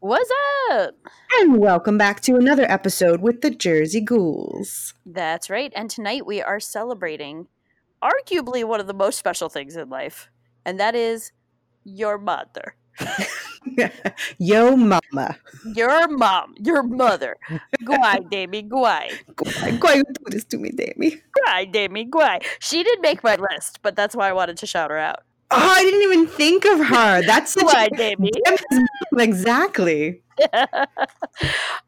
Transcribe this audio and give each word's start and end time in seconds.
What's 0.00 0.30
up? 0.70 0.94
and 1.40 1.58
welcome 1.58 1.98
back 1.98 2.20
to 2.20 2.36
another 2.36 2.70
episode 2.70 3.20
with 3.20 3.40
the 3.40 3.50
Jersey 3.50 4.00
Ghouls. 4.00 4.94
That's 5.04 5.50
right. 5.50 5.72
And 5.74 5.90
tonight 5.90 6.24
we 6.24 6.40
are 6.40 6.60
celebrating 6.60 7.48
arguably 8.00 8.62
one 8.62 8.78
of 8.78 8.86
the 8.86 8.94
most 8.94 9.18
special 9.18 9.48
things 9.48 9.74
in 9.74 9.88
life, 9.88 10.30
and 10.64 10.78
that 10.78 10.94
is 10.94 11.32
your 11.82 12.16
mother. 12.16 12.76
Yo, 14.38 14.76
mama. 14.76 15.36
Your 15.74 16.06
mom, 16.06 16.54
your 16.60 16.84
mother. 16.84 17.36
Guay, 17.82 18.30
Demi, 18.30 18.62
guay. 18.62 19.80
Why 19.82 19.94
you 19.94 20.04
do 20.04 20.24
this 20.26 20.44
to 20.44 20.58
me, 20.58 20.70
Dammy? 20.70 21.20
Guay, 21.36 21.72
Demi, 21.72 22.06
guay. 22.06 22.44
She 22.60 22.84
didn't 22.84 23.02
make 23.02 23.24
my 23.24 23.34
list, 23.34 23.80
but 23.82 23.96
that's 23.96 24.14
why 24.14 24.28
I 24.28 24.32
wanted 24.32 24.58
to 24.58 24.66
shout 24.66 24.90
her 24.90 24.98
out. 24.98 25.24
Oh, 25.50 25.56
I 25.56 25.82
didn't 25.82 26.02
even 26.02 26.26
think 26.26 26.64
of 26.66 26.78
her. 26.86 27.22
That's 27.26 27.52
such 27.52 27.64
Guay, 27.66 28.14
a 29.14 29.22
exactly. 29.22 30.22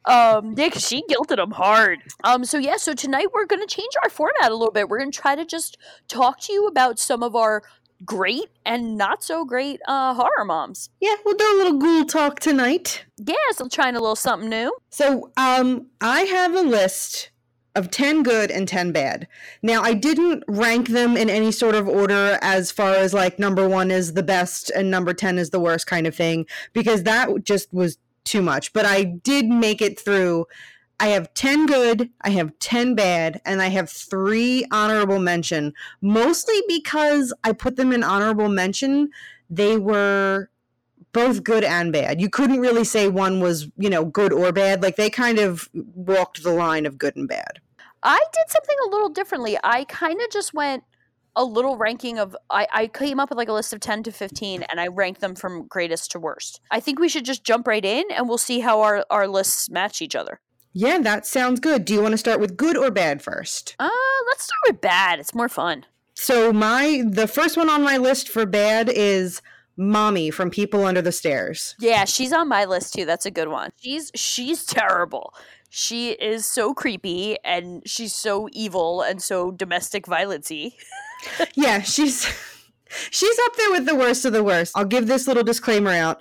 um, 0.07 0.55
yeah, 0.57 0.69
'cause 0.71 0.87
she 0.87 1.03
guilted 1.09 1.39
him 1.39 1.51
hard. 1.53 1.99
Um, 2.25 2.45
so 2.45 2.59
yeah, 2.59 2.77
so 2.79 2.95
tonight 2.95 3.29
we're 3.33 3.47
gonna 3.47 3.67
change 3.67 3.93
our 4.03 4.11
format 4.11 4.51
a 4.51 4.55
little 4.57 4.73
bit. 4.73 4.89
We're 4.89 4.99
gonna 4.99 5.11
try 5.13 5.35
to 5.37 5.45
just 5.45 5.77
talk 6.09 6.41
to 6.41 6.53
you 6.53 6.67
about 6.67 6.99
some 6.99 7.23
of 7.23 7.37
our 7.37 7.63
great 8.05 8.47
and 8.65 8.97
not 8.97 9.23
so 9.23 9.45
great 9.45 9.79
uh 9.87 10.15
horror 10.15 10.45
moms. 10.47 10.89
Yeah, 11.01 11.15
we'll 11.25 11.37
do 11.37 11.45
a 11.45 11.59
little 11.59 11.79
ghoul 11.79 12.07
talk 12.07 12.41
tonight. 12.41 13.05
Yeah, 13.19 13.35
so 13.53 13.69
trying 13.69 13.95
a 13.95 14.01
little 14.01 14.17
something 14.17 14.49
new. 14.49 14.75
So, 14.91 15.31
um, 15.37 15.87
I 16.01 16.23
have 16.23 16.55
a 16.55 16.63
list 16.63 17.31
of 17.75 17.91
10 17.91 18.23
good 18.23 18.51
and 18.51 18.67
10 18.67 18.93
bad. 18.93 19.29
Now, 19.63 19.83
I 19.83 19.95
didn't 19.95 20.45
rank 20.49 20.89
them 20.89 21.17
in 21.17 21.31
any 21.31 21.53
sort 21.53 21.75
of 21.75 21.89
order 21.89 22.39
as 22.43 22.71
far 22.73 22.95
as 22.95 23.15
like 23.15 23.39
number 23.39 23.69
1 23.69 23.91
is 23.91 24.15
the 24.15 24.23
best 24.23 24.71
and 24.71 24.91
number 24.91 25.13
10 25.15 25.39
is 25.39 25.51
the 25.51 25.61
worst 25.61 25.87
kind 25.87 26.07
of 26.07 26.15
thing 26.15 26.47
because 26.73 27.05
that 27.05 27.45
just 27.45 27.73
was 27.73 27.99
too 28.25 28.43
much. 28.43 28.73
But 28.73 28.87
I 28.87 29.05
did 29.05 29.47
make 29.47 29.81
it 29.81 29.99
through. 29.99 30.47
I 30.99 31.09
have 31.09 31.33
10 31.33 31.67
good, 31.67 32.11
I 32.21 32.31
have 32.31 32.59
10 32.59 32.95
bad, 32.95 33.41
and 33.47 33.63
I 33.63 33.69
have 33.69 33.89
3 33.89 34.67
honorable 34.71 35.19
mention, 35.19 35.73
mostly 36.03 36.61
because 36.69 37.33
I 37.43 37.53
put 37.53 37.77
them 37.77 37.93
in 37.93 38.03
honorable 38.03 38.51
mention. 38.51 39.11
They 39.49 39.79
were 39.79 40.51
both 41.13 41.43
good 41.43 41.65
and 41.65 41.93
bad. 41.93 42.21
You 42.21 42.29
couldn't 42.29 42.61
really 42.61 42.85
say 42.85 43.09
one 43.09 43.41
was, 43.41 43.69
you 43.79 43.91
know, 43.91 44.05
good 44.05 44.33
or 44.33 44.53
bad. 44.53 44.83
Like 44.83 44.97
they 44.97 45.11
kind 45.11 45.39
of 45.39 45.69
walked 45.73 46.43
the 46.43 46.53
line 46.53 46.87
of 46.87 46.99
good 46.99 47.17
and 47.17 47.27
bad. 47.27 47.60
I 48.03 48.19
did 48.33 48.51
something 48.51 48.77
a 48.87 48.91
little 48.91 49.09
differently. 49.09 49.59
I 49.63 49.85
kind 49.85 50.21
of 50.21 50.31
just 50.31 50.55
went 50.55 50.85
a 51.37 51.45
little 51.45 51.77
ranking 51.77 52.19
of 52.19 52.37
I, 52.51 52.67
I 52.73 52.87
came 52.89 53.21
up 53.21 53.31
with 53.31 53.37
like 53.37 53.49
a 53.49 53.53
list 53.53 53.73
of 53.73 53.81
10 53.81 54.03
to 54.05 54.13
15 54.13 54.63
and 54.65 54.81
I 54.81 54.89
ranked 54.89 55.21
them 55.21 55.35
from 55.35 55.67
greatest 55.69 56.11
to 56.13 56.19
worst. 56.19 56.61
I 56.71 56.81
think 56.81 56.99
we 56.99 57.09
should 57.09 57.25
just 57.25 57.45
jump 57.45 57.67
right 57.67 57.85
in 57.85 58.05
and 58.11 58.29
we'll 58.29 58.39
see 58.39 58.61
how 58.61 58.81
our, 58.81 59.05
our 59.11 59.29
lists 59.29 59.71
match 59.71 60.03
each 60.03 60.17
other. 60.17 60.41
Yeah, 60.73 60.99
that 60.99 61.27
sounds 61.27 61.61
good. 61.61 61.85
Do 61.85 61.95
you 61.95 62.03
want 62.03 62.13
to 62.13 62.19
start 62.19 62.41
with 62.41 62.57
good 62.57 62.77
or 62.77 62.91
bad 62.91 63.23
first? 63.23 63.77
Uh 63.79 63.89
let's 64.29 64.45
start 64.45 64.61
with 64.67 64.81
bad. 64.81 65.21
It's 65.21 65.35
more 65.35 65.49
fun. 65.49 65.87
So 66.15 66.53
my 66.53 67.03
the 67.09 67.29
first 67.29 67.57
one 67.57 67.71
on 67.71 67.83
my 67.83 67.97
list 67.97 68.29
for 68.29 68.45
bad 68.45 68.89
is 68.89 69.41
Mommy 69.77 70.31
from 70.31 70.51
People 70.51 70.85
Under 70.85 71.01
the 71.01 71.13
Stairs. 71.13 71.75
Yeah, 71.79 72.05
she's 72.05 72.33
on 72.33 72.49
my 72.49 72.65
list 72.67 72.93
too. 72.93 73.07
That's 73.07 73.25
a 73.25 73.31
good 73.31 73.49
one. 73.49 73.71
She's 73.81 74.11
she's 74.15 74.65
terrible. 74.65 75.33
She 75.73 76.11
is 76.11 76.45
so 76.45 76.75
creepy 76.75 77.39
and 77.45 77.89
she's 77.89 78.13
so 78.13 78.49
evil 78.53 79.03
and 79.03 79.23
so 79.23 79.53
domestic 79.53 80.05
violency. 80.05 80.77
yeah, 81.55 81.81
she's 81.81 82.25
she's 83.11 83.39
up 83.47 83.57
there 83.57 83.71
with 83.71 83.87
the 83.87 83.95
worst 83.95 84.25
of 84.25 84.33
the 84.33 84.43
worst. 84.43 84.73
I'll 84.77 84.85
give 84.85 85.07
this 85.07 85.29
little 85.29 85.45
disclaimer 85.45 85.93
out. 85.93 86.21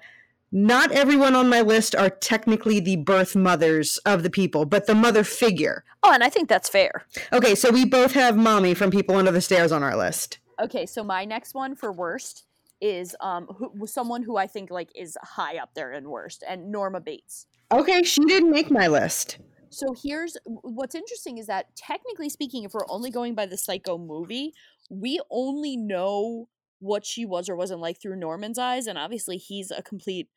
Not 0.52 0.92
everyone 0.92 1.36
on 1.36 1.50
my 1.50 1.62
list 1.62 1.96
are 1.96 2.12
technically 2.12 2.80
the 2.80 2.98
birth 2.98 3.36
mothers 3.36 3.98
of 4.00 4.22
the 4.22 4.30
people, 4.30 4.66
but 4.66 4.86
the 4.86 4.96
mother 4.96 5.24
figure. 5.24 5.84
Oh, 6.04 6.14
and 6.14 6.24
I 6.24 6.30
think 6.30 6.48
that's 6.48 6.70
fair. 6.70 7.06
Okay, 7.34 7.56
so 7.56 7.72
we 7.72 7.86
both 7.86 8.14
have 8.14 8.38
Mommy 8.38 8.74
from 8.74 8.90
People 8.90 9.16
Under 9.16 9.32
the 9.32 9.42
Stairs 9.42 9.72
on 9.72 9.84
our 9.84 9.96
list. 9.96 10.40
Okay, 10.60 10.86
so 10.86 11.04
my 11.04 11.26
next 11.26 11.54
one 11.56 11.76
for 11.76 11.92
worst 11.92 12.46
is 12.82 13.16
um 13.20 13.48
who, 13.48 13.88
someone 13.88 14.22
who 14.24 14.38
I 14.38 14.48
think 14.48 14.70
like 14.70 14.90
is 14.96 15.18
high 15.22 15.58
up 15.58 15.74
there 15.74 15.92
in 15.92 16.08
worst, 16.08 16.44
and 16.48 16.72
Norma 16.72 17.00
Bates. 17.00 17.48
Okay, 17.72 18.02
she 18.04 18.26
didn't 18.26 18.50
make 18.50 18.72
my 18.72 18.88
list. 18.88 19.38
So 19.70 19.94
here's 20.04 20.36
what's 20.46 20.96
interesting 20.96 21.38
is 21.38 21.46
that 21.48 21.76
technically 21.76 22.30
speaking, 22.30 22.64
if 22.64 22.74
we're 22.74 22.90
only 22.90 23.12
going 23.12 23.36
by 23.36 23.46
the 23.46 23.58
Psycho 23.58 23.98
movie, 23.98 24.54
we 24.90 25.20
only 25.30 25.78
know 25.78 26.50
what 26.80 27.06
she 27.06 27.26
was 27.26 27.48
or 27.48 27.56
wasn't 27.56 27.82
like 27.82 28.02
through 28.02 28.16
Norman's 28.16 28.58
eyes, 28.58 28.88
and 28.88 28.98
obviously 28.98 29.38
he's 29.38 29.70
a 29.70 29.84
complete, 29.84 30.30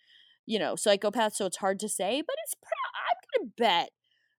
you 0.44 0.58
know, 0.58 0.76
psychopath. 0.76 1.34
So 1.34 1.46
it's 1.46 1.56
hard 1.56 1.80
to 1.80 1.88
say, 1.88 2.22
but 2.26 2.36
it's 2.44 2.54
pro- 2.54 3.40
I'm 3.40 3.40
gonna 3.40 3.52
bet, 3.56 3.90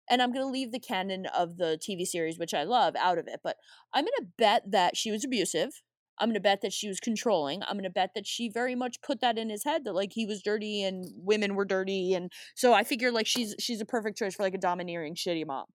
and 0.10 0.22
I'm 0.22 0.32
gonna 0.32 0.52
leave 0.52 0.72
the 0.72 0.80
canon 0.80 1.26
of 1.26 1.58
the 1.58 1.80
TV 1.82 2.06
series, 2.06 2.38
which 2.38 2.54
I 2.54 2.64
love, 2.64 2.96
out 2.96 3.18
of 3.18 3.28
it. 3.28 3.40
But 3.44 3.58
I'm 3.94 4.06
gonna 4.06 4.30
bet 4.38 4.70
that 4.70 4.96
she 4.96 5.12
was 5.12 5.26
abusive. 5.26 5.82
I'm 6.20 6.30
gonna 6.30 6.40
bet 6.40 6.62
that 6.62 6.74
she 6.74 6.88
was 6.88 7.00
controlling. 7.00 7.64
I'm 7.64 7.78
gonna 7.78 7.90
bet 7.90 8.12
that 8.16 8.28
she 8.28 8.50
very 8.50 8.76
much 8.76 9.02
put 9.02 9.22
that 9.22 9.38
in 9.38 9.50
his 9.50 9.64
head 9.64 9.84
that 9.86 9.94
like 9.94 10.14
he 10.14 10.26
was 10.26 10.42
dirty 10.42 10.84
and 10.84 11.06
women 11.16 11.56
were 11.56 11.66
dirty, 11.66 12.14
and 12.14 12.32
so 12.56 12.74
I 12.74 12.84
figure 12.84 13.12
like 13.12 13.28
she's 13.28 13.56
she's 13.60 13.82
a 13.82 13.86
perfect 13.86 14.18
choice 14.18 14.36
for 14.36 14.44
like 14.44 14.54
a 14.54 14.60
domineering 14.60 15.16
shitty 15.16 15.46
mom. 15.46 15.66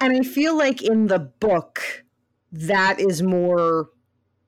And 0.00 0.16
I 0.16 0.22
feel 0.22 0.56
like 0.56 0.82
in 0.82 1.06
the 1.06 1.18
book, 1.18 2.04
that 2.52 3.00
is 3.00 3.22
more. 3.22 3.90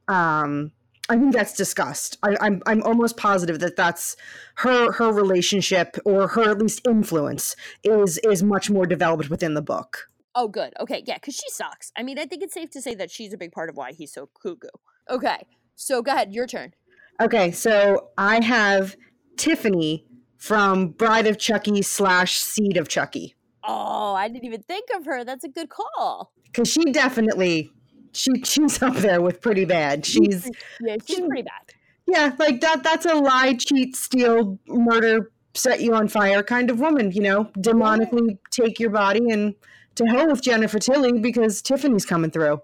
Um, 0.09 0.73
I 1.09 1.17
think 1.17 1.33
that's 1.33 1.53
discussed. 1.53 2.19
I, 2.23 2.37
I'm 2.41 2.63
I'm 2.67 2.83
almost 2.83 3.17
positive 3.17 3.61
that 3.61 3.77
that's 3.77 4.17
her 4.57 4.93
her 4.93 5.13
relationship 5.13 5.97
or 6.05 6.29
her 6.29 6.51
at 6.51 6.59
least 6.59 6.87
influence 6.87 7.55
is 7.85 8.19
is 8.19 8.43
much 8.43 8.71
more 8.71 8.87
developed 8.87 9.31
within 9.31 9.55
the 9.55 9.63
book. 9.63 10.09
Oh, 10.39 10.49
good. 10.49 10.75
Okay, 10.79 11.03
yeah, 11.07 11.15
because 11.15 11.35
she 11.35 11.49
sucks. 11.49 11.93
I 11.97 12.03
mean, 12.03 12.19
I 12.19 12.27
think 12.27 12.43
it's 12.43 12.53
safe 12.53 12.71
to 12.73 12.83
say 12.83 12.95
that 12.97 13.11
she's 13.11 13.33
a 13.33 13.39
big 13.39 13.53
part 13.53 13.71
of 13.71 13.77
why 13.77 13.93
he's 13.93 14.13
so 14.13 14.29
cuckoo. 14.41 14.69
Okay, 15.11 15.47
so 15.75 16.03
go 16.03 16.13
ahead, 16.13 16.33
your 16.33 16.47
turn. 16.47 16.73
Okay, 17.21 17.51
so 17.53 18.11
I 18.19 18.43
have 18.45 18.97
Tiffany 19.37 20.05
from 20.37 20.89
Bride 20.89 21.27
of 21.27 21.39
Chucky 21.39 21.83
slash 21.83 22.39
Seed 22.39 22.77
of 22.77 22.89
Chucky 22.89 23.35
Oh, 23.69 24.15
I 24.15 24.29
didn't 24.29 24.45
even 24.45 24.63
think 24.63 24.89
of 24.95 25.05
her. 25.07 25.25
That's 25.25 25.43
a 25.45 25.49
good 25.49 25.69
call. 25.71 26.33
because 26.45 26.69
she 26.71 26.85
definitely 26.93 27.71
she 28.13 28.31
she's 28.45 28.81
up 28.83 28.95
there 28.97 29.21
with 29.21 29.41
pretty 29.41 29.65
bad. 29.65 30.07
She's 30.07 30.49
Yeah, 30.81 30.97
she's 31.07 31.17
she- 31.17 31.23
pretty 31.27 31.43
bad. 31.43 31.75
yeah, 32.07 32.33
like 32.39 32.61
that. 32.61 32.83
That's 32.85 33.07
a 33.07 33.15
lie, 33.15 33.55
cheat, 33.55 33.97
steal, 33.97 34.59
murder, 34.69 35.33
set 35.55 35.81
you 35.81 35.95
on 35.95 36.07
fire 36.09 36.43
kind 36.45 36.71
of 36.71 36.79
woman. 36.81 37.11
You 37.11 37.23
know, 37.23 37.45
demonically 37.59 38.39
take 38.51 38.79
your 38.79 38.91
body 38.91 39.31
and 39.31 39.55
to 39.97 40.05
hell 40.07 40.29
with 40.29 40.43
Jennifer 40.43 40.79
Tilly 40.79 41.19
because 41.19 41.61
Tiffany's 41.61 42.07
coming 42.07 42.31
through. 42.31 42.61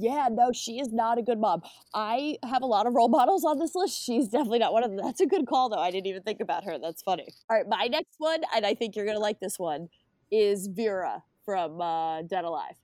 Yeah, 0.00 0.28
no, 0.30 0.52
she 0.52 0.78
is 0.78 0.92
not 0.92 1.18
a 1.18 1.22
good 1.22 1.40
mom. 1.40 1.62
I 1.92 2.36
have 2.44 2.62
a 2.62 2.66
lot 2.66 2.86
of 2.86 2.94
role 2.94 3.08
models 3.08 3.44
on 3.44 3.58
this 3.58 3.74
list. 3.74 4.00
She's 4.00 4.28
definitely 4.28 4.60
not 4.60 4.72
one 4.72 4.84
of 4.84 4.90
them. 4.90 5.04
That's 5.04 5.20
a 5.20 5.26
good 5.26 5.46
call, 5.46 5.68
though. 5.68 5.80
I 5.80 5.90
didn't 5.90 6.06
even 6.06 6.22
think 6.22 6.40
about 6.40 6.64
her. 6.64 6.78
That's 6.78 7.02
funny. 7.02 7.26
All 7.50 7.56
right, 7.56 7.68
my 7.68 7.88
next 7.88 8.14
one, 8.18 8.42
and 8.54 8.64
I 8.64 8.74
think 8.74 8.94
you're 8.94 9.04
going 9.04 9.16
to 9.16 9.22
like 9.22 9.40
this 9.40 9.58
one, 9.58 9.88
is 10.30 10.68
Vera 10.68 11.24
from 11.44 11.80
uh, 11.80 12.22
Dead 12.22 12.44
Alive. 12.44 12.76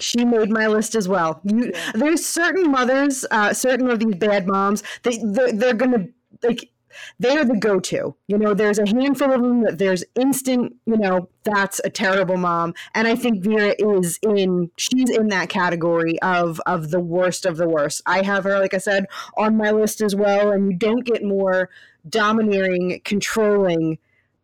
She 0.00 0.24
made 0.24 0.50
my 0.50 0.66
list 0.66 0.94
as 0.94 1.06
well. 1.06 1.40
You, 1.44 1.70
Yeah. 1.74 1.92
There's 1.94 2.24
certain 2.24 2.70
mothers, 2.70 3.26
uh, 3.30 3.52
certain 3.52 3.90
of 3.90 4.00
these 4.00 4.14
bad 4.16 4.46
moms. 4.46 4.82
They 5.02 5.18
they're, 5.22 5.52
they're 5.52 5.74
gonna 5.74 6.06
like 6.42 6.70
they're 7.18 7.44
the 7.44 7.56
go-to. 7.56 8.14
You 8.28 8.38
know, 8.38 8.54
there's 8.54 8.78
a 8.78 8.86
handful 8.86 9.32
of 9.32 9.42
them 9.42 9.62
that 9.62 9.78
there's 9.78 10.04
instant. 10.14 10.76
You 10.86 10.96
know, 10.96 11.28
that's 11.42 11.80
a 11.84 11.90
terrible 11.90 12.36
mom, 12.36 12.74
and 12.94 13.08
I 13.08 13.16
think 13.16 13.42
Vera 13.42 13.74
is 13.78 14.18
in. 14.22 14.70
She's 14.76 15.10
in 15.10 15.28
that 15.28 15.48
category 15.48 16.20
of 16.22 16.60
of 16.66 16.90
the 16.90 17.00
worst 17.00 17.46
of 17.46 17.56
the 17.56 17.68
worst. 17.68 18.02
I 18.06 18.22
have 18.22 18.44
her, 18.44 18.58
like 18.58 18.74
I 18.74 18.78
said, 18.78 19.06
on 19.36 19.56
my 19.56 19.70
list 19.70 20.00
as 20.00 20.14
well. 20.14 20.50
And 20.52 20.70
you 20.70 20.78
don't 20.78 21.04
get 21.04 21.22
more 21.24 21.70
domineering, 22.08 23.00
controlling. 23.04 23.98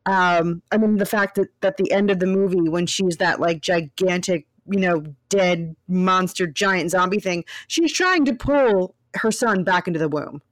Um, 0.07 0.63
I 0.73 0.79
mean, 0.79 0.97
the 0.97 1.07
fact 1.07 1.35
that 1.37 1.49
that 1.61 1.77
the 1.77 1.93
end 1.93 2.11
of 2.11 2.21
the 2.21 2.27
movie 2.27 2.69
when 2.69 2.87
she's 2.87 3.19
that 3.19 3.41
like 3.41 3.61
gigantic 3.61 4.47
you 4.71 4.81
know, 4.81 5.05
dead 5.29 5.75
monster 5.89 6.47
giant 6.47 6.91
zombie 6.91 7.21
thing. 7.21 7.45
She's 7.67 7.93
trying 7.93 8.25
to 8.27 8.35
pull 8.35 8.95
her 9.17 9.33
son 9.33 9.65
back 9.65 9.87
into 9.87 9.99
the 9.99 10.09
womb. 10.09 10.43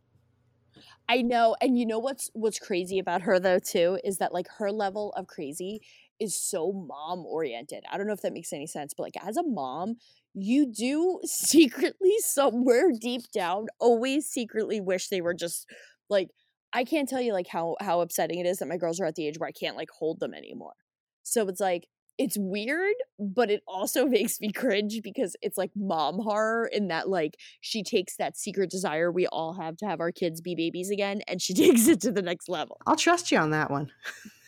I 1.08 1.22
know, 1.22 1.56
and 1.60 1.78
you 1.78 1.87
know 1.87 1.99
what's 1.99 2.31
what's 2.34 2.58
crazy 2.58 2.99
about 2.99 3.22
her 3.22 3.38
though 3.40 3.58
too 3.58 3.99
is 4.05 4.19
that 4.19 4.32
like 4.34 4.46
her 4.58 4.70
level 4.70 5.12
of 5.16 5.26
crazy 5.26 5.81
is 6.20 6.37
so 6.37 6.72
mom 6.72 7.25
oriented. 7.25 7.84
I 7.90 7.96
don't 7.96 8.06
know 8.06 8.12
if 8.12 8.20
that 8.22 8.32
makes 8.32 8.52
any 8.52 8.66
sense, 8.66 8.93
but 8.94 9.05
like 9.05 9.16
as 9.26 9.37
a 9.37 9.43
mom, 9.43 9.96
you 10.34 10.66
do 10.66 11.20
secretly 11.25 12.14
somewhere 12.20 12.90
deep 13.00 13.22
down 13.32 13.66
always 13.81 14.26
secretly 14.26 14.81
wish 14.81 15.08
they 15.08 15.20
were 15.22 15.34
just 15.34 15.66
like 16.10 16.28
I 16.75 16.84
can't 16.84 17.08
tell 17.08 17.20
you 17.22 17.32
like 17.32 17.49
how 17.49 17.76
how 17.81 18.00
upsetting 18.02 18.38
it 18.40 18.46
is 18.46 18.58
that 18.58 18.69
my 18.69 18.76
girls 18.76 19.00
are 19.00 19.06
at 19.06 19.14
the 19.14 19.26
age 19.26 19.38
where 19.38 19.49
I 19.49 19.52
can't 19.52 19.76
like 19.76 19.90
hold 19.90 20.20
them 20.20 20.34
anymore. 20.34 20.75
So 21.22 21.49
it's 21.49 21.60
like 21.60 21.88
it's 22.19 22.37
weird, 22.37 22.94
but 23.19 23.50
it 23.50 23.62
also 23.67 24.06
makes 24.19 24.41
me 24.41 24.53
cringe 24.53 25.00
because 25.03 25.37
it's 25.41 25.56
like 25.56 25.70
mom 25.75 26.19
horror 26.19 26.67
in 26.67 26.88
that 26.88 27.09
like 27.09 27.37
she 27.61 27.82
takes 27.82 28.17
that 28.17 28.37
secret 28.37 28.70
desire 28.70 29.11
we 29.11 29.26
all 29.29 29.55
have 29.55 29.76
to 29.79 29.87
have 29.87 30.00
our 30.00 30.12
kids 30.12 30.41
be 30.41 30.55
babies 30.55 30.91
again 30.91 31.23
and 31.29 31.41
she 31.41 31.55
takes 31.55 31.87
it 31.87 32.00
to 32.03 32.12
the 32.12 32.23
next 32.23 32.49
level. 32.49 32.79
I'll 32.87 32.97
trust 32.97 33.31
you 33.32 33.38
on 33.38 33.50
that 33.50 33.70
one. 33.70 33.91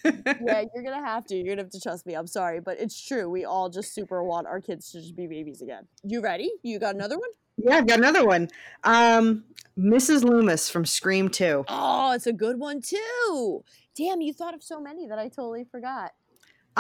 yeah, 0.05 0.65
you're 0.75 0.85
gonna 0.85 1.05
have 1.05 1.25
to. 1.27 1.37
You're 1.37 1.55
gonna 1.55 1.63
have 1.63 1.71
to 1.71 1.81
trust 1.81 2.07
me. 2.07 2.15
I'm 2.15 2.27
sorry, 2.27 2.61
but 2.61 2.81
it's 2.81 3.01
true. 3.01 3.29
We 3.29 3.45
all 3.45 3.69
just 3.69 3.95
super 3.95 4.25
want 4.25 4.47
our 4.47 4.61
kids 4.61 4.91
to 4.93 5.01
just 5.01 5.17
be 5.17 5.27
babies 5.27 5.63
again. 5.63 5.87
You 6.03 6.21
ready? 6.21 6.51
You 6.63 6.79
got 6.79 6.95
another 6.95 7.19
one? 7.19 7.31
Yeah, 7.57 7.77
I've 7.77 7.87
got 7.87 7.99
another 7.99 8.25
one. 8.25 8.49
Um, 8.85 9.45
Mrs. 9.79 10.25
Loomis 10.25 10.71
from 10.71 10.87
Scream 10.87 11.29
2. 11.29 11.65
Oh, 11.69 12.13
it's 12.13 12.27
a 12.27 12.33
good 12.33 12.59
one 12.59 12.81
too. 12.81 13.65
Damn, 13.97 14.21
you 14.21 14.33
thought 14.33 14.55
of 14.55 14.63
so 14.63 14.81
many 14.81 15.07
that 15.09 15.19
I 15.19 15.29
totally 15.29 15.65
forgot. 15.65 16.13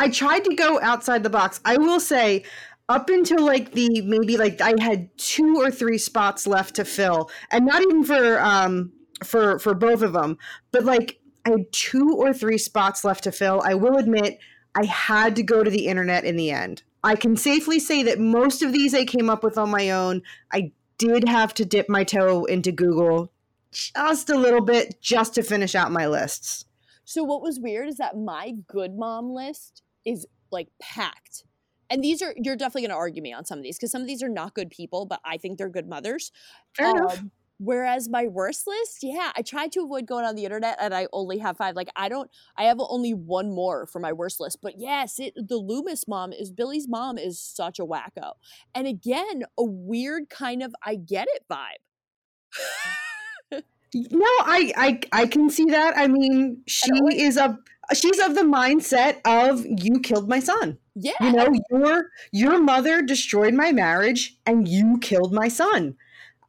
I 0.00 0.08
tried 0.08 0.44
to 0.44 0.54
go 0.54 0.80
outside 0.80 1.22
the 1.22 1.28
box. 1.28 1.60
I 1.62 1.76
will 1.76 2.00
say, 2.00 2.44
up 2.88 3.10
until 3.10 3.44
like 3.44 3.72
the 3.72 4.00
maybe 4.00 4.38
like 4.38 4.58
I 4.62 4.72
had 4.80 5.14
two 5.18 5.56
or 5.58 5.70
three 5.70 5.98
spots 5.98 6.46
left 6.46 6.76
to 6.76 6.86
fill, 6.86 7.30
and 7.50 7.66
not 7.66 7.82
even 7.82 8.02
for 8.02 8.40
um 8.40 8.92
for 9.22 9.58
for 9.58 9.74
both 9.74 10.00
of 10.00 10.14
them, 10.14 10.38
but 10.72 10.84
like 10.84 11.20
I 11.44 11.50
had 11.50 11.70
two 11.70 12.16
or 12.16 12.32
three 12.32 12.56
spots 12.56 13.04
left 13.04 13.24
to 13.24 13.32
fill. 13.32 13.60
I 13.62 13.74
will 13.74 13.98
admit 13.98 14.38
I 14.74 14.86
had 14.86 15.36
to 15.36 15.42
go 15.42 15.62
to 15.62 15.70
the 15.70 15.86
internet 15.86 16.24
in 16.24 16.36
the 16.36 16.50
end. 16.50 16.82
I 17.04 17.14
can 17.14 17.36
safely 17.36 17.78
say 17.78 18.02
that 18.04 18.18
most 18.18 18.62
of 18.62 18.72
these 18.72 18.94
I 18.94 19.04
came 19.04 19.28
up 19.28 19.44
with 19.44 19.58
on 19.58 19.70
my 19.70 19.90
own. 19.90 20.22
I 20.50 20.72
did 20.96 21.28
have 21.28 21.52
to 21.54 21.66
dip 21.66 21.90
my 21.90 22.04
toe 22.04 22.46
into 22.46 22.72
Google 22.72 23.32
just 23.70 24.30
a 24.30 24.36
little 24.36 24.64
bit 24.64 25.00
just 25.02 25.34
to 25.34 25.42
finish 25.42 25.74
out 25.74 25.92
my 25.92 26.06
lists. 26.06 26.64
So 27.04 27.22
what 27.22 27.42
was 27.42 27.60
weird 27.60 27.88
is 27.88 27.96
that 27.96 28.16
my 28.16 28.52
good 28.66 28.96
mom 28.96 29.30
list 29.30 29.82
is 30.04 30.26
like 30.50 30.68
packed. 30.80 31.44
And 31.88 32.04
these 32.04 32.22
are 32.22 32.34
you're 32.36 32.56
definitely 32.56 32.82
going 32.82 32.90
to 32.90 32.96
argue 32.96 33.22
me 33.22 33.32
on 33.32 33.44
some 33.44 33.58
of 33.58 33.64
these 33.64 33.76
because 33.76 33.90
some 33.90 34.02
of 34.02 34.06
these 34.06 34.22
are 34.22 34.28
not 34.28 34.54
good 34.54 34.70
people, 34.70 35.06
but 35.06 35.20
I 35.24 35.36
think 35.36 35.58
they're 35.58 35.68
good 35.68 35.88
mothers. 35.88 36.30
Fair 36.76 36.90
enough. 36.90 37.18
Um, 37.18 37.32
Whereas 37.62 38.08
my 38.08 38.26
worst 38.26 38.66
list, 38.66 39.00
yeah, 39.02 39.32
I 39.36 39.42
tried 39.42 39.72
to 39.72 39.80
avoid 39.80 40.06
going 40.06 40.24
on 40.24 40.34
the 40.34 40.46
internet 40.46 40.78
and 40.80 40.94
I 40.94 41.08
only 41.12 41.36
have 41.38 41.58
five. 41.58 41.76
Like 41.76 41.90
I 41.94 42.08
don't 42.08 42.30
I 42.56 42.64
have 42.64 42.78
only 42.80 43.12
one 43.12 43.54
more 43.54 43.84
for 43.84 43.98
my 43.98 44.14
worst 44.14 44.40
list. 44.40 44.60
But 44.62 44.78
yes, 44.78 45.18
it 45.18 45.34
the 45.36 45.58
Loomis 45.58 46.08
mom 46.08 46.32
is 46.32 46.50
Billy's 46.50 46.88
mom 46.88 47.18
is 47.18 47.38
such 47.38 47.78
a 47.78 47.84
wacko. 47.84 48.32
And 48.74 48.86
again, 48.86 49.42
a 49.58 49.64
weird 49.64 50.30
kind 50.30 50.62
of 50.62 50.74
I 50.82 50.94
get 50.94 51.28
it 51.30 51.44
vibe. 51.50 53.60
No, 53.92 54.24
I, 54.24 54.72
I 54.76 55.00
I 55.12 55.26
can 55.26 55.50
see 55.50 55.66
that. 55.66 55.98
I 55.98 56.08
mean, 56.08 56.62
she 56.66 56.92
is 57.12 57.36
a 57.36 57.58
she's 57.94 58.18
of 58.18 58.34
the 58.34 58.42
mindset 58.42 59.20
of 59.24 59.64
you 59.66 60.00
killed 60.00 60.28
my 60.28 60.40
son. 60.40 60.78
Yeah. 60.94 61.12
You 61.20 61.32
know, 61.32 61.48
your 61.70 62.10
your 62.32 62.60
mother 62.60 63.02
destroyed 63.02 63.54
my 63.54 63.72
marriage 63.72 64.38
and 64.46 64.66
you 64.68 64.98
killed 64.98 65.32
my 65.32 65.48
son. 65.48 65.96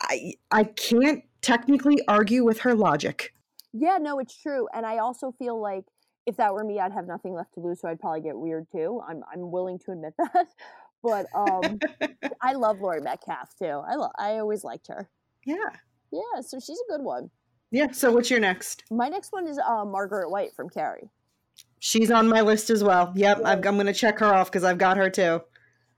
I 0.01 0.33
I 0.51 0.63
can't 0.65 1.23
technically 1.41 1.99
argue 2.07 2.43
with 2.43 2.59
her 2.61 2.75
logic. 2.75 3.33
Yeah, 3.73 3.97
no, 3.99 4.19
it's 4.19 4.35
true. 4.35 4.67
And 4.73 4.85
I 4.85 4.97
also 4.97 5.31
feel 5.31 5.59
like 5.59 5.85
if 6.25 6.37
that 6.37 6.53
were 6.53 6.63
me, 6.63 6.79
I'd 6.79 6.91
have 6.91 7.07
nothing 7.07 7.33
left 7.33 7.53
to 7.55 7.61
lose, 7.61 7.81
so 7.81 7.89
I'd 7.89 7.99
probably 7.99 8.21
get 8.21 8.37
weird 8.37 8.67
too. 8.71 9.01
I'm 9.07 9.23
I'm 9.31 9.51
willing 9.51 9.79
to 9.85 9.91
admit 9.91 10.13
that. 10.17 10.47
But 11.03 11.25
um 11.33 11.79
I 12.41 12.53
love 12.53 12.79
Laurie 12.79 13.01
Metcalf 13.01 13.49
too. 13.57 13.81
I 13.87 13.95
lo- 13.95 14.11
I 14.17 14.37
always 14.37 14.63
liked 14.63 14.87
her. 14.87 15.09
Yeah. 15.45 15.69
Yeah, 16.11 16.41
so 16.41 16.59
she's 16.59 16.79
a 16.89 16.91
good 16.91 17.03
one. 17.03 17.29
Yeah, 17.71 17.91
so 17.91 18.11
what's 18.11 18.29
your 18.29 18.41
next? 18.41 18.83
My 18.91 19.07
next 19.07 19.31
one 19.31 19.47
is 19.47 19.57
uh, 19.57 19.85
Margaret 19.85 20.29
White 20.29 20.53
from 20.53 20.69
Carrie. 20.69 21.09
She's 21.83 22.11
on 22.11 22.27
my 22.27 22.41
list 22.41 22.69
as 22.69 22.83
well. 22.83 23.11
Yep, 23.15 23.39
Yeah. 23.41 23.49
I've, 23.49 23.65
I'm 23.65 23.73
going 23.73 23.87
to 23.87 23.93
check 23.93 24.19
her 24.19 24.27
off 24.27 24.51
because 24.51 24.63
I've 24.63 24.77
got 24.77 24.97
her 24.97 25.09
too. 25.09 25.41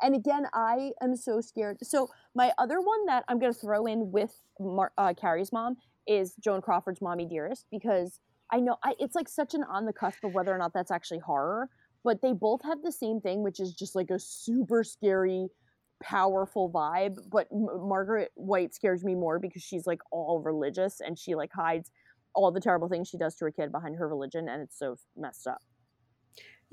And 0.01 0.15
again, 0.15 0.47
I 0.53 0.91
am 1.01 1.17
so 1.17 1.41
scared. 1.41 1.77
So 1.83 2.09
my 2.33 2.53
other 2.57 2.79
one 2.79 3.05
that 3.07 3.25
I'm 3.27 3.37
going 3.37 3.53
to 3.53 3.59
throw 3.59 3.85
in 3.85 4.09
with 4.09 4.33
Mar- 4.61 4.93
uh, 4.97 5.13
Carrie's 5.13 5.51
mom 5.51 5.75
is 6.07 6.35
Joan 6.41 6.61
Crawford's 6.61 7.01
"Mommy 7.01 7.25
Dearest" 7.25 7.65
because 7.69 8.21
I 8.49 8.61
know 8.61 8.77
I, 8.81 8.93
it's 8.97 9.13
like 9.13 9.27
such 9.27 9.53
an 9.53 9.65
on 9.65 9.85
the 9.85 9.91
cusp 9.91 10.23
of 10.23 10.33
whether 10.33 10.55
or 10.55 10.57
not 10.57 10.71
that's 10.73 10.89
actually 10.89 11.19
horror, 11.19 11.69
but 12.05 12.21
they 12.21 12.31
both 12.31 12.61
have 12.63 12.81
the 12.81 12.91
same 12.91 13.19
thing, 13.19 13.43
which 13.43 13.59
is 13.59 13.73
just 13.73 13.93
like 13.93 14.09
a 14.09 14.19
super 14.19 14.85
scary, 14.85 15.47
powerful 16.01 16.71
vibe. 16.71 17.17
But 17.29 17.47
M- 17.51 17.87
Margaret 17.89 18.31
White 18.35 18.73
scares 18.73 19.03
me 19.03 19.15
more 19.15 19.37
because 19.37 19.63
she's 19.63 19.85
like 19.85 19.99
all 20.11 20.41
religious 20.41 21.01
and 21.01 21.19
she 21.19 21.35
like 21.35 21.51
hides 21.53 21.91
all 22.35 22.51
the 22.53 22.61
terrible 22.61 22.87
things 22.87 23.09
she 23.09 23.17
does 23.17 23.35
to 23.35 23.45
her 23.45 23.51
kid 23.51 23.73
behind 23.73 23.97
her 23.97 24.07
religion, 24.07 24.47
and 24.47 24.61
it's 24.61 24.79
so 24.79 24.95
messed 25.17 25.45
up. 25.45 25.61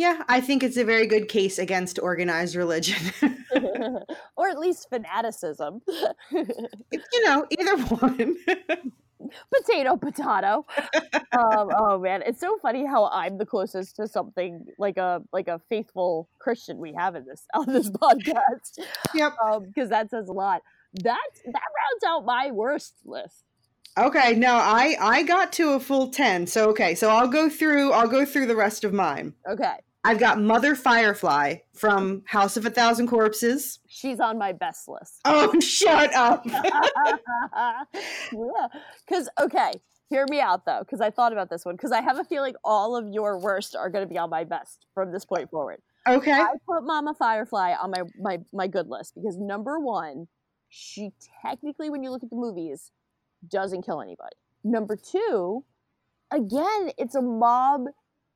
Yeah, 0.00 0.22
I 0.28 0.40
think 0.40 0.62
it's 0.62 0.78
a 0.78 0.84
very 0.86 1.06
good 1.06 1.28
case 1.28 1.58
against 1.58 1.98
organized 1.98 2.56
religion. 2.56 3.12
or 4.34 4.48
at 4.48 4.58
least 4.58 4.88
fanaticism. 4.88 5.82
you 6.32 7.24
know, 7.26 7.46
either 7.50 7.76
one. 7.84 8.36
potato 9.54 9.96
potato 9.98 10.64
um, 11.32 11.68
oh 11.76 11.98
man 12.02 12.22
it's 12.24 12.40
so 12.40 12.56
funny 12.62 12.86
how 12.86 13.04
i'm 13.12 13.36
the 13.36 13.44
closest 13.44 13.94
to 13.94 14.08
something 14.08 14.64
like 14.78 14.96
a 14.96 15.22
like 15.30 15.46
a 15.46 15.60
faithful 15.68 16.26
christian 16.38 16.78
we 16.78 16.94
have 16.94 17.14
in 17.14 17.26
this 17.26 17.44
on 17.54 17.66
this 17.66 17.90
podcast 17.90 18.78
yep 19.14 19.36
because 19.66 19.90
that 19.90 20.08
says 20.10 20.26
a 20.28 20.32
lot 20.32 20.62
that 20.94 21.28
that 21.44 21.52
rounds 21.52 22.04
out 22.06 22.24
my 22.24 22.50
worst 22.50 22.94
list 23.04 23.44
Okay, 23.98 24.36
no, 24.36 24.54
I 24.54 24.96
I 25.00 25.24
got 25.24 25.52
to 25.54 25.72
a 25.72 25.80
full 25.80 26.10
10. 26.10 26.46
So 26.46 26.70
okay, 26.70 26.94
so 26.94 27.10
I'll 27.10 27.26
go 27.26 27.50
through 27.50 27.90
I'll 27.90 28.08
go 28.08 28.24
through 28.24 28.46
the 28.46 28.54
rest 28.54 28.84
of 28.84 28.92
mine. 28.92 29.34
okay 29.48 29.78
I've 30.02 30.18
got 30.18 30.40
Mother 30.40 30.74
Firefly 30.74 31.56
from 31.74 32.22
House 32.26 32.56
of 32.56 32.64
a 32.64 32.70
Thousand 32.70 33.06
Corpses. 33.08 33.80
she's 33.88 34.18
on 34.20 34.38
my 34.38 34.52
best 34.52 34.88
list 34.88 35.20
Oh, 35.24 35.58
shut 35.60 36.12
up. 36.14 36.44
yeah 36.46 37.86
because 39.06 39.28
okay 39.40 39.72
hear 40.08 40.26
me 40.30 40.40
out 40.40 40.64
though 40.64 40.80
because 40.80 41.00
i 41.00 41.10
thought 41.10 41.32
about 41.32 41.50
this 41.50 41.64
one 41.64 41.76
because 41.76 41.92
i 41.92 42.00
have 42.00 42.18
a 42.18 42.24
feeling 42.24 42.54
all 42.64 42.96
of 42.96 43.08
your 43.08 43.38
worst 43.38 43.76
are 43.76 43.90
going 43.90 44.04
to 44.06 44.08
be 44.12 44.18
on 44.18 44.30
my 44.30 44.44
best 44.44 44.86
from 44.94 45.12
this 45.12 45.24
point 45.24 45.50
forward 45.50 45.80
Okay. 46.08 46.32
I 46.32 46.54
put 46.66 46.82
Mama 46.82 47.12
Firefly 47.12 47.74
on 47.80 47.90
my, 47.90 48.02
my 48.18 48.38
my 48.54 48.66
good 48.68 48.88
list 48.88 49.14
because 49.14 49.36
number 49.36 49.78
one, 49.78 50.28
she 50.70 51.10
technically, 51.44 51.90
when 51.90 52.02
you 52.02 52.10
look 52.10 52.22
at 52.22 52.30
the 52.30 52.36
movies, 52.36 52.90
doesn't 53.46 53.82
kill 53.84 54.00
anybody. 54.00 54.34
Number 54.64 54.96
two, 54.96 55.62
again, 56.30 56.90
it's 56.96 57.14
a 57.14 57.20
mob 57.20 57.82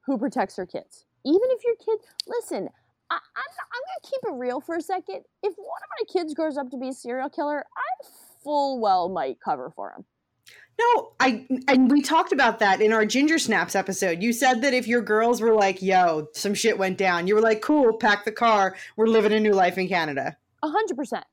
who 0.04 0.18
protects 0.18 0.56
her 0.56 0.66
kids. 0.66 1.06
Even 1.24 1.48
if 1.50 1.64
your 1.64 1.76
kid, 1.76 2.04
listen, 2.26 2.68
I, 3.10 3.14
I'm 3.14 3.20
I'm 3.36 3.82
gonna 3.82 4.10
keep 4.10 4.20
it 4.24 4.38
real 4.38 4.60
for 4.60 4.76
a 4.76 4.82
second. 4.82 5.22
If 5.42 5.54
one 5.56 5.80
of 5.82 5.90
my 5.98 6.12
kids 6.12 6.34
grows 6.34 6.56
up 6.56 6.70
to 6.70 6.76
be 6.76 6.88
a 6.88 6.92
serial 6.92 7.30
killer, 7.30 7.64
I 7.76 8.06
full 8.42 8.80
well 8.80 9.08
might 9.08 9.38
cover 9.40 9.72
for 9.74 9.92
him. 9.92 10.04
No, 10.78 11.12
I 11.20 11.46
and 11.68 11.90
we 11.90 12.02
talked 12.02 12.32
about 12.32 12.58
that 12.58 12.80
in 12.80 12.92
our 12.92 13.06
Ginger 13.06 13.38
Snaps 13.38 13.74
episode. 13.74 14.22
You 14.22 14.32
said 14.32 14.62
that 14.62 14.74
if 14.74 14.88
your 14.88 15.02
girls 15.02 15.40
were 15.40 15.54
like, 15.54 15.80
"Yo, 15.80 16.28
some 16.32 16.54
shit 16.54 16.78
went 16.78 16.98
down," 16.98 17.26
you 17.26 17.34
were 17.34 17.40
like, 17.40 17.62
"Cool, 17.62 17.96
pack 17.96 18.24
the 18.24 18.32
car. 18.32 18.76
We're 18.96 19.06
living 19.06 19.32
a 19.32 19.40
new 19.40 19.52
life 19.52 19.78
in 19.78 19.88
Canada." 19.88 20.36
A 20.62 20.68
hundred 20.68 20.96
percent. 20.96 21.24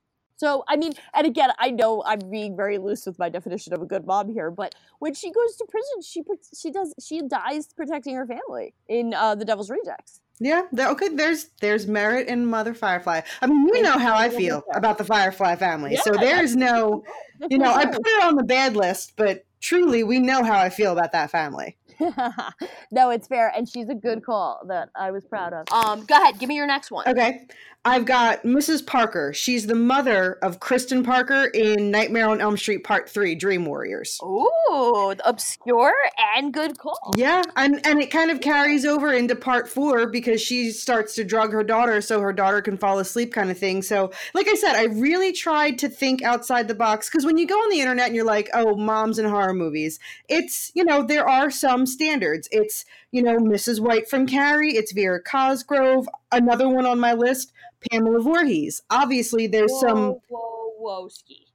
So 0.42 0.64
I 0.68 0.76
mean, 0.76 0.94
and 1.14 1.28
again, 1.28 1.52
I 1.60 1.70
know 1.70 2.02
I'm 2.04 2.18
being 2.32 2.56
very 2.58 2.80
loose 2.80 3.06
with 3.06 3.20
my 3.20 3.30
definition 3.30 3.74
of 3.74 3.82
a 3.84 3.86
good 3.86 4.08
mom 4.08 4.28
here, 4.34 4.50
but 4.50 4.74
when 4.98 5.14
she 5.14 5.32
goes 5.32 5.56
to 5.58 5.66
prison, 5.70 6.02
she 6.02 6.24
she 6.60 6.72
does 6.72 6.96
she 7.00 7.22
dies 7.22 7.68
protecting 7.68 8.16
her 8.16 8.26
family 8.26 8.74
in 8.88 9.14
uh, 9.14 9.36
the 9.36 9.46
Devil's 9.46 9.70
Rejects. 9.70 10.20
Yeah, 10.40 10.64
okay. 10.76 11.10
There's 11.10 11.50
there's 11.62 11.86
merit 11.86 12.28
in 12.28 12.48
Mother 12.48 12.74
Firefly. 12.74 13.22
I 13.44 13.46
mean, 13.46 13.68
you 13.68 13.84
know 13.84 14.00
how 14.00 14.16
I 14.16 14.30
feel 14.30 14.64
about 14.74 14.98
the 14.98 15.04
Firefly 15.04 15.58
family, 15.58 15.96
so 15.98 16.14
there's 16.14 16.56
no, 16.56 17.04
you 17.52 17.60
know, 17.60 17.72
I 17.72 17.86
put 17.86 18.02
it 18.04 18.24
on 18.24 18.36
the 18.36 18.44
bad 18.44 18.76
list, 18.76 19.14
but 19.18 19.46
truly, 19.60 20.04
we 20.04 20.18
know 20.18 20.44
how 20.44 20.60
I 20.60 20.70
feel 20.70 20.92
about 20.92 21.12
that 21.12 21.30
family. 21.30 21.78
no, 22.92 23.10
it's 23.10 23.28
fair, 23.28 23.52
and 23.56 23.68
she's 23.68 23.90
a 23.90 23.96
good 23.96 24.24
call 24.24 24.62
that 24.68 24.90
I 24.96 25.12
was 25.12 25.26
proud 25.26 25.54
of. 25.54 25.68
Um, 25.72 26.06
go 26.06 26.16
ahead, 26.16 26.40
give 26.40 26.50
me 26.50 26.56
your 26.56 26.68
next 26.68 26.92
one. 26.92 27.08
Okay. 27.08 27.46
I've 27.84 28.06
got 28.06 28.44
Mrs. 28.44 28.86
Parker. 28.86 29.34
She's 29.34 29.66
the 29.66 29.74
mother 29.74 30.34
of 30.44 30.60
Kristen 30.60 31.04
Parker 31.04 31.46
in 31.46 31.90
Nightmare 31.90 32.28
on 32.28 32.40
Elm 32.40 32.56
Street 32.56 32.84
Part 32.84 33.10
3 33.10 33.34
Dream 33.34 33.66
Warriors. 33.66 34.20
Ooh, 34.22 35.16
obscure 35.26 35.96
and 36.36 36.54
good 36.54 36.78
call. 36.78 37.12
Yeah, 37.18 37.42
and 37.56 37.84
and 37.88 38.00
it 38.00 38.12
kind 38.12 38.30
of 38.30 38.40
carries 38.40 38.86
over 38.86 39.12
into 39.12 39.36
part 39.36 39.68
four 39.68 40.06
because 40.06 40.40
she 40.40 40.70
starts 40.70 41.16
to 41.16 41.24
drug 41.24 41.52
her 41.54 41.64
daughter 41.64 42.02
so 42.02 42.22
her 42.22 42.32
daughter 42.32 42.62
can 42.62 42.78
fall 42.78 43.00
asleep, 43.00 43.34
kind 43.34 43.50
of 43.50 43.58
thing. 43.58 43.82
So, 43.82 44.12
like 44.36 44.48
I 44.48 44.54
said, 44.54 44.76
I 44.76 44.84
really 44.84 45.32
tried 45.32 45.80
to 45.80 45.90
think 45.90 46.22
outside 46.22 46.68
the 46.68 46.76
box 46.76 47.10
because 47.10 47.26
when 47.26 47.40
you 47.40 47.48
go 47.48 47.56
on 47.56 47.72
the 47.72 47.80
internet 47.80 48.08
and 48.08 48.16
you're 48.16 48.24
like, 48.24 48.50
oh, 48.54 48.76
moms 48.76 49.18
and 49.18 49.28
horror 49.28 49.56
movies, 49.56 50.00
it's 50.30 50.72
you 50.76 50.84
know 50.84 51.02
there 51.02 51.28
are 51.28 51.50
some 51.50 51.88
standards. 51.94 52.48
It's, 52.52 52.86
you 53.12 53.22
know, 53.22 53.38
Mrs. 53.38 53.80
White 53.80 54.10
from 54.10 54.26
Carrie, 54.26 54.76
it's 54.76 54.92
Vera 54.92 55.22
Cosgrove, 55.22 56.08
another 56.32 56.70
one 56.70 56.86
on 56.86 57.00
my 57.00 57.14
list, 57.14 57.54
Pamela 57.90 58.22
Voorhees. 58.22 58.82
Obviously, 58.90 59.48
there's 59.48 59.80
some. 59.80 59.98
Whoa, 59.98 60.22
whoa, 60.30 60.72
whoa, 60.78 61.08
ski. 61.10 61.48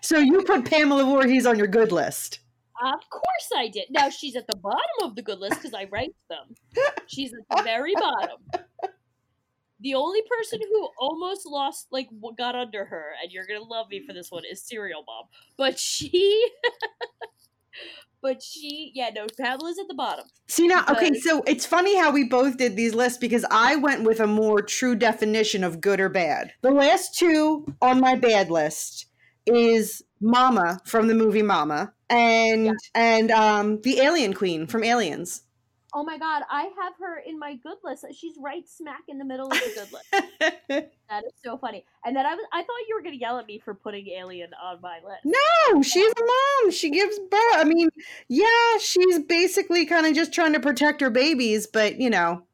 So 0.00 0.18
you 0.18 0.42
put 0.42 0.64
Pamela 0.68 1.04
Voorhees 1.04 1.46
on 1.46 1.58
your 1.58 1.66
good 1.66 1.92
list. 1.92 2.40
Of 2.82 3.08
course 3.08 3.50
I 3.56 3.68
did. 3.68 3.84
Now 3.90 4.08
she's 4.08 4.34
at 4.34 4.46
the 4.48 4.56
bottom 4.56 4.80
of 5.02 5.14
the 5.14 5.22
good 5.22 5.38
list 5.38 5.56
because 5.56 5.74
I 5.74 5.84
ranked 5.84 6.18
them. 6.28 6.56
She's 7.06 7.32
at 7.32 7.56
the 7.56 7.62
very 7.62 7.94
bottom. 7.94 8.38
The 9.80 9.94
only 9.94 10.20
person 10.28 10.60
who 10.68 10.88
almost 10.98 11.46
lost, 11.46 11.88
like, 11.90 12.08
got 12.38 12.54
under 12.54 12.84
her, 12.84 13.14
and 13.22 13.32
you're 13.32 13.46
gonna 13.46 13.64
love 13.64 13.88
me 13.88 14.04
for 14.06 14.12
this 14.12 14.30
one, 14.30 14.44
is 14.48 14.62
Serial 14.62 15.04
Mom. 15.06 15.26
But 15.56 15.78
she, 15.78 16.48
but 18.22 18.42
she, 18.42 18.92
yeah, 18.94 19.10
no, 19.14 19.26
Pamela's 19.38 19.78
at 19.78 19.88
the 19.88 19.94
bottom. 19.94 20.24
See 20.46 20.68
now, 20.68 20.84
okay, 20.88 21.12
so 21.14 21.42
it's 21.46 21.66
funny 21.66 21.98
how 21.98 22.12
we 22.12 22.24
both 22.24 22.56
did 22.56 22.76
these 22.76 22.94
lists 22.94 23.18
because 23.18 23.44
I 23.50 23.76
went 23.76 24.04
with 24.04 24.20
a 24.20 24.26
more 24.26 24.62
true 24.62 24.94
definition 24.94 25.64
of 25.64 25.80
good 25.80 26.00
or 26.00 26.08
bad. 26.08 26.52
The 26.62 26.70
last 26.70 27.18
two 27.18 27.66
on 27.82 28.00
my 28.00 28.14
bad 28.14 28.50
list 28.50 29.06
is 29.44 30.02
Mama 30.20 30.80
from 30.84 31.08
the 31.08 31.14
movie 31.14 31.42
Mama 31.42 31.92
and 32.08 32.78
and 32.94 33.30
um 33.32 33.80
the 33.82 34.00
Alien 34.00 34.34
Queen 34.34 34.66
from 34.66 34.84
Aliens. 34.84 35.42
Oh 35.94 36.02
my 36.02 36.16
god, 36.16 36.42
I 36.50 36.70
have 36.80 36.94
her 37.00 37.18
in 37.18 37.38
my 37.38 37.56
good 37.56 37.76
list. 37.84 38.06
She's 38.14 38.34
right 38.40 38.66
smack 38.66 39.02
in 39.08 39.18
the 39.18 39.24
middle 39.26 39.46
of 39.46 39.52
the 39.52 39.72
good 39.74 39.92
list. 39.92 40.88
That 41.12 41.24
is 41.26 41.32
so 41.44 41.58
funny. 41.58 41.84
And 42.06 42.16
then 42.16 42.24
I 42.24 42.34
was, 42.34 42.46
I 42.54 42.60
thought 42.62 42.88
you 42.88 42.94
were 42.96 43.02
gonna 43.02 43.16
yell 43.16 43.38
at 43.38 43.46
me 43.46 43.58
for 43.58 43.74
putting 43.74 44.08
Alien 44.08 44.48
on 44.54 44.80
my 44.80 45.00
list. 45.04 45.26
no, 45.26 45.82
she's 45.82 46.10
a 46.10 46.24
mom. 46.24 46.70
She 46.70 46.88
gives 46.88 47.18
birth. 47.18 47.54
I 47.56 47.64
mean, 47.64 47.90
yeah, 48.28 48.78
she's 48.80 49.18
basically 49.18 49.84
kind 49.84 50.06
of 50.06 50.14
just 50.14 50.32
trying 50.32 50.54
to 50.54 50.60
protect 50.60 51.02
her 51.02 51.10
babies, 51.10 51.66
but 51.66 52.00
you 52.00 52.08
know, 52.08 52.44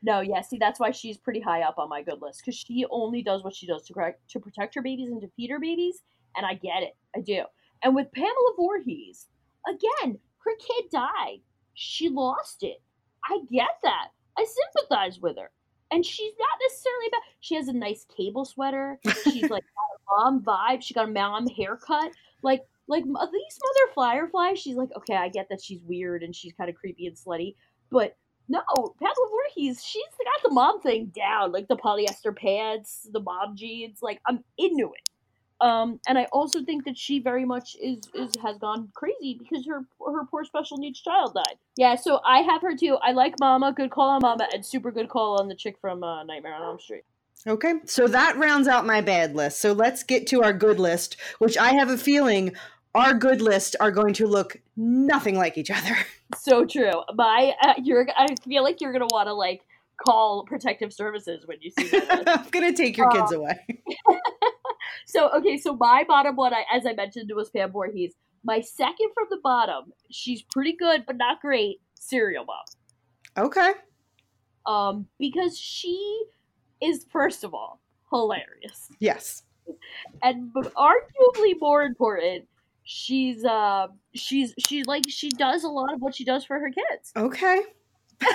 No, 0.00 0.20
yeah, 0.20 0.42
see, 0.42 0.58
that's 0.58 0.78
why 0.78 0.92
she's 0.92 1.16
pretty 1.16 1.40
high 1.40 1.62
up 1.62 1.78
on 1.78 1.88
my 1.88 2.02
good 2.02 2.22
list 2.22 2.42
because 2.42 2.54
she 2.54 2.86
only 2.88 3.20
does 3.20 3.42
what 3.42 3.56
she 3.56 3.66
does 3.66 3.82
to 3.86 3.92
correct, 3.92 4.20
to 4.30 4.38
protect 4.38 4.76
her 4.76 4.82
babies 4.82 5.10
and 5.10 5.20
to 5.22 5.28
feed 5.36 5.50
her 5.50 5.58
babies, 5.58 6.02
and 6.36 6.46
I 6.46 6.54
get 6.54 6.84
it, 6.84 6.96
I 7.16 7.20
do. 7.20 7.42
And 7.82 7.96
with 7.96 8.12
Pamela 8.12 8.52
Voorhees, 8.56 9.26
again, 9.68 10.20
her 10.44 10.52
kid 10.60 10.84
died, 10.92 11.40
she 11.78 12.08
lost 12.08 12.64
it. 12.64 12.82
I 13.24 13.38
get 13.50 13.68
that. 13.84 14.08
I 14.36 14.44
sympathize 14.44 15.20
with 15.20 15.36
her, 15.38 15.50
and 15.92 16.04
she's 16.04 16.32
not 16.38 16.58
necessarily 16.60 17.08
bad. 17.10 17.20
She 17.40 17.54
has 17.54 17.68
a 17.68 17.72
nice 17.72 18.04
cable 18.16 18.44
sweater. 18.44 18.98
She's 19.24 19.48
like 19.48 19.64
mom 20.08 20.42
vibe. 20.42 20.82
She 20.82 20.94
got 20.94 21.08
a 21.08 21.12
mom 21.12 21.46
haircut. 21.46 22.12
Like 22.42 22.62
like 22.88 23.04
least 23.04 23.60
Mother 23.62 23.92
Firefly. 23.94 24.54
She's 24.54 24.76
like, 24.76 24.90
okay, 24.96 25.14
I 25.14 25.28
get 25.28 25.48
that 25.50 25.62
she's 25.62 25.80
weird 25.84 26.22
and 26.22 26.34
she's 26.34 26.52
kind 26.52 26.68
of 26.68 26.76
creepy 26.76 27.06
and 27.06 27.16
slutty, 27.16 27.54
but 27.90 28.16
no, 28.48 28.62
Pamela 28.98 29.28
Voorhees, 29.30 29.84
she's 29.84 30.02
got 30.24 30.48
the 30.48 30.54
mom 30.54 30.80
thing 30.80 31.12
down, 31.14 31.52
like 31.52 31.68
the 31.68 31.76
polyester 31.76 32.34
pants, 32.34 33.06
the 33.12 33.20
mom 33.20 33.54
jeans. 33.54 33.98
Like 34.02 34.20
I'm 34.26 34.42
into 34.56 34.92
it. 34.94 35.07
Um, 35.60 36.00
and 36.06 36.16
I 36.16 36.24
also 36.32 36.62
think 36.62 36.84
that 36.84 36.96
she 36.96 37.18
very 37.18 37.44
much 37.44 37.76
is 37.82 37.98
is 38.14 38.30
has 38.42 38.58
gone 38.58 38.90
crazy 38.94 39.36
because 39.38 39.66
her 39.66 39.84
her 40.06 40.24
poor 40.30 40.44
special 40.44 40.78
needs 40.78 41.00
child 41.00 41.34
died. 41.34 41.56
Yeah, 41.76 41.96
so 41.96 42.20
I 42.24 42.40
have 42.42 42.62
her 42.62 42.76
too. 42.76 42.96
I 43.02 43.12
like 43.12 43.34
Mama, 43.40 43.72
good 43.72 43.90
call 43.90 44.10
on 44.10 44.20
Mama, 44.22 44.48
and 44.52 44.64
super 44.64 44.92
good 44.92 45.08
call 45.08 45.40
on 45.40 45.48
the 45.48 45.56
chick 45.56 45.76
from 45.80 46.04
uh, 46.04 46.22
Nightmare 46.22 46.54
on 46.54 46.62
Elm 46.62 46.78
Street. 46.78 47.02
Okay, 47.46 47.74
so 47.86 48.06
that 48.08 48.36
rounds 48.36 48.68
out 48.68 48.86
my 48.86 49.00
bad 49.00 49.34
list. 49.34 49.60
So 49.60 49.72
let's 49.72 50.02
get 50.02 50.26
to 50.28 50.42
our 50.42 50.52
good 50.52 50.78
list, 50.78 51.16
which 51.38 51.56
I 51.56 51.72
have 51.72 51.88
a 51.88 51.98
feeling 51.98 52.54
our 52.94 53.14
good 53.14 53.40
list 53.40 53.76
are 53.80 53.90
going 53.90 54.14
to 54.14 54.26
look 54.26 54.56
nothing 54.76 55.36
like 55.36 55.58
each 55.58 55.70
other. 55.70 55.96
So 56.36 56.66
true. 56.66 56.92
My 57.14 57.54
uh, 57.62 57.72
you're 57.82 58.06
I 58.14 58.26
feel 58.44 58.62
like 58.62 58.82
you're 58.82 58.92
gonna 58.92 59.06
want 59.10 59.28
to 59.28 59.32
like 59.32 59.62
call 59.96 60.44
protective 60.44 60.92
services 60.92 61.46
when 61.46 61.56
you 61.62 61.70
see 61.70 61.88
that. 61.88 62.24
I'm 62.26 62.50
gonna 62.50 62.74
take 62.74 62.98
your 62.98 63.10
kids 63.10 63.32
away. 63.32 63.56
so 65.06 65.30
okay, 65.36 65.56
so 65.56 65.74
my 65.76 66.04
bottom 66.06 66.36
one, 66.36 66.52
I, 66.54 66.64
as 66.72 66.86
I 66.86 66.92
mentioned, 66.92 67.30
was 67.34 67.50
Pam 67.50 67.72
Voorhees. 67.72 68.14
My 68.44 68.60
second 68.60 69.08
from 69.14 69.26
the 69.30 69.38
bottom, 69.42 69.92
she's 70.10 70.42
pretty 70.42 70.72
good 70.72 71.04
but 71.06 71.16
not 71.16 71.40
great. 71.40 71.80
Serial 71.94 72.44
mom, 72.44 73.44
Okay. 73.46 73.72
um, 74.66 75.06
because 75.18 75.58
she 75.58 76.22
is 76.80 77.04
first 77.10 77.42
of 77.44 77.52
all 77.54 77.80
hilarious, 78.10 78.88
Yes. 79.00 79.42
and 80.22 80.52
but 80.52 80.72
arguably 80.74 81.54
more 81.60 81.82
important, 81.82 82.46
she's 82.84 83.44
uh 83.44 83.88
she's 84.14 84.54
she's 84.66 84.86
like 84.86 85.02
she 85.08 85.28
does 85.30 85.64
a 85.64 85.68
lot 85.68 85.92
of 85.92 86.00
what 86.00 86.14
she 86.14 86.24
does 86.24 86.44
for 86.44 86.58
her 86.58 86.70
kids. 86.70 87.12
Okay. 87.16 87.60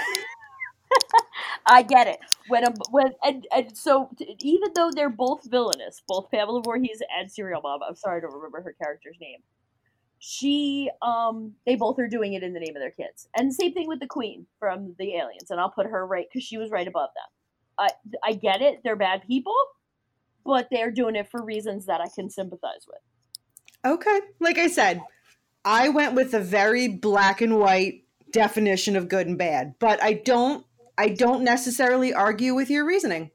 I 1.66 1.82
get 1.82 2.08
it. 2.08 2.20
When 2.48 2.66
a, 2.66 2.74
when 2.92 3.14
and 3.24 3.48
and 3.56 3.78
so 3.78 4.10
even 4.40 4.70
though 4.76 4.92
they're 4.94 5.10
both 5.10 5.50
villainous, 5.50 6.02
both 6.08 6.30
Pamela 6.32 6.62
Voorhees 6.62 7.02
and 7.18 7.32
Serial 7.32 7.62
Mom, 7.62 7.82
I'm 7.88 7.96
sorry 7.96 8.18
I 8.18 8.22
don't 8.22 8.34
remember 8.34 8.62
her 8.62 8.76
character's 8.82 9.18
name. 9.22 9.40
She 10.20 10.90
um 11.02 11.54
they 11.66 11.76
both 11.76 12.00
are 12.00 12.08
doing 12.08 12.34
it 12.34 12.44
in 12.44 12.54
the 12.54 12.60
name 12.60 12.76
of 12.76 12.82
their 12.82 12.92
kids. 12.92 13.28
And 13.36 13.54
same 13.54 13.74
thing 13.74 13.88
with 13.88 14.00
the 14.00 14.08
Queen 14.08 14.46
from 14.60 14.96
the 15.00 15.16
Aliens, 15.16 15.52
and 15.52 15.60
I'll 15.60 15.72
put 15.72 15.88
her 15.88 16.06
right 16.06 16.26
because 16.30 16.46
she 16.46 16.58
was 16.58 16.70
right 16.70 16.88
above 16.88 17.10
them. 17.16 17.88
I 17.88 18.30
I 18.30 18.34
get 18.34 18.62
it, 18.62 18.82
they're 18.84 18.96
bad 18.96 19.24
people, 19.26 19.56
but 20.46 20.68
they're 20.72 20.92
doing 20.92 21.16
it 21.16 21.30
for 21.30 21.44
reasons 21.44 21.86
that 21.86 22.02
I 22.02 22.08
can 22.14 22.30
sympathize 22.30 22.86
with. 22.88 23.00
Okay. 23.86 24.20
Like 24.40 24.58
I 24.58 24.68
said, 24.68 25.02
I 25.66 25.90
went 25.90 26.16
with 26.16 26.34
a 26.34 26.40
very 26.40 26.88
black 26.88 27.42
and 27.42 27.60
white 27.60 28.04
definition 28.32 28.96
of 28.96 29.10
good 29.10 29.28
and 29.28 29.38
bad, 29.38 29.76
but 29.80 30.02
I 30.04 30.14
don't 30.14 30.66
I 30.98 31.10
don't 31.10 31.44
necessarily 31.44 32.14
argue 32.14 32.54
with 32.54 32.70
your 32.70 32.86
reasoning. 32.86 33.32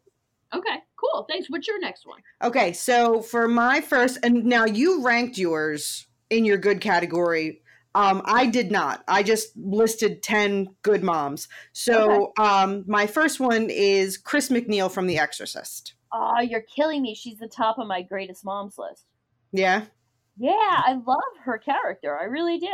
Okay, 0.54 0.76
cool. 0.96 1.26
Thanks. 1.28 1.50
What's 1.50 1.68
your 1.68 1.80
next 1.80 2.06
one? 2.06 2.20
Okay, 2.42 2.72
so 2.72 3.20
for 3.20 3.48
my 3.48 3.80
first 3.80 4.18
and 4.22 4.44
now 4.44 4.64
you 4.64 5.04
ranked 5.04 5.38
yours 5.38 6.06
in 6.30 6.44
your 6.44 6.58
good 6.58 6.80
category. 6.80 7.62
Um, 7.94 8.22
I 8.24 8.46
did 8.46 8.70
not. 8.70 9.02
I 9.08 9.22
just 9.22 9.56
listed 9.56 10.22
10 10.22 10.68
good 10.82 11.02
moms. 11.02 11.48
So 11.72 12.32
um, 12.38 12.84
my 12.86 13.06
first 13.06 13.40
one 13.40 13.70
is 13.70 14.16
Chris 14.16 14.50
McNeil 14.50 14.90
from 14.90 15.06
The 15.06 15.18
Exorcist. 15.18 15.94
Oh, 16.12 16.40
you're 16.40 16.62
killing 16.62 17.02
me. 17.02 17.14
She's 17.14 17.38
the 17.38 17.48
top 17.48 17.78
of 17.78 17.86
my 17.86 18.02
greatest 18.02 18.44
moms 18.44 18.78
list. 18.78 19.04
Yeah. 19.52 19.84
Yeah, 20.38 20.52
I 20.52 21.00
love 21.04 21.18
her 21.44 21.58
character. 21.58 22.16
I 22.18 22.24
really 22.24 22.58
do. 22.58 22.68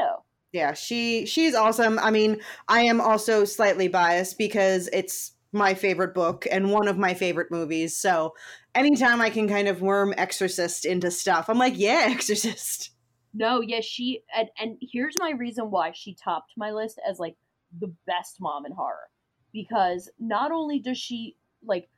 Yeah, 0.54 0.73
she 0.73 1.26
she's 1.26 1.56
awesome. 1.56 1.99
I 1.99 2.12
mean, 2.12 2.40
I 2.68 2.82
am 2.82 3.00
also 3.00 3.44
slightly 3.44 3.88
biased 3.88 4.38
because 4.38 4.88
it's 4.92 5.32
my 5.50 5.75
favorite 5.75 6.14
book 6.14 6.46
and 6.49 6.70
one 6.70 6.87
of 6.87 6.96
my 6.96 7.12
favorite 7.12 7.50
movies. 7.50 7.96
So 7.96 8.37
anytime 8.73 9.20
I 9.20 9.30
can 9.30 9.49
kind 9.49 9.66
of 9.66 9.82
worm 9.82 10.14
Exorcist 10.16 10.84
into 10.84 11.11
stuff, 11.11 11.50
I'm 11.50 11.58
like, 11.58 11.76
yeah, 11.76 12.06
Exorcist. 12.08 12.92
No, 13.34 13.62
yeah, 13.62 13.80
she 13.80 14.23
and 14.37 14.49
and 14.56 14.78
here's 14.80 15.16
my 15.18 15.30
reason 15.30 15.73
why 15.73 15.90
she 15.90 16.14
topped 16.14 16.52
my 16.56 16.70
list 16.70 17.00
as 17.04 17.18
like 17.18 17.34
the 17.80 17.92
best 18.06 18.40
mom 18.40 18.64
in 18.64 18.70
horror. 18.70 19.11
Because 19.52 20.08
not 20.20 20.52
only 20.52 20.78
does 20.78 20.99
she 20.99 21.34
like 21.66 21.88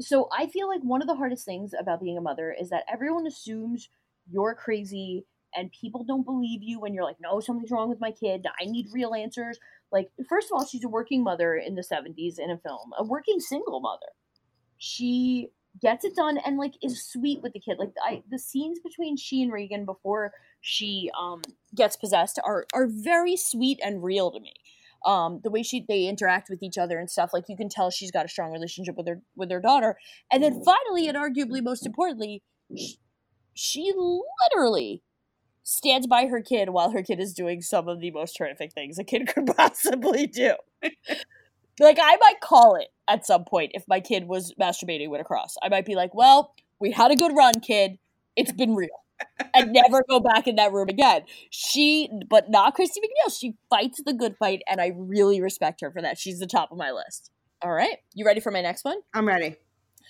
so 0.00 0.28
I 0.36 0.48
feel 0.48 0.66
like 0.66 0.82
one 0.82 1.02
of 1.02 1.06
the 1.06 1.14
hardest 1.14 1.44
things 1.44 1.72
about 1.72 2.02
being 2.02 2.18
a 2.18 2.20
mother 2.20 2.52
is 2.52 2.70
that 2.70 2.82
everyone 2.92 3.28
assumes 3.28 3.88
you're 4.28 4.56
crazy 4.56 5.24
and 5.56 5.72
people 5.72 6.04
don't 6.04 6.24
believe 6.24 6.62
you 6.62 6.80
when 6.80 6.94
you're 6.94 7.04
like, 7.04 7.20
no, 7.20 7.40
something's 7.40 7.70
wrong 7.70 7.88
with 7.88 8.00
my 8.00 8.10
kid. 8.10 8.46
I 8.60 8.64
need 8.66 8.86
real 8.92 9.14
answers. 9.14 9.58
Like, 9.90 10.10
first 10.28 10.48
of 10.50 10.56
all, 10.56 10.66
she's 10.66 10.84
a 10.84 10.88
working 10.88 11.22
mother 11.22 11.54
in 11.54 11.74
the 11.74 11.82
70s 11.82 12.38
in 12.38 12.50
a 12.50 12.58
film, 12.58 12.92
a 12.98 13.04
working 13.04 13.40
single 13.40 13.80
mother. 13.80 14.06
She 14.78 15.50
gets 15.80 16.04
it 16.04 16.16
done 16.16 16.38
and 16.44 16.56
like 16.56 16.74
is 16.82 17.04
sweet 17.04 17.42
with 17.42 17.52
the 17.52 17.60
kid. 17.60 17.78
Like 17.78 17.92
I, 18.02 18.22
the 18.30 18.38
scenes 18.38 18.78
between 18.80 19.16
she 19.16 19.42
and 19.42 19.52
Regan 19.52 19.84
before 19.84 20.32
she 20.60 21.10
um 21.18 21.42
gets 21.74 21.96
possessed 21.96 22.38
are 22.44 22.66
are 22.72 22.86
very 22.88 23.36
sweet 23.36 23.78
and 23.84 24.02
real 24.02 24.30
to 24.30 24.40
me. 24.40 24.54
Um, 25.04 25.40
the 25.44 25.50
way 25.50 25.62
she 25.62 25.84
they 25.86 26.06
interact 26.06 26.48
with 26.48 26.62
each 26.62 26.78
other 26.78 26.98
and 26.98 27.10
stuff, 27.10 27.30
like 27.32 27.44
you 27.48 27.56
can 27.56 27.68
tell 27.68 27.90
she's 27.90 28.10
got 28.10 28.24
a 28.24 28.28
strong 28.28 28.52
relationship 28.52 28.96
with 28.96 29.06
her 29.06 29.22
with 29.36 29.50
her 29.50 29.60
daughter. 29.60 29.96
And 30.32 30.42
then 30.42 30.62
finally, 30.64 31.08
and 31.08 31.16
arguably 31.16 31.62
most 31.62 31.86
importantly, 31.86 32.42
she, 32.74 32.98
she 33.54 33.92
literally 33.96 35.02
stands 35.66 36.06
by 36.06 36.26
her 36.26 36.40
kid 36.40 36.70
while 36.70 36.92
her 36.92 37.02
kid 37.02 37.18
is 37.18 37.34
doing 37.34 37.60
some 37.60 37.88
of 37.88 38.00
the 38.00 38.12
most 38.12 38.38
horrific 38.38 38.72
things 38.72 38.98
a 38.98 39.04
kid 39.04 39.26
could 39.34 39.46
possibly 39.56 40.26
do. 40.26 40.54
like 41.80 41.98
I 42.00 42.16
might 42.20 42.40
call 42.40 42.76
it 42.76 42.88
at 43.08 43.26
some 43.26 43.44
point 43.44 43.72
if 43.74 43.84
my 43.88 44.00
kid 44.00 44.28
was 44.28 44.54
masturbating 44.60 45.10
with 45.10 45.20
a 45.20 45.24
cross. 45.24 45.56
I 45.62 45.68
might 45.68 45.84
be 45.84 45.96
like, 45.96 46.14
"Well, 46.14 46.54
we 46.78 46.92
had 46.92 47.10
a 47.10 47.16
good 47.16 47.36
run, 47.36 47.54
kid. 47.60 47.98
It's 48.36 48.52
been 48.52 48.74
real." 48.74 48.88
and 49.54 49.72
never 49.72 50.04
go 50.10 50.20
back 50.20 50.46
in 50.46 50.56
that 50.56 50.72
room 50.72 50.90
again. 50.90 51.22
She, 51.48 52.10
but 52.28 52.50
not 52.50 52.74
Christy 52.74 53.00
McNeil. 53.00 53.34
She 53.34 53.54
fights 53.70 53.98
the 54.04 54.12
good 54.12 54.36
fight, 54.36 54.60
and 54.68 54.78
I 54.78 54.92
really 54.94 55.40
respect 55.40 55.80
her 55.80 55.90
for 55.90 56.02
that. 56.02 56.18
She's 56.18 56.38
the 56.38 56.46
top 56.46 56.70
of 56.70 56.76
my 56.76 56.90
list. 56.90 57.30
All 57.62 57.72
right, 57.72 57.96
you 58.14 58.26
ready 58.26 58.40
for 58.40 58.50
my 58.50 58.60
next 58.60 58.84
one? 58.84 58.98
I'm 59.14 59.26
ready. 59.26 59.56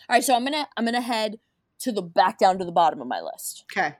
All 0.09 0.17
right, 0.17 0.25
so 0.25 0.35
I'm 0.35 0.45
gonna 0.45 0.69
I'm 0.77 0.85
gonna 0.85 1.01
head 1.01 1.39
to 1.81 1.93
the 1.93 2.03
back 2.03 2.39
down 2.39 2.59
to 2.59 2.65
the 2.65 2.73
bottom 2.73 3.01
of 3.01 3.07
my 3.07 3.21
list, 3.21 3.65
Okay. 3.71 3.95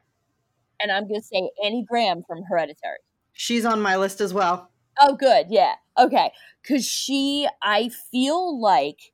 And 0.81 0.91
I'm 0.91 1.09
gonna 1.09 1.23
say 1.23 1.51
Annie 1.65 1.85
Graham 1.89 2.23
from 2.27 2.43
Hereditary. 2.49 2.99
She's 3.33 3.65
on 3.65 3.81
my 3.83 3.97
list 3.97 4.21
as 4.21 4.33
well. 4.33 4.71
Oh, 4.99 5.15
good. 5.15 5.47
Yeah. 5.51 5.75
Okay. 5.99 6.33
Because 6.63 6.87
she, 6.87 7.47
I 7.63 7.91
feel 8.11 8.61
like, 8.61 9.13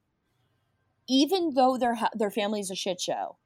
even 1.09 1.55
though 1.55 1.77
their 1.77 1.99
their 2.15 2.31
family's 2.31 2.71
a 2.71 2.77
shit 2.77 3.01
show, 3.01 3.37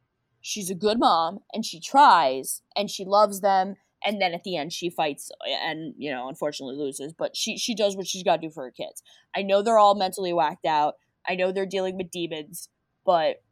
she's 0.40 0.70
a 0.70 0.74
good 0.74 0.98
mom 0.98 1.40
and 1.52 1.64
she 1.64 1.80
tries 1.80 2.62
and 2.76 2.90
she 2.90 3.04
loves 3.04 3.40
them. 3.40 3.76
And 4.04 4.20
then 4.20 4.34
at 4.34 4.44
the 4.44 4.56
end, 4.56 4.72
she 4.72 4.90
fights 4.90 5.30
uh, 5.40 5.50
and 5.50 5.94
you 5.96 6.10
know, 6.10 6.28
unfortunately 6.28 6.76
loses. 6.76 7.12
But 7.12 7.34
she 7.34 7.56
she 7.56 7.74
does 7.74 7.96
what 7.96 8.06
she's 8.06 8.22
got 8.22 8.36
to 8.40 8.48
do 8.48 8.50
for 8.50 8.64
her 8.64 8.70
kids. 8.70 9.02
I 9.34 9.42
know 9.42 9.62
they're 9.62 9.78
all 9.78 9.94
mentally 9.94 10.32
whacked 10.32 10.66
out. 10.66 10.94
I 11.28 11.34
know 11.34 11.50
they're 11.50 11.66
dealing 11.66 11.96
with 11.96 12.10
demons, 12.10 12.68
but 13.04 13.42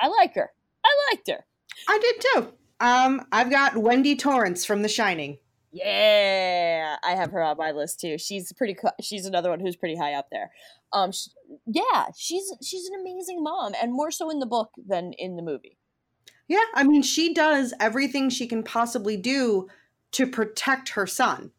I 0.00 0.08
like 0.08 0.34
her. 0.34 0.50
I 0.84 1.12
liked 1.12 1.30
her. 1.30 1.46
I 1.88 1.98
did 1.98 2.20
too. 2.20 2.52
Um, 2.80 3.26
I've 3.32 3.50
got 3.50 3.76
Wendy 3.76 4.16
Torrance 4.16 4.64
from 4.64 4.82
The 4.82 4.88
Shining. 4.88 5.38
Yeah, 5.72 6.96
I 7.02 7.12
have 7.16 7.32
her 7.32 7.42
on 7.42 7.56
my 7.56 7.72
list 7.72 7.98
too. 8.00 8.16
She's 8.18 8.52
pretty. 8.52 8.74
co- 8.74 8.90
She's 9.02 9.26
another 9.26 9.50
one 9.50 9.58
who's 9.60 9.74
pretty 9.76 9.96
high 9.96 10.14
up 10.14 10.28
there. 10.30 10.52
Um, 10.92 11.10
sh- 11.10 11.28
yeah, 11.66 12.06
she's 12.16 12.52
she's 12.62 12.86
an 12.86 13.00
amazing 13.00 13.42
mom, 13.42 13.74
and 13.82 13.92
more 13.92 14.12
so 14.12 14.30
in 14.30 14.38
the 14.38 14.46
book 14.46 14.70
than 14.86 15.12
in 15.14 15.34
the 15.36 15.42
movie. 15.42 15.76
Yeah, 16.46 16.62
I 16.74 16.84
mean, 16.84 17.02
she 17.02 17.34
does 17.34 17.74
everything 17.80 18.30
she 18.30 18.46
can 18.46 18.62
possibly 18.62 19.16
do 19.16 19.66
to 20.12 20.26
protect 20.28 20.90
her 20.90 21.06
son. 21.08 21.50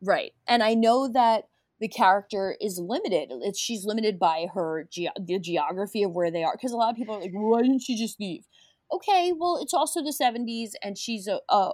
Right, 0.00 0.32
and 0.48 0.62
I 0.62 0.74
know 0.74 1.06
that 1.06 1.44
the 1.78 1.86
character 1.88 2.56
is 2.60 2.78
limited. 2.78 3.28
It's 3.30 3.58
she's 3.60 3.84
limited 3.84 4.18
by 4.18 4.46
her 4.54 4.88
ge- 4.90 5.06
the 5.20 5.38
geography 5.38 6.02
of 6.02 6.12
where 6.12 6.30
they 6.32 6.42
are. 6.42 6.54
Because 6.56 6.72
a 6.72 6.76
lot 6.76 6.90
of 6.90 6.96
people 6.96 7.14
are 7.14 7.20
like, 7.20 7.30
why 7.32 7.62
didn't 7.62 7.80
she 7.82 7.96
just 7.96 8.18
leave? 8.18 8.44
Okay, 8.92 9.32
well, 9.32 9.58
it's 9.60 9.74
also 9.74 10.02
the 10.02 10.12
'70s, 10.12 10.72
and 10.82 10.98
she's 10.98 11.26
a 11.26 11.40
a, 11.48 11.70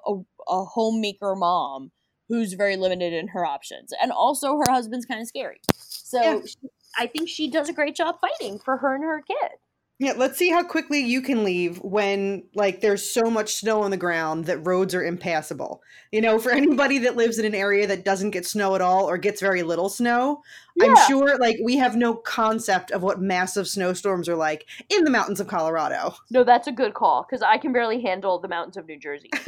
a, 0.48 0.64
homemaker 0.64 1.34
mom 1.34 1.90
who's 2.28 2.52
very 2.52 2.76
limited 2.76 3.12
in 3.12 3.28
her 3.28 3.44
options, 3.44 3.92
and 4.00 4.12
also 4.12 4.56
her 4.56 4.70
husband's 4.70 5.06
kind 5.06 5.20
of 5.20 5.26
scary. 5.26 5.60
So 5.74 6.22
Yeah. 6.22 6.40
she, 6.46 6.56
I 6.96 7.06
think 7.06 7.28
she 7.28 7.50
does 7.50 7.68
a 7.68 7.72
great 7.72 7.96
job 7.96 8.16
fighting 8.20 8.58
for 8.58 8.76
her 8.78 8.94
and 8.94 9.04
her 9.04 9.22
kid. 9.22 9.58
Yeah, 10.00 10.12
let's 10.16 10.38
see 10.38 10.50
how 10.50 10.62
quickly 10.62 11.00
you 11.00 11.20
can 11.20 11.42
leave 11.42 11.78
when 11.78 12.44
like 12.54 12.80
there's 12.80 13.02
so 13.02 13.30
much 13.30 13.54
snow 13.54 13.82
on 13.82 13.90
the 13.90 13.96
ground 13.96 14.44
that 14.44 14.58
roads 14.58 14.94
are 14.94 15.02
impassable. 15.02 15.82
You 16.12 16.20
know, 16.20 16.38
for 16.38 16.50
anybody 16.52 16.98
that 16.98 17.16
lives 17.16 17.38
in 17.38 17.44
an 17.44 17.54
area 17.54 17.86
that 17.86 18.04
doesn't 18.04 18.30
get 18.30 18.46
snow 18.46 18.74
at 18.74 18.80
all 18.80 19.08
or 19.08 19.18
gets 19.18 19.40
very 19.40 19.62
little 19.62 19.88
snow, 19.88 20.42
I'm 20.80 20.96
sure 21.08 21.36
like 21.38 21.58
we 21.62 21.76
have 21.76 21.96
no 21.96 22.14
concept 22.14 22.90
of 22.90 23.02
what 23.02 23.20
massive 23.20 23.66
snowstorms 23.66 24.28
are 24.28 24.36
like 24.36 24.66
in 24.88 25.04
the 25.04 25.10
mountains 25.10 25.40
of 25.40 25.48
Colorado. 25.48 26.14
No, 26.30 26.44
that's 26.44 26.68
a 26.68 26.72
good 26.72 26.94
call 26.94 27.26
because 27.28 27.42
I 27.42 27.58
can 27.58 27.72
barely 27.72 28.00
handle 28.00 28.38
the 28.38 28.48
mountains 28.48 28.76
of 28.76 28.86
New 28.86 28.98
Jersey. 28.98 29.30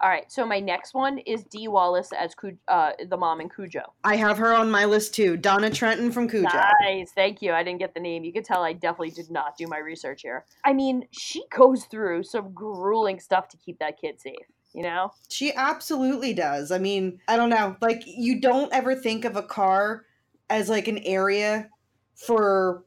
All 0.00 0.08
right, 0.08 0.30
so 0.30 0.46
my 0.46 0.60
next 0.60 0.94
one 0.94 1.18
is 1.18 1.44
Dee 1.44 1.68
Wallace 1.68 2.10
as 2.18 2.34
uh, 2.68 2.92
the 3.08 3.16
mom 3.16 3.40
in 3.40 3.48
Cujo. 3.48 3.80
I 4.04 4.16
have 4.16 4.38
her 4.38 4.52
on 4.52 4.70
my 4.70 4.84
list 4.84 5.14
too. 5.14 5.36
Donna 5.36 5.70
Trenton 5.70 6.12
from 6.12 6.28
Cujo. 6.28 6.48
Nice, 6.82 7.12
thank 7.12 7.42
you. 7.42 7.52
I 7.52 7.62
didn't 7.62 7.78
get 7.78 7.94
the 7.94 8.00
name. 8.00 8.24
You 8.24 8.32
could 8.32 8.44
tell 8.44 8.62
I 8.62 8.72
definitely 8.72 9.10
did 9.10 9.30
not 9.30 9.56
do 9.56 9.66
my 9.66 9.78
research 9.78 10.22
here. 10.22 10.44
I 10.64 10.72
mean, 10.72 11.06
she 11.10 11.44
goes 11.50 11.84
through 11.84 12.24
some 12.24 12.52
grueling 12.52 13.20
stuff 13.20 13.48
to 13.48 13.56
keep 13.56 13.78
that 13.78 14.00
kid 14.00 14.20
safe. 14.20 14.46
You 14.72 14.82
know? 14.82 15.12
She 15.28 15.52
absolutely 15.52 16.32
does. 16.32 16.70
I 16.70 16.78
mean, 16.78 17.20
I 17.26 17.36
don't 17.36 17.50
know. 17.50 17.76
Like, 17.80 18.02
you 18.06 18.40
don't 18.40 18.72
ever 18.72 18.94
think 18.94 19.24
of 19.24 19.36
a 19.36 19.42
car 19.42 20.04
as 20.48 20.68
like 20.68 20.88
an 20.88 20.98
area 20.98 21.68
for 22.14 22.84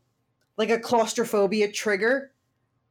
like 0.58 0.70
a 0.70 0.80
claustrophobia 0.80 1.72
trigger 1.72 2.32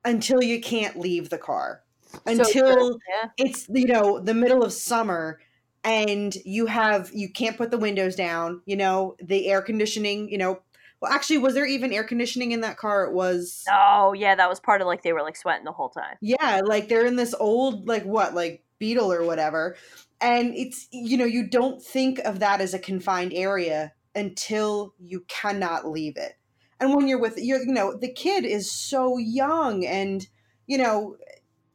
until 0.05 0.43
you 0.43 0.61
can't 0.61 0.99
leave 0.99 1.31
the 1.31 1.39
car. 1.39 1.83
Until 2.27 2.77
true. 2.77 2.99
yeah. 3.09 3.31
it's, 3.39 3.67
you 3.71 3.87
know, 3.87 4.19
the 4.19 4.35
middle 4.35 4.63
of 4.63 4.73
summer 4.73 5.41
and 5.85 6.35
you 6.45 6.67
have, 6.67 7.11
you 7.13 7.31
can't 7.31 7.57
put 7.57 7.71
the 7.71 7.79
windows 7.79 8.15
down, 8.15 8.61
you 8.67 8.77
know, 8.77 9.17
the 9.23 9.49
air 9.49 9.63
conditioning, 9.63 10.29
you 10.29 10.39
know. 10.39 10.61
Well, 11.01 11.13
actually, 11.13 11.39
was 11.39 11.55
there 11.55 11.67
even 11.67 11.93
air 11.93 12.05
conditioning 12.05 12.53
in 12.53 12.61
that 12.61 12.77
car? 12.77 13.05
It 13.05 13.13
was. 13.13 13.65
Oh 13.69 14.13
yeah, 14.13 14.37
that 14.37 14.49
was 14.49 14.61
part 14.61 14.81
of 14.81 14.87
like 14.87 15.03
they 15.03 15.13
were 15.13 15.23
like 15.23 15.35
sweating 15.35 15.65
the 15.65 15.73
whole 15.73 15.89
time. 15.89 16.17
Yeah, 16.21 16.61
like 16.65 16.89
they're 16.89 17.07
in 17.07 17.17
this 17.17 17.35
old, 17.35 17.89
like 17.89 18.05
what, 18.05 18.35
like 18.35 18.63
Beetle 18.83 19.13
or 19.13 19.25
whatever. 19.25 19.77
And 20.21 20.55
it's, 20.57 20.89
you 20.91 21.17
know, 21.17 21.25
you 21.25 21.47
don't 21.49 21.81
think 21.81 22.19
of 22.25 22.41
that 22.41 22.61
as 22.61 22.75
a 22.75 22.81
confined 22.81 23.33
area 23.33 23.93
until 24.15 24.95
you 24.99 25.25
cannot 25.29 25.87
leave 25.87 26.17
it. 26.17 26.33
And 26.81 26.93
when 26.93 27.07
you're 27.07 27.21
with, 27.21 27.39
you're, 27.39 27.61
you 27.65 27.73
know, 27.73 27.97
the 27.97 28.13
kid 28.13 28.45
is 28.45 28.73
so 28.73 29.19
young 29.19 29.87
and, 29.87 30.27
you 30.67 30.79
know, 30.79 31.17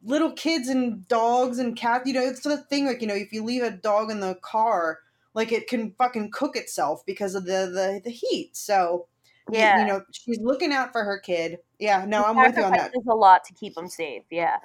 little 0.04 0.34
kids 0.34 0.68
and 0.68 1.08
dogs 1.08 1.60
and 1.60 1.78
cats, 1.78 2.08
you 2.08 2.14
know, 2.14 2.22
it's 2.22 2.42
the 2.42 2.58
thing, 2.58 2.86
like, 2.86 3.02
you 3.02 3.08
know, 3.08 3.16
if 3.16 3.32
you 3.32 3.42
leave 3.42 3.64
a 3.64 3.72
dog 3.72 4.12
in 4.12 4.20
the 4.20 4.36
car, 4.42 5.00
like 5.34 5.54
it 5.54 5.68
can 5.68 5.94
fucking 5.98 6.32
cook 6.32 6.58
itself 6.58 7.06
because 7.06 7.36
of 7.36 7.46
the, 7.46 7.72
the, 7.72 8.02
the 8.04 8.12
heat. 8.12 8.58
So, 8.58 9.08
Yeah. 9.50 9.80
you 9.80 9.86
know, 9.88 10.02
she's 10.12 10.40
looking 10.42 10.74
out 10.74 10.92
for 10.92 11.06
her 11.06 11.20
kid. 11.20 11.60
Yeah, 11.80 12.04
no, 12.06 12.24
I'm 12.24 12.36
with 12.36 12.58
you 12.58 12.64
on 12.64 12.72
that. 12.74 12.92
There's 12.94 13.08
a 13.10 13.16
lot 13.16 13.46
to 13.46 13.54
keep 13.54 13.76
them 13.76 13.88
safe. 13.88 14.24
Yeah. 14.30 14.58